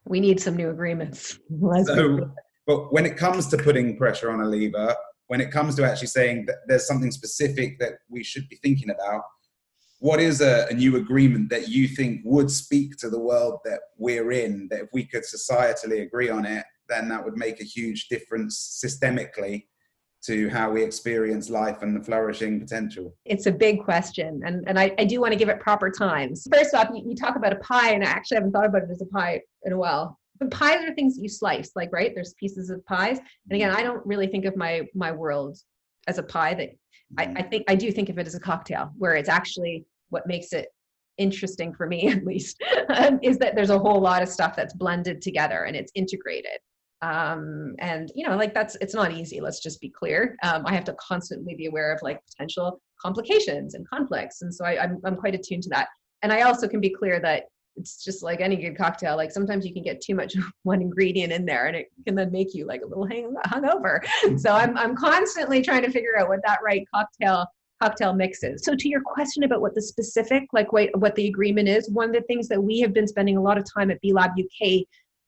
We 0.06 0.20
need 0.20 0.40
some 0.40 0.56
new 0.56 0.70
agreements. 0.72 1.38
So 1.86 2.32
but 2.70 2.94
when 2.94 3.04
it 3.04 3.18
comes 3.18 3.48
to 3.48 3.58
putting 3.58 3.98
pressure 3.98 4.30
on 4.30 4.42
a 4.42 4.46
lever, 4.46 4.96
when 5.26 5.42
it 5.42 5.50
comes 5.50 5.74
to 5.74 5.84
actually 5.84 6.10
saying 6.10 6.46
that 6.46 6.58
there's 6.68 6.86
something 6.86 7.10
specific 7.10 7.80
that 7.80 7.94
we 8.12 8.24
should 8.24 8.48
be 8.48 8.58
thinking 8.58 8.92
about, 8.92 9.24
what 9.98 10.20
is 10.20 10.40
a, 10.40 10.68
a, 10.70 10.74
new 10.76 10.98
agreement 10.98 11.50
that 11.50 11.68
you 11.68 11.88
think 11.88 12.22
would 12.24 12.52
speak 12.52 12.96
to 12.98 13.10
the 13.10 13.18
world 13.20 13.58
that 13.66 13.80
we're 13.98 14.32
in? 14.32 14.68
That 14.70 14.82
if 14.82 14.90
we 14.94 15.04
could 15.04 15.24
societally 15.24 16.04
agree 16.04 16.30
on 16.30 16.46
it, 16.46 16.64
then 16.88 17.10
that 17.10 17.26
would 17.26 17.38
make 17.38 17.60
a 17.60 17.64
huge 17.64 18.08
difference 18.08 18.80
systemically 18.86 19.66
to 20.26 20.48
how 20.50 20.70
we 20.70 20.84
experience 20.84 21.50
life 21.50 21.82
and 21.82 22.00
the 22.00 22.04
flourishing 22.04 22.60
potential? 22.60 23.16
It's 23.26 23.48
a 23.48 23.52
big 23.52 23.84
question, 23.84 24.44
and, 24.46 24.64
and 24.68 24.78
I, 24.78 24.94
I 25.00 25.06
do 25.06 25.20
want 25.22 25.34
to 25.34 25.40
give 25.40 25.50
it 25.50 25.60
proper 25.60 25.90
times. 25.90 26.48
First 26.54 26.76
off, 26.76 26.90
you, 26.94 27.02
you 27.04 27.16
talk 27.16 27.36
about 27.36 27.52
a 27.52 27.60
pie, 27.62 27.94
and 27.94 28.04
I 28.04 28.08
actually 28.10 28.36
haven't 28.36 28.52
thought 28.52 28.68
about 28.68 28.84
it 28.84 28.92
as 28.92 29.02
a 29.02 29.08
pie 29.08 29.42
in 29.64 29.74
a 29.74 29.78
while 29.78 30.20
but 30.40 30.52
pies 30.52 30.84
are 30.88 30.94
things 30.94 31.16
that 31.16 31.24
you 31.24 31.30
slice 31.30 31.72
like 31.76 31.92
right 31.92 32.14
there's 32.16 32.34
pieces 32.34 32.70
of 32.70 32.86
pies. 32.86 33.18
And 33.18 33.56
again 33.56 33.72
i 33.72 33.84
don't 33.84 34.06
really 34.06 34.28
think 34.28 34.46
of 34.46 34.56
my 34.56 34.88
my 34.94 35.12
world 35.12 35.58
as 36.08 36.18
a 36.18 36.24
pie 36.24 36.54
that 36.56 36.70
I, 37.18 37.24
I 37.24 37.26
mm-hmm. 37.26 37.50
think 37.50 37.66
i 37.68 37.76
do 37.76 37.92
think 37.92 38.10
of 38.10 38.18
it 38.18 38.28
as 38.28 38.36
a 38.36 38.40
cocktail 38.40 38.92
where 38.98 39.16
it's 39.16 39.30
actually 39.30 39.86
what 40.10 40.28
makes 40.28 40.54
it 40.54 40.70
interesting 41.20 41.74
for 41.74 41.86
me 41.86 42.08
at 42.12 42.26
least 42.26 42.64
um, 42.96 43.20
is 43.22 43.38
that 43.38 43.56
there's 43.56 43.70
a 43.70 43.78
whole 43.78 44.02
lot 44.02 44.24
of 44.24 44.30
stuff 44.30 44.56
that's 44.56 44.74
blended 44.74 45.22
together 45.22 45.66
and 45.66 45.76
it's 45.76 45.92
integrated. 45.94 46.58
Um, 47.02 47.76
and 47.80 48.12
you 48.14 48.28
know 48.28 48.36
like 48.36 48.54
that's 48.54 48.76
it's 48.82 48.94
not 48.94 49.14
easy 49.14 49.40
let's 49.40 49.62
just 49.62 49.80
be 49.80 49.90
clear. 49.90 50.36
Um, 50.44 50.64
i 50.66 50.74
have 50.74 50.84
to 50.86 50.96
constantly 50.96 51.56
be 51.56 51.68
aware 51.68 51.94
of 51.94 52.02
like 52.02 52.20
potential 52.26 52.82
complications 53.02 53.76
and 53.76 53.88
conflicts 53.88 54.42
and 54.42 54.54
so 54.54 54.66
I, 54.66 54.84
I'm, 54.84 55.00
I'm 55.06 55.16
quite 55.16 55.36
attuned 55.36 55.64
to 55.64 55.70
that. 55.70 55.88
And 56.24 56.34
i 56.34 56.42
also 56.42 56.68
can 56.68 56.82
be 56.82 56.90
clear 56.90 57.22
that 57.22 57.44
it's 57.80 58.04
just 58.04 58.22
like 58.22 58.42
any 58.42 58.56
good 58.56 58.78
cocktail. 58.78 59.16
Like 59.16 59.32
sometimes 59.32 59.66
you 59.66 59.74
can 59.74 59.84
get 59.84 60.02
too 60.02 60.16
much 60.16 60.36
one 60.64 60.82
ingredient 60.82 61.34
in 61.34 61.46
there 61.46 61.68
and 61.68 61.76
it 61.76 61.88
can 62.06 62.16
then 62.16 62.32
make 62.32 62.54
you 62.54 62.66
like 62.66 62.82
a 62.82 62.88
little 62.88 63.06
hang, 63.06 63.34
hungover. 63.48 64.04
Mm-hmm. 64.24 64.38
So 64.38 64.52
I'm, 64.52 64.78
I'm 64.78 64.96
constantly 64.96 65.62
trying 65.62 65.84
to 65.84 65.92
figure 65.92 66.18
out 66.20 66.30
what 66.30 66.40
that 66.46 66.60
right 66.64 66.86
cocktail 66.94 67.46
cocktail 67.82 68.14
mixes. 68.14 68.66
So 68.66 68.76
to 68.76 68.90
your 68.90 69.00
question 69.02 69.44
about 69.44 69.62
what 69.62 69.74
the 69.74 69.82
specific, 69.82 70.44
like 70.52 70.74
what, 70.74 70.90
what 71.00 71.16
the 71.16 71.28
agreement 71.28 71.70
is, 71.70 71.90
one 71.90 72.10
of 72.10 72.14
the 72.14 72.24
things 72.24 72.50
that 72.50 72.62
we 72.62 72.82
have 72.82 72.94
been 72.94 73.08
spending 73.08 73.38
a 73.38 73.42
lot 73.42 73.58
of 73.58 73.64
time 73.74 73.90
at 73.90 74.02
B 74.02 74.12
Lab 74.12 74.32
UK 74.32 74.82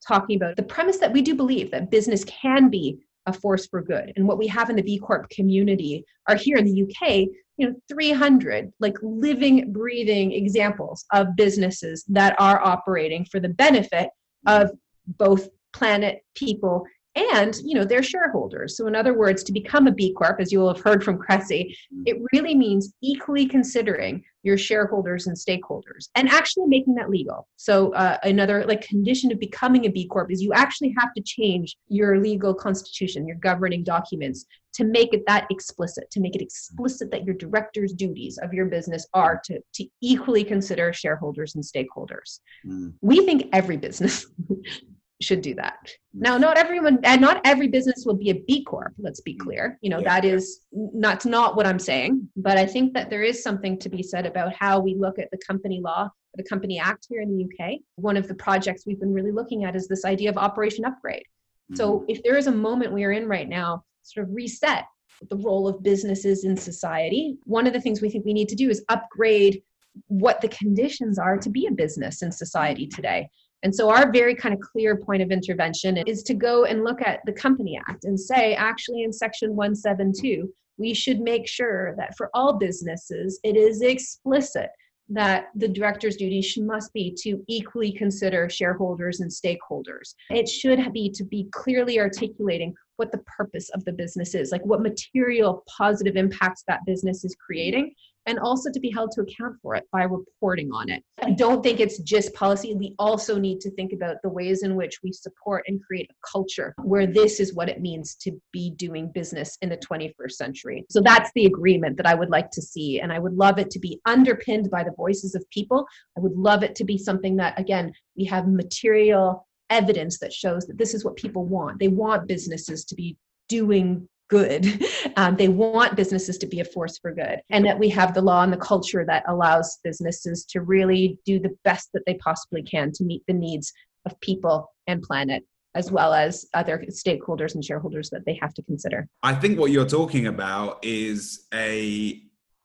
talking 0.05 0.35
about, 0.35 0.57
the 0.57 0.63
premise 0.63 0.97
that 0.97 1.13
we 1.13 1.21
do 1.21 1.33
believe 1.33 1.71
that 1.71 1.89
business 1.89 2.25
can 2.25 2.69
be 2.69 2.99
a 3.25 3.33
force 3.33 3.67
for 3.67 3.81
good. 3.81 4.11
And 4.15 4.27
what 4.27 4.37
we 4.37 4.47
have 4.47 4.69
in 4.69 4.75
the 4.75 4.81
B 4.81 4.97
Corp 4.97 5.29
community 5.29 6.03
are 6.27 6.35
here 6.35 6.57
in 6.57 6.65
the 6.65 6.83
UK 6.83 7.27
you 7.57 7.67
know 7.67 7.75
300 7.89 8.71
like 8.79 8.95
living 9.01 9.71
breathing 9.71 10.31
examples 10.31 11.05
of 11.11 11.35
businesses 11.35 12.03
that 12.07 12.35
are 12.39 12.63
operating 12.63 13.25
for 13.25 13.39
the 13.39 13.49
benefit 13.49 14.09
of 14.47 14.71
both 15.07 15.49
planet 15.73 16.19
people 16.35 16.83
and 17.15 17.57
you 17.63 17.75
know 17.75 17.83
their 17.83 18.03
shareholders. 18.03 18.77
So 18.77 18.87
in 18.87 18.95
other 18.95 19.13
words 19.13 19.43
to 19.43 19.51
become 19.51 19.87
a 19.87 19.91
b 19.91 20.13
corp 20.13 20.39
as 20.39 20.51
you 20.51 20.59
will 20.59 20.73
have 20.73 20.83
heard 20.83 21.03
from 21.03 21.17
cressy 21.17 21.75
it 22.05 22.17
really 22.33 22.55
means 22.55 22.93
equally 23.01 23.45
considering 23.45 24.23
your 24.43 24.57
shareholders 24.57 25.27
and 25.27 25.37
stakeholders 25.37 26.09
and 26.15 26.27
actually 26.29 26.65
making 26.65 26.95
that 26.95 27.09
legal. 27.09 27.47
So 27.57 27.93
uh, 27.93 28.17
another 28.23 28.65
like 28.65 28.81
condition 28.81 29.31
of 29.31 29.39
becoming 29.39 29.85
a 29.85 29.89
b 29.89 30.07
corp 30.07 30.31
is 30.31 30.41
you 30.41 30.53
actually 30.53 30.95
have 30.97 31.13
to 31.15 31.21
change 31.21 31.75
your 31.87 32.19
legal 32.19 32.53
constitution 32.53 33.27
your 33.27 33.37
governing 33.37 33.83
documents 33.83 34.45
to 34.73 34.85
make 34.85 35.13
it 35.13 35.23
that 35.27 35.47
explicit 35.49 36.09
to 36.11 36.19
make 36.21 36.35
it 36.35 36.41
explicit 36.41 37.11
that 37.11 37.25
your 37.25 37.35
director's 37.35 37.93
duties 37.93 38.37
of 38.41 38.53
your 38.53 38.65
business 38.65 39.05
are 39.13 39.41
to, 39.43 39.59
to 39.73 39.85
equally 40.01 40.43
consider 40.43 40.93
shareholders 40.93 41.55
and 41.55 41.63
stakeholders. 41.63 42.39
Mm. 42.65 42.93
we 43.01 43.25
think 43.25 43.49
every 43.53 43.77
business 43.77 44.25
should 45.21 45.41
do 45.41 45.55
that. 45.55 45.89
Now, 46.13 46.37
not 46.37 46.57
everyone 46.57 46.99
and 47.03 47.21
not 47.21 47.41
every 47.45 47.67
business 47.67 48.03
will 48.05 48.15
be 48.15 48.29
a 48.29 48.43
B 48.47 48.63
Corp, 48.63 48.93
let's 48.97 49.21
be 49.21 49.35
clear. 49.35 49.77
You 49.81 49.89
know, 49.89 49.99
yeah. 49.99 50.19
that 50.19 50.25
is 50.25 50.61
that's 50.99 51.25
not 51.25 51.55
what 51.55 51.65
I'm 51.65 51.79
saying. 51.79 52.27
But 52.35 52.57
I 52.57 52.65
think 52.65 52.93
that 52.93 53.09
there 53.09 53.23
is 53.23 53.43
something 53.43 53.79
to 53.79 53.89
be 53.89 54.03
said 54.03 54.25
about 54.25 54.53
how 54.53 54.79
we 54.79 54.95
look 54.95 55.19
at 55.19 55.29
the 55.31 55.37
company 55.37 55.79
law, 55.81 56.09
the 56.35 56.43
Company 56.43 56.79
Act 56.79 57.07
here 57.09 57.21
in 57.21 57.29
the 57.29 57.45
UK. 57.45 57.79
One 57.95 58.17
of 58.17 58.27
the 58.27 58.35
projects 58.35 58.85
we've 58.85 58.99
been 58.99 59.13
really 59.13 59.31
looking 59.31 59.63
at 59.63 59.75
is 59.75 59.87
this 59.87 60.05
idea 60.05 60.29
of 60.29 60.37
operation 60.37 60.85
upgrade. 60.85 61.23
Mm-hmm. 61.23 61.75
So 61.75 62.05
if 62.07 62.21
there 62.23 62.37
is 62.37 62.47
a 62.47 62.51
moment 62.51 62.93
we 62.93 63.03
are 63.03 63.11
in 63.11 63.27
right 63.27 63.47
now, 63.47 63.83
sort 64.03 64.27
of 64.27 64.35
reset 64.35 64.85
the 65.29 65.37
role 65.37 65.67
of 65.67 65.83
businesses 65.83 66.43
in 66.45 66.57
society. 66.57 67.37
One 67.43 67.67
of 67.67 67.73
the 67.73 67.81
things 67.81 68.01
we 68.01 68.09
think 68.09 68.25
we 68.25 68.33
need 68.33 68.49
to 68.49 68.55
do 68.55 68.69
is 68.69 68.83
upgrade 68.89 69.61
what 70.07 70.41
the 70.41 70.47
conditions 70.47 71.19
are 71.19 71.37
to 71.37 71.49
be 71.49 71.67
a 71.67 71.71
business 71.71 72.21
in 72.21 72.31
society 72.31 72.87
today. 72.87 73.29
And 73.63 73.73
so, 73.73 73.89
our 73.89 74.11
very 74.11 74.35
kind 74.35 74.53
of 74.53 74.59
clear 74.59 74.97
point 74.97 75.21
of 75.21 75.31
intervention 75.31 75.97
is 76.07 76.23
to 76.23 76.33
go 76.33 76.65
and 76.65 76.83
look 76.83 77.01
at 77.01 77.19
the 77.25 77.33
Company 77.33 77.79
Act 77.87 78.05
and 78.05 78.19
say, 78.19 78.55
actually, 78.55 79.03
in 79.03 79.13
Section 79.13 79.55
172, 79.55 80.51
we 80.77 80.93
should 80.93 81.19
make 81.19 81.47
sure 81.47 81.95
that 81.97 82.17
for 82.17 82.29
all 82.33 82.53
businesses, 82.53 83.39
it 83.43 83.55
is 83.55 83.81
explicit 83.81 84.69
that 85.09 85.47
the 85.55 85.67
director's 85.67 86.15
duty 86.15 86.41
must 86.59 86.91
be 86.93 87.13
to 87.21 87.43
equally 87.47 87.91
consider 87.91 88.49
shareholders 88.49 89.19
and 89.19 89.29
stakeholders. 89.29 90.15
It 90.29 90.47
should 90.47 90.93
be 90.93 91.09
to 91.11 91.23
be 91.25 91.47
clearly 91.51 91.99
articulating 91.99 92.73
what 92.95 93.11
the 93.11 93.19
purpose 93.19 93.69
of 93.71 93.83
the 93.83 93.91
business 93.91 94.33
is, 94.35 94.51
like 94.51 94.65
what 94.65 94.81
material 94.81 95.63
positive 95.67 96.15
impacts 96.15 96.63
that 96.67 96.85
business 96.85 97.25
is 97.25 97.35
creating, 97.45 97.93
and 98.25 98.39
also 98.39 98.71
to 98.71 98.79
be 98.79 98.91
held 98.91 99.11
to 99.11 99.21
account 99.21 99.55
for 99.61 99.75
it 99.75 99.83
by 99.91 100.03
reporting 100.03 100.71
on 100.71 100.89
it. 100.89 101.03
I 101.21 101.31
don't 101.31 101.63
think 101.63 101.79
it's 101.79 101.99
just 101.99 102.33
policy. 102.33 102.75
We 102.75 102.95
also 102.99 103.37
need 103.37 103.59
to 103.61 103.71
think 103.71 103.93
about 103.93 104.17
the 104.23 104.29
ways 104.29 104.63
in 104.63 104.75
which 104.75 104.99
we 105.03 105.11
support 105.11 105.63
and 105.67 105.81
create 105.83 106.09
a 106.09 106.27
culture 106.31 106.73
where 106.83 107.07
this 107.07 107.39
is 107.39 107.53
what 107.53 107.69
it 107.69 107.81
means 107.81 108.15
to 108.15 108.31
be 108.51 108.71
doing 108.71 109.11
business 109.11 109.57
in 109.61 109.69
the 109.69 109.77
21st 109.77 110.31
century. 110.31 110.85
So 110.89 111.01
that's 111.01 111.31
the 111.35 111.45
agreement 111.45 111.97
that 111.97 112.05
I 112.05 112.15
would 112.15 112.29
like 112.29 112.51
to 112.51 112.61
see. 112.61 112.99
And 112.99 113.11
I 113.11 113.19
would 113.19 113.33
love 113.33 113.57
it 113.57 113.69
to 113.71 113.79
be 113.79 113.99
underpinned 114.05 114.69
by 114.69 114.83
the 114.83 114.93
voices 114.95 115.35
of 115.35 115.49
people. 115.49 115.85
I 116.17 116.21
would 116.21 116.35
love 116.35 116.63
it 116.63 116.75
to 116.75 116.83
be 116.83 116.97
something 116.97 117.35
that, 117.37 117.59
again, 117.59 117.93
we 118.15 118.25
have 118.25 118.47
material 118.47 119.47
evidence 119.69 120.19
that 120.19 120.33
shows 120.33 120.67
that 120.67 120.77
this 120.77 120.93
is 120.93 121.05
what 121.05 121.15
people 121.15 121.45
want. 121.45 121.79
They 121.79 121.87
want 121.87 122.27
businesses 122.27 122.83
to 122.85 122.95
be 122.95 123.17
doing 123.47 124.07
good. 124.31 124.65
Um, 125.17 125.35
they 125.35 125.49
want 125.49 125.97
businesses 125.97 126.37
to 126.37 126.47
be 126.47 126.61
a 126.61 126.65
force 126.65 126.97
for 126.97 127.13
good, 127.13 127.41
and 127.49 127.65
that 127.65 127.77
we 127.77 127.89
have 127.89 128.13
the 128.13 128.21
law 128.21 128.43
and 128.43 128.53
the 128.53 128.57
culture 128.57 129.03
that 129.05 129.23
allows 129.27 129.79
businesses 129.83 130.45
to 130.45 130.61
really 130.61 131.19
do 131.25 131.37
the 131.37 131.53
best 131.65 131.89
that 131.93 132.03
they 132.05 132.13
possibly 132.13 132.63
can 132.63 132.93
to 132.93 133.03
meet 133.03 133.21
the 133.27 133.33
needs 133.33 133.73
of 134.05 134.17
people 134.21 134.71
and 134.87 135.01
planet 135.01 135.43
as 135.75 135.91
well 135.91 136.13
as 136.13 136.45
other 136.53 136.83
stakeholders 136.89 137.55
and 137.55 137.63
shareholders 137.63 138.09
that 138.09 138.25
they 138.25 138.37
have 138.41 138.53
to 138.53 138.63
consider. 138.63 139.07
I 139.21 139.33
think 139.33 139.59
what 139.59 139.71
you're 139.71 139.85
talking 139.85 140.27
about 140.27 140.83
is 140.83 141.47
a 141.53 142.21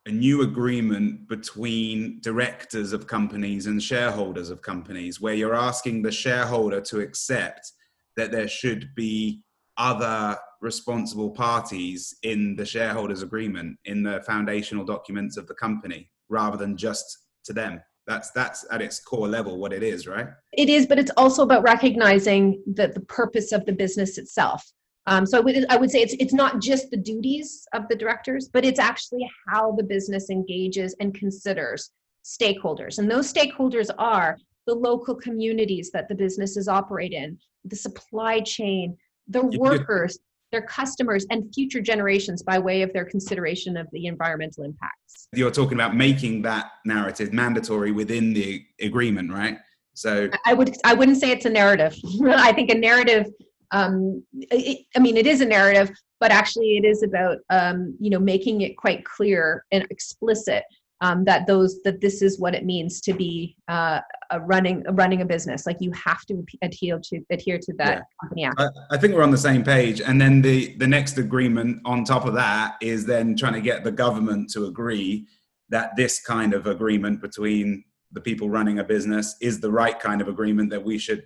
a 0.06 0.10
new 0.10 0.42
agreement 0.42 1.28
between 1.28 2.20
directors 2.20 2.92
of 2.92 3.08
companies 3.08 3.66
and 3.66 3.82
shareholders 3.82 4.50
of 4.50 4.62
companies 4.62 5.20
where 5.20 5.34
you're 5.34 5.54
asking 5.56 6.02
the 6.02 6.12
shareholder 6.12 6.80
to 6.80 7.00
accept 7.00 7.72
that 8.16 8.30
there 8.30 8.46
should 8.46 8.94
be 8.94 9.42
other 9.76 10.38
responsible 10.60 11.30
parties 11.30 12.14
in 12.22 12.56
the 12.56 12.66
shareholders 12.66 13.22
agreement 13.22 13.78
in 13.84 14.02
the 14.02 14.22
foundational 14.26 14.84
documents 14.84 15.36
of 15.36 15.46
the 15.46 15.54
company 15.54 16.10
rather 16.28 16.56
than 16.56 16.76
just 16.76 17.18
to 17.44 17.52
them. 17.52 17.80
That's 18.06 18.30
that's 18.30 18.64
at 18.70 18.82
its 18.82 19.00
core 19.00 19.28
level 19.28 19.58
what 19.58 19.72
it 19.72 19.82
is 19.82 20.06
right? 20.06 20.28
It 20.52 20.68
is 20.68 20.86
but 20.86 20.98
it's 20.98 21.10
also 21.16 21.42
about 21.42 21.62
recognizing 21.62 22.62
that 22.74 22.94
the 22.94 23.00
purpose 23.00 23.52
of 23.52 23.64
the 23.66 23.72
business 23.72 24.18
itself. 24.18 24.64
Um, 25.08 25.24
so 25.24 25.38
I 25.38 25.40
would, 25.40 25.66
I 25.68 25.76
would 25.76 25.90
say 25.90 26.02
it's 26.02 26.14
it's 26.18 26.32
not 26.32 26.60
just 26.60 26.90
the 26.90 26.96
duties 26.96 27.66
of 27.72 27.88
the 27.88 27.96
directors 27.96 28.48
but 28.52 28.64
it's 28.64 28.80
actually 28.80 29.28
how 29.48 29.72
the 29.72 29.84
business 29.84 30.30
engages 30.30 30.94
and 31.00 31.14
considers 31.14 31.90
stakeholders. 32.24 32.98
And 32.98 33.10
those 33.10 33.32
stakeholders 33.32 33.90
are 33.98 34.36
the 34.66 34.74
local 34.74 35.14
communities 35.14 35.90
that 35.92 36.08
the 36.08 36.14
businesses 36.14 36.66
operate 36.66 37.12
in 37.12 37.38
the 37.64 37.76
supply 37.76 38.40
chain 38.40 38.96
the 39.28 39.42
workers 39.58 40.18
their 40.52 40.62
customers 40.62 41.26
and 41.30 41.52
future 41.54 41.80
generations 41.80 42.42
by 42.42 42.58
way 42.58 42.82
of 42.82 42.92
their 42.92 43.04
consideration 43.04 43.76
of 43.76 43.86
the 43.92 44.06
environmental 44.06 44.64
impacts. 44.64 45.28
You're 45.34 45.50
talking 45.50 45.74
about 45.74 45.96
making 45.96 46.42
that 46.42 46.66
narrative 46.84 47.32
mandatory 47.32 47.92
within 47.92 48.32
the 48.32 48.64
agreement, 48.80 49.32
right? 49.32 49.58
So 49.94 50.30
I 50.44 50.54
would 50.54 50.76
I 50.84 50.94
wouldn't 50.94 51.18
say 51.18 51.30
it's 51.30 51.46
a 51.46 51.50
narrative. 51.50 51.96
I 52.26 52.52
think 52.52 52.70
a 52.70 52.74
narrative 52.74 53.26
um, 53.72 54.22
it, 54.32 54.86
I 54.94 55.00
mean, 55.00 55.16
it 55.16 55.26
is 55.26 55.40
a 55.40 55.44
narrative, 55.44 55.90
but 56.20 56.30
actually, 56.30 56.76
it 56.76 56.84
is 56.84 57.02
about 57.02 57.38
um, 57.50 57.96
you 58.00 58.10
know 58.10 58.18
making 58.18 58.60
it 58.60 58.76
quite 58.76 59.04
clear 59.04 59.64
and 59.72 59.86
explicit 59.90 60.62
um, 61.00 61.24
that 61.24 61.46
those 61.46 61.82
that 61.82 62.00
this 62.00 62.22
is 62.22 62.38
what 62.38 62.54
it 62.54 62.64
means 62.64 63.00
to 63.02 63.12
be 63.12 63.56
uh, 63.68 64.00
a 64.30 64.40
running 64.40 64.82
a 64.86 64.92
running 64.92 65.22
a 65.22 65.24
business. 65.24 65.66
Like 65.66 65.76
you 65.80 65.92
have 65.92 66.24
to 66.26 66.44
adhere 66.62 66.98
to 66.98 67.20
adhere 67.30 67.58
to 67.58 67.72
that 67.78 67.98
yeah. 67.98 68.02
company 68.20 68.44
act. 68.44 68.60
I, 68.60 68.68
I, 68.92 68.98
think 68.98 69.14
we're 69.14 69.22
on 69.22 69.30
the 69.30 69.38
same 69.38 69.62
page. 69.62 70.00
And 70.00 70.20
then 70.20 70.40
the 70.40 70.74
the 70.76 70.86
next 70.86 71.18
agreement 71.18 71.82
on 71.84 72.04
top 72.04 72.24
of 72.24 72.34
that 72.34 72.76
is 72.80 73.04
then 73.04 73.36
trying 73.36 73.54
to 73.54 73.60
get 73.60 73.84
the 73.84 73.92
government 73.92 74.50
to 74.52 74.66
agree 74.66 75.26
that 75.68 75.96
this 75.96 76.20
kind 76.22 76.54
of 76.54 76.66
agreement 76.66 77.20
between 77.20 77.84
the 78.12 78.20
people 78.20 78.48
running 78.48 78.78
a 78.78 78.84
business 78.84 79.36
is 79.40 79.60
the 79.60 79.70
right 79.70 79.98
kind 79.98 80.20
of 80.20 80.28
agreement 80.28 80.70
that 80.70 80.82
we 80.82 80.96
should 80.96 81.24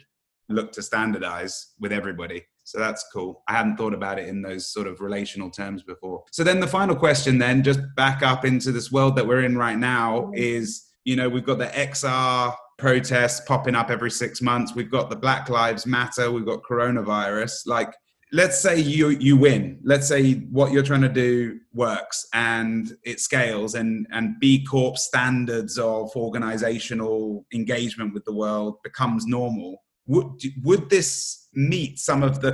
look 0.48 0.72
to 0.72 0.82
standardize 0.82 1.74
with 1.78 1.92
everybody. 1.92 2.44
So 2.70 2.78
that's 2.78 3.04
cool. 3.12 3.42
I 3.48 3.54
hadn't 3.54 3.78
thought 3.78 3.94
about 3.94 4.20
it 4.20 4.28
in 4.28 4.42
those 4.42 4.68
sort 4.72 4.86
of 4.86 5.00
relational 5.00 5.50
terms 5.50 5.82
before. 5.82 6.22
So 6.30 6.44
then 6.44 6.60
the 6.60 6.68
final 6.68 6.94
question, 6.94 7.36
then, 7.36 7.64
just 7.64 7.80
back 7.96 8.22
up 8.22 8.44
into 8.44 8.70
this 8.70 8.92
world 8.92 9.16
that 9.16 9.26
we're 9.26 9.42
in 9.42 9.58
right 9.58 9.76
now, 9.76 10.30
mm. 10.32 10.36
is 10.36 10.86
you 11.04 11.16
know, 11.16 11.28
we've 11.28 11.44
got 11.44 11.58
the 11.58 11.66
XR 11.66 12.54
protests 12.78 13.40
popping 13.40 13.74
up 13.74 13.90
every 13.90 14.10
six 14.10 14.40
months. 14.40 14.72
We've 14.72 14.90
got 14.90 15.10
the 15.10 15.16
Black 15.16 15.48
Lives 15.48 15.84
Matter. 15.84 16.30
We've 16.30 16.46
got 16.46 16.62
coronavirus. 16.62 17.66
Like, 17.66 17.92
let's 18.32 18.60
say 18.60 18.78
you 18.78 19.08
you 19.08 19.36
win. 19.36 19.80
Let's 19.82 20.06
say 20.06 20.34
what 20.52 20.70
you're 20.70 20.84
trying 20.84 21.00
to 21.00 21.08
do 21.08 21.58
works 21.72 22.28
and 22.34 22.96
it 23.02 23.18
scales, 23.18 23.74
and 23.74 24.06
and 24.12 24.38
B 24.38 24.64
Corp 24.64 24.96
standards 24.96 25.76
of 25.76 26.14
organizational 26.14 27.46
engagement 27.52 28.14
with 28.14 28.24
the 28.26 28.34
world 28.34 28.76
becomes 28.84 29.26
normal 29.26 29.82
would 30.06 30.40
would 30.62 30.90
this 30.90 31.48
meet 31.54 31.98
some 31.98 32.22
of 32.22 32.40
the 32.40 32.52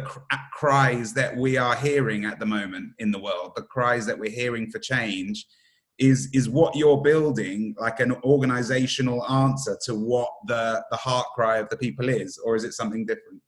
cries 0.52 1.12
that 1.14 1.37
we 1.37 1.56
are 1.56 1.76
hearing 1.76 2.24
at 2.24 2.38
the 2.38 2.46
moment 2.46 2.92
in 2.98 3.11
the 3.11 3.18
world 3.18 3.52
the 3.56 3.62
cries 3.62 4.06
that 4.06 4.18
we're 4.18 4.30
hearing 4.30 4.70
for 4.70 4.78
change 4.78 5.46
is 5.98 6.28
is 6.32 6.48
what 6.48 6.74
you're 6.76 7.00
building 7.02 7.74
like 7.78 8.00
an 8.00 8.12
organizational 8.24 9.26
answer 9.30 9.78
to 9.82 9.94
what 9.94 10.28
the 10.46 10.82
the 10.90 10.96
heart 10.96 11.26
cry 11.35 11.59
of 11.59 11.68
the 11.68 11.76
people 11.76 12.09
is 12.09 12.38
or 12.44 12.56
is 12.56 12.64
it 12.64 12.72
something 12.72 13.06
different 13.06 13.40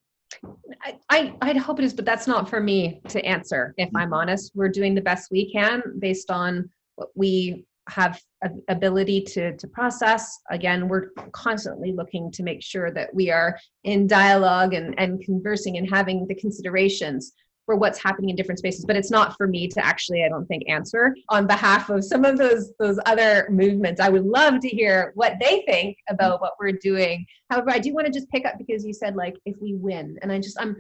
I, 0.83 0.99
I 1.09 1.35
I'd 1.41 1.57
hope 1.57 1.79
it 1.79 1.85
is, 1.85 1.95
but 1.95 2.05
that's 2.05 2.27
not 2.27 2.49
for 2.49 2.61
me 2.61 3.01
to 3.09 3.25
answer. 3.25 3.75
If 3.79 3.89
I'm 3.95 4.05
mm-hmm. 4.05 4.15
honest, 4.15 4.53
we're 4.55 4.69
doing 4.69 4.95
the 4.95 5.01
best 5.01 5.31
we 5.31 5.51
can 5.51 5.83
based 5.99 6.31
on 6.31 6.69
what 6.97 7.09
we 7.15 7.65
have 7.89 8.21
ability 8.69 9.23
to, 9.23 9.57
to 9.57 9.67
process. 9.69 10.39
Again, 10.51 10.89
we're 10.89 11.11
constantly 11.33 11.93
looking 11.93 12.31
to 12.33 12.43
make 12.43 12.63
sure 12.63 12.91
that 12.93 13.15
we 13.15 13.31
are 13.31 13.59
in 13.85 14.07
dialogue 14.07 14.75
and, 14.75 14.99
and 14.99 15.23
conversing 15.25 15.77
and 15.77 15.89
having 15.89 16.27
the 16.27 16.35
considerations 16.35 17.33
for 17.67 17.77
what's 17.77 18.03
happening 18.03 18.31
in 18.31 18.37
different 18.37 18.59
spaces. 18.59 18.87
But 18.87 18.97
it's 18.97 19.11
not 19.11 19.37
for 19.37 19.47
me 19.47 19.69
to 19.69 19.85
actually 19.85 20.25
i 20.25 20.29
don't 20.29 20.47
think 20.47 20.63
answer. 20.69 21.15
On 21.29 21.47
behalf 21.47 21.91
of 21.91 22.03
some 22.03 22.25
of 22.25 22.39
those 22.39 22.73
those 22.79 22.99
other 23.05 23.47
movements 23.51 24.01
i 24.01 24.09
would 24.09 24.25
love 24.25 24.61
to 24.61 24.69
hear 24.69 25.13
what 25.15 25.35
they 25.39 25.65
think 25.67 25.99
about 26.09 26.41
what 26.41 26.55
we're 26.59 26.73
doing. 26.73 27.27
However 27.51 27.71
i 27.71 27.79
do 27.79 27.93
want 27.93 28.07
to 28.07 28.13
just 28.13 28.31
pick 28.31 28.47
up 28.47 28.55
because 28.57 28.87
you 28.87 28.95
said 28.95 29.17
like 29.17 29.37
if 29.45 29.55
we 29.61 29.75
win 29.75 30.19
and 30.23 30.33
i 30.33 30.39
just 30.39 30.59
i'm 30.59 30.77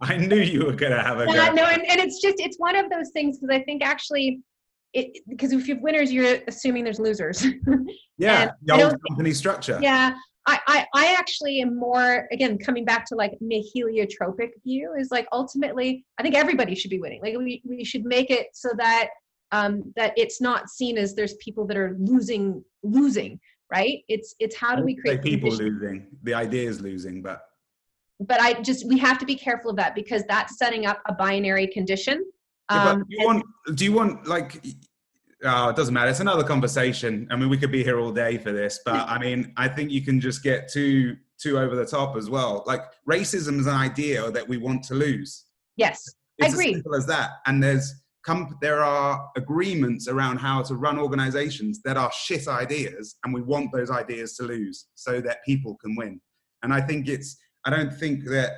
i 0.00 0.16
knew 0.16 0.36
you 0.36 0.66
were 0.66 0.72
going 0.72 0.92
to 0.92 1.02
have 1.02 1.18
a 1.18 1.26
yeah, 1.28 1.48
no 1.48 1.64
and, 1.64 1.82
and 1.90 1.98
it's 1.98 2.20
just 2.20 2.38
it's 2.38 2.58
one 2.58 2.76
of 2.76 2.88
those 2.88 3.10
things 3.10 3.38
because 3.38 3.52
i 3.52 3.60
think 3.64 3.82
actually 3.82 4.40
it 4.96 5.18
because 5.28 5.52
if 5.52 5.68
you 5.68 5.74
have 5.74 5.82
winners, 5.82 6.12
you're 6.12 6.38
assuming 6.48 6.84
there's 6.84 6.98
losers. 6.98 7.44
yeah, 8.18 8.52
the 8.62 8.82
old 8.82 8.96
company 9.08 9.32
structure. 9.32 9.78
Yeah, 9.82 10.14
I, 10.46 10.60
I, 10.66 10.86
I 10.94 11.14
actually 11.18 11.60
am 11.60 11.78
more 11.78 12.26
again 12.32 12.58
coming 12.58 12.84
back 12.84 13.04
to 13.06 13.14
like 13.14 13.32
my 13.40 13.62
heliotropic 13.74 14.50
view 14.64 14.94
is 14.98 15.10
like 15.10 15.28
ultimately 15.32 16.04
I 16.18 16.22
think 16.22 16.34
everybody 16.34 16.74
should 16.74 16.90
be 16.90 16.98
winning. 16.98 17.20
Like 17.22 17.36
we, 17.36 17.62
we 17.64 17.84
should 17.84 18.04
make 18.04 18.30
it 18.30 18.48
so 18.54 18.70
that 18.78 19.08
um, 19.52 19.92
that 19.96 20.14
it's 20.16 20.40
not 20.40 20.70
seen 20.70 20.96
as 20.98 21.14
there's 21.14 21.34
people 21.34 21.66
that 21.66 21.76
are 21.76 21.96
losing 22.00 22.64
losing 22.82 23.38
right. 23.70 24.02
It's 24.08 24.34
it's 24.38 24.56
how 24.56 24.76
do 24.76 24.82
we 24.82 24.96
create 24.96 25.22
people 25.22 25.50
losing? 25.50 26.06
The 26.22 26.34
idea 26.34 26.68
is 26.68 26.80
losing, 26.80 27.20
but 27.20 27.42
but 28.18 28.40
I 28.40 28.54
just 28.62 28.88
we 28.88 28.98
have 28.98 29.18
to 29.18 29.26
be 29.26 29.36
careful 29.36 29.70
of 29.70 29.76
that 29.76 29.94
because 29.94 30.24
that's 30.26 30.56
setting 30.56 30.86
up 30.86 31.02
a 31.06 31.12
binary 31.12 31.66
condition 31.66 32.24
yeah, 32.70 32.90
um, 32.90 33.04
do 33.08 33.16
you 33.16 33.26
want? 33.26 33.44
Do 33.74 33.84
you 33.84 33.92
want 33.92 34.26
like? 34.26 34.64
Oh, 35.46 35.68
it 35.68 35.76
doesn't 35.76 35.94
matter. 35.94 36.10
It's 36.10 36.20
another 36.20 36.42
conversation. 36.42 37.28
I 37.30 37.36
mean, 37.36 37.48
we 37.48 37.56
could 37.56 37.70
be 37.70 37.84
here 37.84 38.00
all 38.00 38.12
day 38.12 38.36
for 38.36 38.52
this, 38.52 38.80
but 38.84 39.08
I 39.08 39.18
mean, 39.18 39.52
I 39.56 39.68
think 39.68 39.90
you 39.90 40.02
can 40.02 40.20
just 40.20 40.42
get 40.42 40.68
too 40.68 41.16
too 41.40 41.58
over 41.58 41.76
the 41.76 41.86
top 41.86 42.16
as 42.16 42.28
well. 42.28 42.64
Like 42.66 42.80
racism 43.08 43.60
is 43.60 43.66
an 43.66 43.74
idea 43.74 44.30
that 44.30 44.46
we 44.48 44.56
want 44.56 44.82
to 44.84 44.94
lose. 44.94 45.44
Yes, 45.76 46.02
it's 46.38 46.48
I 46.48 46.52
agree. 46.52 46.68
As 46.70 46.74
simple 46.74 46.94
as 46.96 47.06
that. 47.06 47.30
And 47.46 47.62
there's 47.62 47.94
come 48.24 48.56
there 48.60 48.82
are 48.82 49.30
agreements 49.36 50.08
around 50.08 50.38
how 50.38 50.62
to 50.62 50.74
run 50.74 50.98
organizations 50.98 51.80
that 51.82 51.96
are 51.96 52.10
shit 52.12 52.48
ideas, 52.48 53.16
and 53.24 53.32
we 53.32 53.42
want 53.42 53.70
those 53.72 53.90
ideas 53.90 54.34
to 54.36 54.42
lose 54.42 54.86
so 54.94 55.20
that 55.20 55.44
people 55.44 55.76
can 55.76 55.94
win. 55.96 56.20
And 56.62 56.72
I 56.72 56.80
think 56.80 57.08
it's. 57.08 57.36
I 57.64 57.70
don't 57.70 57.92
think 57.92 58.24
that 58.26 58.52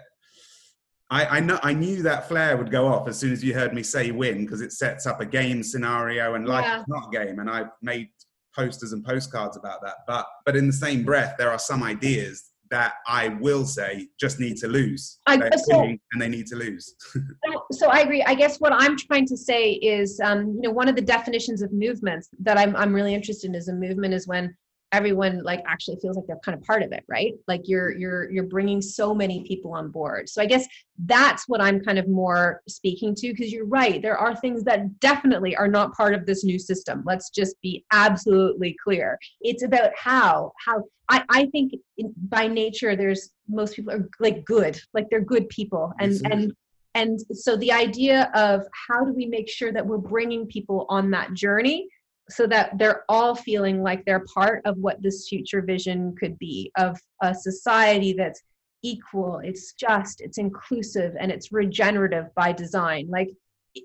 I, 1.11 1.39
I 1.39 1.41
know 1.41 1.59
I 1.63 1.73
knew 1.73 2.03
that 2.03 2.29
flare 2.29 2.57
would 2.57 2.71
go 2.71 2.87
off 2.87 3.09
as 3.09 3.19
soon 3.19 3.33
as 3.33 3.43
you 3.43 3.55
heard 3.55 3.73
me 3.73 3.83
say 3.83 4.11
win 4.11 4.45
because 4.45 4.61
it 4.61 4.73
sets 4.73 5.07
up 5.07 5.21
a 5.21 5.27
game 5.27 5.63
scenario 5.63 6.35
and 6.35 6.47
life 6.47 6.65
yeah. 6.65 6.81
is 6.81 6.85
not 6.89 7.09
a 7.09 7.11
game 7.11 7.39
and 7.39 7.51
I 7.51 7.65
made 7.81 8.09
posters 8.55 8.93
and 8.93 9.05
postcards 9.05 9.57
about 9.57 9.83
that. 9.83 9.97
But 10.07 10.27
but 10.45 10.57
in 10.57 10.67
the 10.67 10.73
same 10.73 11.05
breath, 11.05 11.37
there 11.39 11.51
are 11.51 11.59
some 11.59 11.83
ideas 11.83 12.51
that 12.71 12.95
I 13.07 13.29
will 13.29 13.65
say 13.65 14.09
just 14.21 14.41
need 14.41 14.57
to 14.59 14.69
lose. 14.69 15.19
I, 15.27 15.39
so, 15.57 15.81
and 15.83 15.99
they 16.19 16.29
need 16.29 16.47
to 16.49 16.57
lose. 16.57 16.95
so, 17.15 17.65
so, 17.73 17.89
I 17.89 18.01
agree. 18.01 18.23
I 18.23 18.35
guess 18.35 18.59
what 18.59 18.73
I'm 18.75 18.97
trying 18.97 19.27
to 19.29 19.37
say 19.37 19.73
is, 19.73 20.21
um, 20.21 20.55
you 20.57 20.63
know, 20.63 20.71
one 20.71 20.89
of 20.89 20.95
the 20.95 21.03
definitions 21.03 21.63
of 21.63 21.73
movements 21.73 22.29
that 22.41 22.59
I'm, 22.59 22.77
I'm 22.77 22.93
really 22.93 23.15
interested 23.15 23.49
in 23.49 23.55
is 23.55 23.69
a 23.69 23.73
movement 23.73 24.13
is 24.13 24.29
when 24.29 24.55
everyone 24.93 25.43
like 25.43 25.63
actually 25.67 25.97
feels 26.01 26.17
like 26.17 26.27
they're 26.27 26.39
kind 26.45 26.57
of 26.57 26.65
part 26.65 26.83
of 26.83 26.93
it 26.93 27.05
right? 27.09 27.35
Like 27.47 27.63
you're 27.65 27.91
mm-hmm. 27.91 28.01
you're 28.01 28.31
you're 28.31 28.45
bringing 28.45 28.81
so 28.81 29.15
many 29.15 29.45
people 29.45 29.73
on 29.73 29.91
board. 29.91 30.29
So 30.29 30.43
i 30.43 30.47
guess 30.47 30.67
that's 31.07 31.45
what 31.47 31.61
i'm 31.61 31.81
kind 31.81 31.99
of 31.99 32.09
more 32.09 32.63
speaking 32.69 33.15
to 33.15 33.29
because 33.29 33.53
you're 33.53 33.67
right 33.67 34.03
there 34.03 34.19
are 34.19 34.35
things 34.35 34.65
that 34.65 34.99
definitely 34.99 35.55
are 35.55 35.69
not 35.69 35.95
part 35.95 36.15
of 36.15 36.27
this 36.27 36.45
new 36.45 36.59
system. 36.59 37.03
Let's 37.07 37.31
just 37.31 37.61
be 37.63 37.85
absolutely 37.93 38.77
clear. 38.83 39.19
It's 39.41 39.63
about 39.63 39.91
how 39.97 40.53
how 40.65 40.85
i 41.09 41.23
i 41.31 41.47
think 41.47 41.75
in, 41.99 42.13
by 42.29 42.47
nature 42.47 42.97
there's 42.97 43.31
most 43.49 43.75
people 43.77 43.93
are 43.93 44.09
like 44.21 44.45
good 44.45 44.81
like 44.95 45.07
they're 45.11 45.21
good 45.21 45.49
people. 45.49 45.93
And 46.01 46.21
and 46.31 46.53
and 46.95 47.21
so 47.33 47.57
the 47.57 47.71
idea 47.71 48.31
of 48.35 48.63
how 48.89 49.05
do 49.05 49.13
we 49.13 49.27
make 49.27 49.49
sure 49.49 49.73
that 49.73 49.87
we're 49.87 49.99
bringing 49.99 50.47
people 50.47 50.87
on 50.89 51.11
that 51.13 51.33
journey 51.35 51.89
so 52.31 52.47
that 52.47 52.77
they're 52.79 53.05
all 53.09 53.35
feeling 53.35 53.83
like 53.83 54.05
they're 54.05 54.25
part 54.35 54.61
of 54.65 54.77
what 54.79 55.03
this 55.03 55.29
future 55.29 55.63
vision 55.63 56.15
could 56.19 56.39
be 56.39 56.71
of 56.77 56.99
a 57.23 57.35
society 57.35 58.13
that's 58.13 58.43
equal 58.83 59.41
it's 59.43 59.73
just 59.73 60.21
it's 60.21 60.39
inclusive 60.39 61.15
and 61.19 61.31
it's 61.33 61.53
regenerative 61.53 62.27
by 62.35 62.53
design. 62.53 63.09
Like 63.09 63.31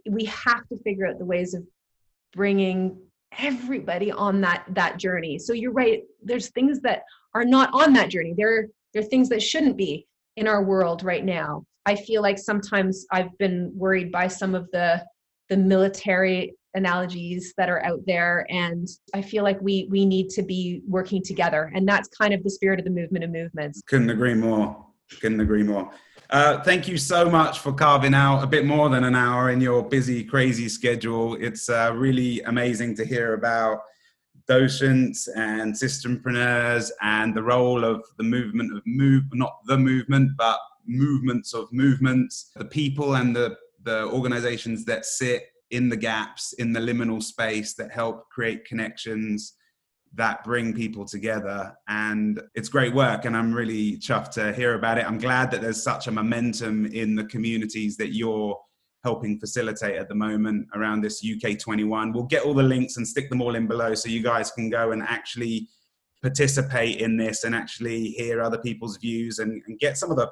we 0.10 0.26
have 0.26 0.68
to 0.70 0.78
figure 0.84 1.08
out 1.08 1.20
the 1.20 1.26
ways 1.26 1.54
of 1.54 1.64
bringing 2.34 2.98
everybody 3.40 4.12
on 4.12 4.42
that 4.42 4.66
that 4.70 4.98
journey. 4.98 5.40
So 5.40 5.54
you're 5.54 5.72
right 5.72 6.04
there's 6.24 6.50
things 6.52 6.80
that 6.82 7.04
are 7.34 7.46
not 7.46 7.74
on 7.74 7.94
that 7.94 8.10
journey. 8.10 8.34
There 8.38 8.68
there 8.94 9.02
are 9.02 9.06
things 9.06 9.30
that 9.30 9.42
shouldn't 9.42 9.78
be 9.78 10.08
in 10.38 10.48
our 10.48 10.64
world 10.64 11.04
right 11.04 11.26
now. 11.26 11.66
I 11.86 11.96
feel 11.96 12.22
like 12.22 12.38
sometimes 12.38 13.06
i've 13.12 13.36
been 13.38 13.72
worried 13.76 14.12
by 14.12 14.28
some 14.28 14.56
of 14.56 14.70
the 14.72 15.04
the 15.50 15.58
military 15.58 16.54
analogies 16.76 17.54
that 17.58 17.70
are 17.70 17.84
out 17.86 18.00
there 18.06 18.46
and 18.50 18.88
i 19.14 19.22
feel 19.22 19.44
like 19.44 19.60
we 19.62 19.88
we 19.92 20.06
need 20.06 20.30
to 20.30 20.42
be 20.42 20.82
working 20.88 21.22
together 21.22 21.72
and 21.76 21.88
that's 21.88 22.10
kind 22.10 22.34
of 22.34 22.44
the 22.44 22.50
spirit 22.50 22.80
of 22.80 22.86
the 22.86 22.92
movement 22.92 23.24
of 23.24 23.32
movements. 23.32 23.82
Couldn't 23.88 24.10
agree 24.10 24.34
more. 24.34 24.86
Couldn't 25.20 25.42
agree 25.42 25.64
more. 25.64 25.92
Uh, 26.30 26.62
thank 26.64 26.88
you 26.88 26.98
so 26.98 27.30
much 27.30 27.60
for 27.60 27.74
carving 27.74 28.14
out 28.14 28.44
a 28.44 28.48
bit 28.48 28.66
more 28.66 28.90
than 28.90 29.04
an 29.04 29.16
hour 29.16 29.52
in 29.52 29.62
your 29.62 29.84
busy 29.84 30.24
crazy 30.24 30.70
schedule. 30.70 31.36
It's 31.36 31.70
uh, 31.70 31.92
really 31.94 32.42
amazing 32.42 32.96
to 32.96 33.06
hear 33.06 33.34
about 33.34 33.82
docents 34.48 35.28
and 35.28 35.74
systempreneurs 35.74 36.92
and 37.02 37.36
the 37.36 37.44
role 37.44 37.86
of 37.86 38.04
the 38.18 38.24
movement 38.24 38.76
of 38.76 38.82
move 38.86 39.24
not 39.34 39.60
the 39.68 39.78
movement 39.78 40.32
but 40.38 40.60
movements 40.86 41.54
of 41.54 41.72
movements. 41.72 42.52
The 42.56 42.66
people 42.66 43.16
and 43.16 43.36
the 43.36 43.58
the 43.84 44.06
organizations 44.06 44.86
that 44.86 45.06
sit 45.06 45.53
in 45.74 45.90
the 45.90 45.98
gaps, 45.98 46.54
in 46.54 46.72
the 46.72 46.80
liminal 46.80 47.22
space 47.22 47.74
that 47.74 47.92
help 47.92 48.30
create 48.30 48.64
connections 48.64 49.54
that 50.16 50.44
bring 50.44 50.74
people 50.74 51.04
together. 51.04 51.76
And 51.88 52.40
it's 52.54 52.70
great 52.70 52.94
work. 52.94 53.26
And 53.26 53.36
I'm 53.36 53.52
really 53.52 53.98
chuffed 53.98 54.32
to 54.34 54.54
hear 54.54 54.76
about 54.76 55.00
it. 55.00 55.06
I'm 55.06 55.18
glad 55.18 55.50
that 55.52 55.62
there's 55.62 55.82
such 55.82 56.06
a 56.08 56.12
momentum 56.12 56.86
in 56.86 57.16
the 57.16 57.26
communities 57.26 57.98
that 57.98 58.14
you're 58.14 58.56
helping 59.04 59.40
facilitate 59.40 59.96
at 59.96 60.08
the 60.08 60.16
moment 60.16 60.68
around 60.76 61.02
this 61.02 61.26
UK 61.26 61.58
21. 61.58 62.14
We'll 62.14 62.24
get 62.24 62.44
all 62.44 62.54
the 62.54 62.64
links 62.64 62.98
and 62.98 63.08
stick 63.08 63.30
them 63.30 63.42
all 63.42 63.56
in 63.56 63.68
below 63.68 63.96
so 63.96 64.08
you 64.08 64.22
guys 64.22 64.52
can 64.52 64.70
go 64.70 64.92
and 64.92 65.02
actually 65.02 65.68
participate 66.22 67.02
in 67.02 67.18
this 67.18 67.44
and 67.44 67.56
actually 67.56 68.10
hear 68.10 68.42
other 68.42 68.60
people's 68.60 68.98
views 68.98 69.40
and, 69.40 69.62
and 69.68 69.80
get 69.80 69.98
some 69.98 70.12
of 70.12 70.18
the 70.18 70.30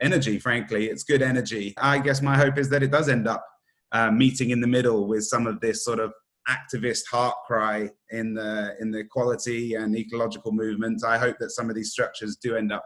energy, 0.00 0.38
frankly. 0.38 0.86
It's 0.86 1.02
good 1.02 1.20
energy. 1.20 1.74
I 1.76 1.98
guess 1.98 2.22
my 2.22 2.36
hope 2.36 2.56
is 2.56 2.68
that 2.70 2.82
it 2.82 2.92
does 2.92 3.08
end 3.08 3.26
up 3.26 3.44
uh, 3.92 4.10
meeting 4.10 4.50
in 4.50 4.60
the 4.60 4.66
middle 4.66 5.06
with 5.06 5.24
some 5.24 5.46
of 5.46 5.60
this 5.60 5.84
sort 5.84 6.00
of 6.00 6.12
activist 6.48 7.02
heart 7.10 7.34
cry 7.46 7.88
in 8.10 8.34
the 8.34 8.74
in 8.80 8.90
the 8.90 8.98
equality 8.98 9.74
and 9.74 9.96
ecological 9.96 10.52
movement. 10.52 11.02
I 11.04 11.18
hope 11.18 11.36
that 11.40 11.50
some 11.50 11.70
of 11.70 11.76
these 11.76 11.92
structures 11.92 12.36
do 12.36 12.56
end 12.56 12.72
up 12.72 12.84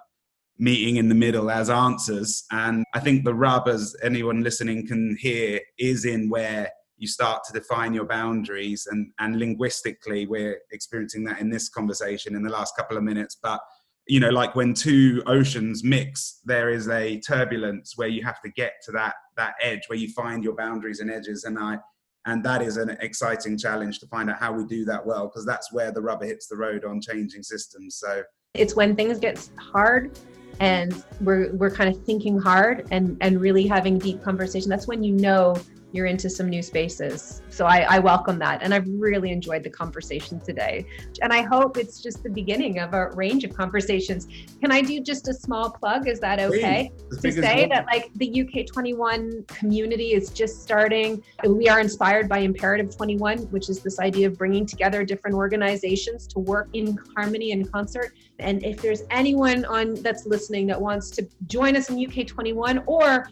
meeting 0.58 0.96
in 0.96 1.08
the 1.08 1.14
middle 1.14 1.50
as 1.50 1.70
answers. 1.70 2.44
And 2.50 2.84
I 2.94 3.00
think 3.00 3.24
the 3.24 3.34
rub, 3.34 3.68
as 3.68 3.94
anyone 4.02 4.42
listening 4.42 4.86
can 4.86 5.16
hear, 5.16 5.60
is 5.78 6.04
in 6.04 6.28
where 6.28 6.70
you 6.96 7.06
start 7.06 7.44
to 7.44 7.52
define 7.52 7.94
your 7.94 8.06
boundaries. 8.06 8.88
And, 8.90 9.12
and 9.20 9.38
linguistically, 9.38 10.26
we're 10.26 10.58
experiencing 10.72 11.24
that 11.24 11.40
in 11.40 11.48
this 11.48 11.68
conversation 11.68 12.34
in 12.34 12.42
the 12.42 12.50
last 12.50 12.76
couple 12.76 12.96
of 12.96 13.04
minutes. 13.04 13.36
But 13.40 13.60
you 14.08 14.20
know 14.20 14.30
like 14.30 14.54
when 14.56 14.72
two 14.74 15.22
oceans 15.26 15.84
mix 15.84 16.40
there 16.44 16.70
is 16.70 16.88
a 16.88 17.20
turbulence 17.20 17.92
where 17.96 18.08
you 18.08 18.24
have 18.24 18.40
to 18.40 18.50
get 18.50 18.72
to 18.82 18.90
that 18.90 19.14
that 19.36 19.54
edge 19.62 19.82
where 19.88 19.98
you 19.98 20.08
find 20.12 20.42
your 20.42 20.54
boundaries 20.54 21.00
and 21.00 21.10
edges. 21.10 21.44
And 21.44 21.58
i 21.58 21.78
and 22.26 22.44
that 22.44 22.60
is 22.60 22.76
an 22.76 22.90
exciting 23.00 23.56
challenge 23.56 24.00
to 24.00 24.06
find 24.06 24.28
out 24.28 24.38
how 24.38 24.52
we 24.52 24.64
do 24.66 24.84
that 24.84 25.04
well 25.04 25.28
because 25.28 25.46
that's 25.46 25.72
where 25.72 25.90
the 25.90 26.02
rubber 26.02 26.26
hits 26.26 26.46
the 26.46 26.56
road 26.56 26.84
on 26.84 27.00
changing 27.00 27.42
systems. 27.42 27.96
So 27.96 28.22
it's 28.54 28.76
when 28.76 28.94
things 28.96 29.18
get 29.18 29.48
hard 29.56 30.18
and 30.60 31.04
we're 31.20 31.52
we're 31.54 31.70
kind 31.70 31.94
of 31.94 32.04
thinking 32.04 32.38
hard 32.38 32.86
and 32.90 33.16
and 33.20 33.40
really 33.40 33.66
having 33.66 33.98
deep 33.98 34.22
conversation 34.24 34.68
that's 34.68 34.88
when 34.88 35.04
you 35.04 35.12
know 35.12 35.54
you're 35.92 36.06
into 36.06 36.28
some 36.28 36.48
new 36.48 36.62
spaces. 36.62 37.42
So 37.48 37.64
I, 37.64 37.80
I, 37.88 37.98
welcome 37.98 38.38
that. 38.40 38.62
And 38.62 38.74
I've 38.74 38.86
really 38.88 39.30
enjoyed 39.30 39.64
the 39.64 39.70
conversation 39.70 40.38
today. 40.38 40.86
And 41.22 41.32
I 41.32 41.42
hope 41.42 41.78
it's 41.78 42.02
just 42.02 42.22
the 42.22 42.30
beginning 42.30 42.78
of 42.78 42.92
a 42.92 43.10
range 43.10 43.44
of 43.44 43.54
conversations. 43.54 44.28
Can 44.60 44.70
I 44.70 44.82
do 44.82 45.00
just 45.00 45.28
a 45.28 45.34
small 45.34 45.70
plug? 45.70 46.06
Is 46.06 46.20
that 46.20 46.40
okay? 46.40 46.92
To 47.22 47.32
say 47.32 47.66
that 47.68 47.86
like 47.86 48.10
the 48.16 48.42
UK 48.42 48.66
21 48.66 49.44
community 49.48 50.12
is 50.12 50.30
just 50.30 50.62
starting. 50.62 51.22
We 51.44 51.68
are 51.68 51.80
inspired 51.80 52.28
by 52.28 52.38
Imperative 52.38 52.94
21, 52.94 53.38
which 53.50 53.70
is 53.70 53.80
this 53.80 53.98
idea 53.98 54.26
of 54.26 54.36
bringing 54.36 54.66
together 54.66 55.04
different 55.04 55.36
organizations 55.36 56.26
to 56.28 56.38
work 56.38 56.68
in 56.74 56.98
harmony 57.16 57.52
and 57.52 57.70
concert. 57.72 58.12
And 58.38 58.62
if 58.62 58.82
there's 58.82 59.02
anyone 59.10 59.64
on 59.64 59.94
that's 59.94 60.26
listening 60.26 60.66
that 60.66 60.80
wants 60.80 61.10
to 61.10 61.26
join 61.46 61.76
us 61.76 61.90
in 61.90 62.04
UK 62.04 62.26
21 62.26 62.82
or 62.86 63.28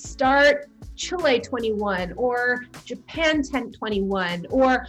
start 0.00 0.70
Chile 0.96 1.40
21 1.40 2.12
or 2.16 2.66
Japan 2.84 3.36
1021 3.38 4.46
or 4.50 4.86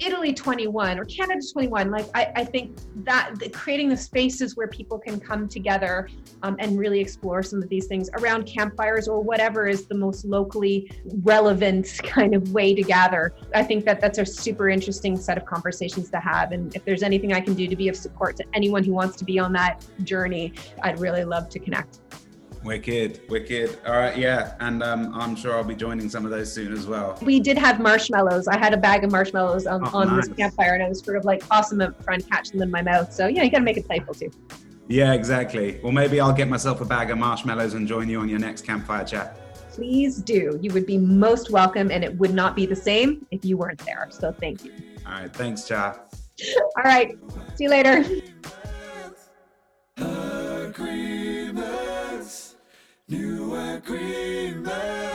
Italy 0.00 0.32
21 0.32 0.98
or 0.98 1.04
Canada 1.04 1.40
21. 1.52 1.90
Like 1.90 2.06
I, 2.14 2.32
I 2.36 2.44
think 2.44 2.78
that 3.04 3.32
the, 3.38 3.50
creating 3.50 3.90
the 3.90 3.96
spaces 3.96 4.56
where 4.56 4.66
people 4.66 4.98
can 4.98 5.20
come 5.20 5.46
together 5.46 6.08
um, 6.42 6.56
and 6.58 6.78
really 6.78 7.00
explore 7.00 7.42
some 7.42 7.62
of 7.62 7.68
these 7.68 7.86
things 7.86 8.08
around 8.14 8.44
campfires 8.44 9.08
or 9.08 9.20
whatever 9.20 9.68
is 9.68 9.86
the 9.86 9.94
most 9.94 10.24
locally 10.24 10.90
relevant 11.22 12.00
kind 12.02 12.34
of 12.34 12.52
way 12.52 12.74
to 12.74 12.82
gather. 12.82 13.34
I 13.54 13.62
think 13.62 13.84
that 13.84 14.00
that's 14.00 14.18
a 14.18 14.24
super 14.24 14.70
interesting 14.70 15.16
set 15.16 15.36
of 15.36 15.44
conversations 15.44 16.10
to 16.10 16.20
have. 16.20 16.52
And 16.52 16.74
if 16.74 16.84
there's 16.84 17.02
anything 17.02 17.32
I 17.34 17.40
can 17.40 17.54
do 17.54 17.68
to 17.68 17.76
be 17.76 17.88
of 17.88 17.96
support 17.96 18.36
to 18.38 18.44
anyone 18.54 18.84
who 18.84 18.92
wants 18.92 19.16
to 19.18 19.24
be 19.24 19.38
on 19.38 19.52
that 19.52 19.84
journey, 20.04 20.54
I'd 20.82 20.98
really 20.98 21.24
love 21.24 21.50
to 21.50 21.58
connect. 21.58 22.00
Wicked, 22.62 23.22
wicked. 23.30 23.78
All 23.86 23.96
right, 23.96 24.16
yeah, 24.16 24.54
and 24.60 24.82
um, 24.82 25.14
I'm 25.14 25.34
sure 25.34 25.54
I'll 25.54 25.64
be 25.64 25.74
joining 25.74 26.10
some 26.10 26.26
of 26.26 26.30
those 26.30 26.52
soon 26.52 26.72
as 26.72 26.86
well. 26.86 27.18
We 27.22 27.40
did 27.40 27.56
have 27.56 27.80
marshmallows. 27.80 28.48
I 28.48 28.58
had 28.58 28.74
a 28.74 28.76
bag 28.76 29.02
of 29.02 29.10
marshmallows 29.10 29.66
on, 29.66 29.82
oh, 29.82 29.98
on 29.98 30.08
nice. 30.08 30.28
this 30.28 30.36
campfire, 30.36 30.74
and 30.74 30.82
I 30.82 30.88
was 30.88 31.00
sort 31.02 31.16
of 31.16 31.24
like 31.24 31.42
awesome 31.50 31.80
at 31.80 32.02
trying 32.04 32.20
to 32.20 32.28
catch 32.28 32.50
them 32.50 32.60
in 32.60 32.70
my 32.70 32.82
mouth. 32.82 33.12
So 33.12 33.28
yeah, 33.28 33.42
you 33.44 33.50
got 33.50 33.58
to 33.58 33.64
make 33.64 33.78
it 33.78 33.86
playful 33.86 34.12
too. 34.12 34.30
Yeah, 34.88 35.14
exactly. 35.14 35.80
Well, 35.82 35.92
maybe 35.92 36.20
I'll 36.20 36.34
get 36.34 36.48
myself 36.48 36.80
a 36.82 36.84
bag 36.84 37.10
of 37.10 37.16
marshmallows 37.16 37.74
and 37.74 37.88
join 37.88 38.08
you 38.08 38.20
on 38.20 38.28
your 38.28 38.40
next 38.40 38.66
campfire 38.66 39.04
chat. 39.04 39.38
Please 39.70 40.18
do. 40.18 40.58
You 40.60 40.72
would 40.74 40.84
be 40.84 40.98
most 40.98 41.50
welcome, 41.50 41.90
and 41.90 42.04
it 42.04 42.18
would 42.18 42.34
not 42.34 42.56
be 42.56 42.66
the 42.66 42.76
same 42.76 43.24
if 43.30 43.42
you 43.42 43.56
weren't 43.56 43.78
there. 43.86 44.08
So 44.10 44.32
thank 44.32 44.64
you. 44.64 44.72
All 45.06 45.12
right, 45.12 45.32
thanks, 45.32 45.66
Cha. 45.66 45.98
All 46.76 46.84
right, 46.84 47.16
see 47.54 47.64
you 47.64 47.70
later. 47.70 48.04
agreement. 53.80 55.09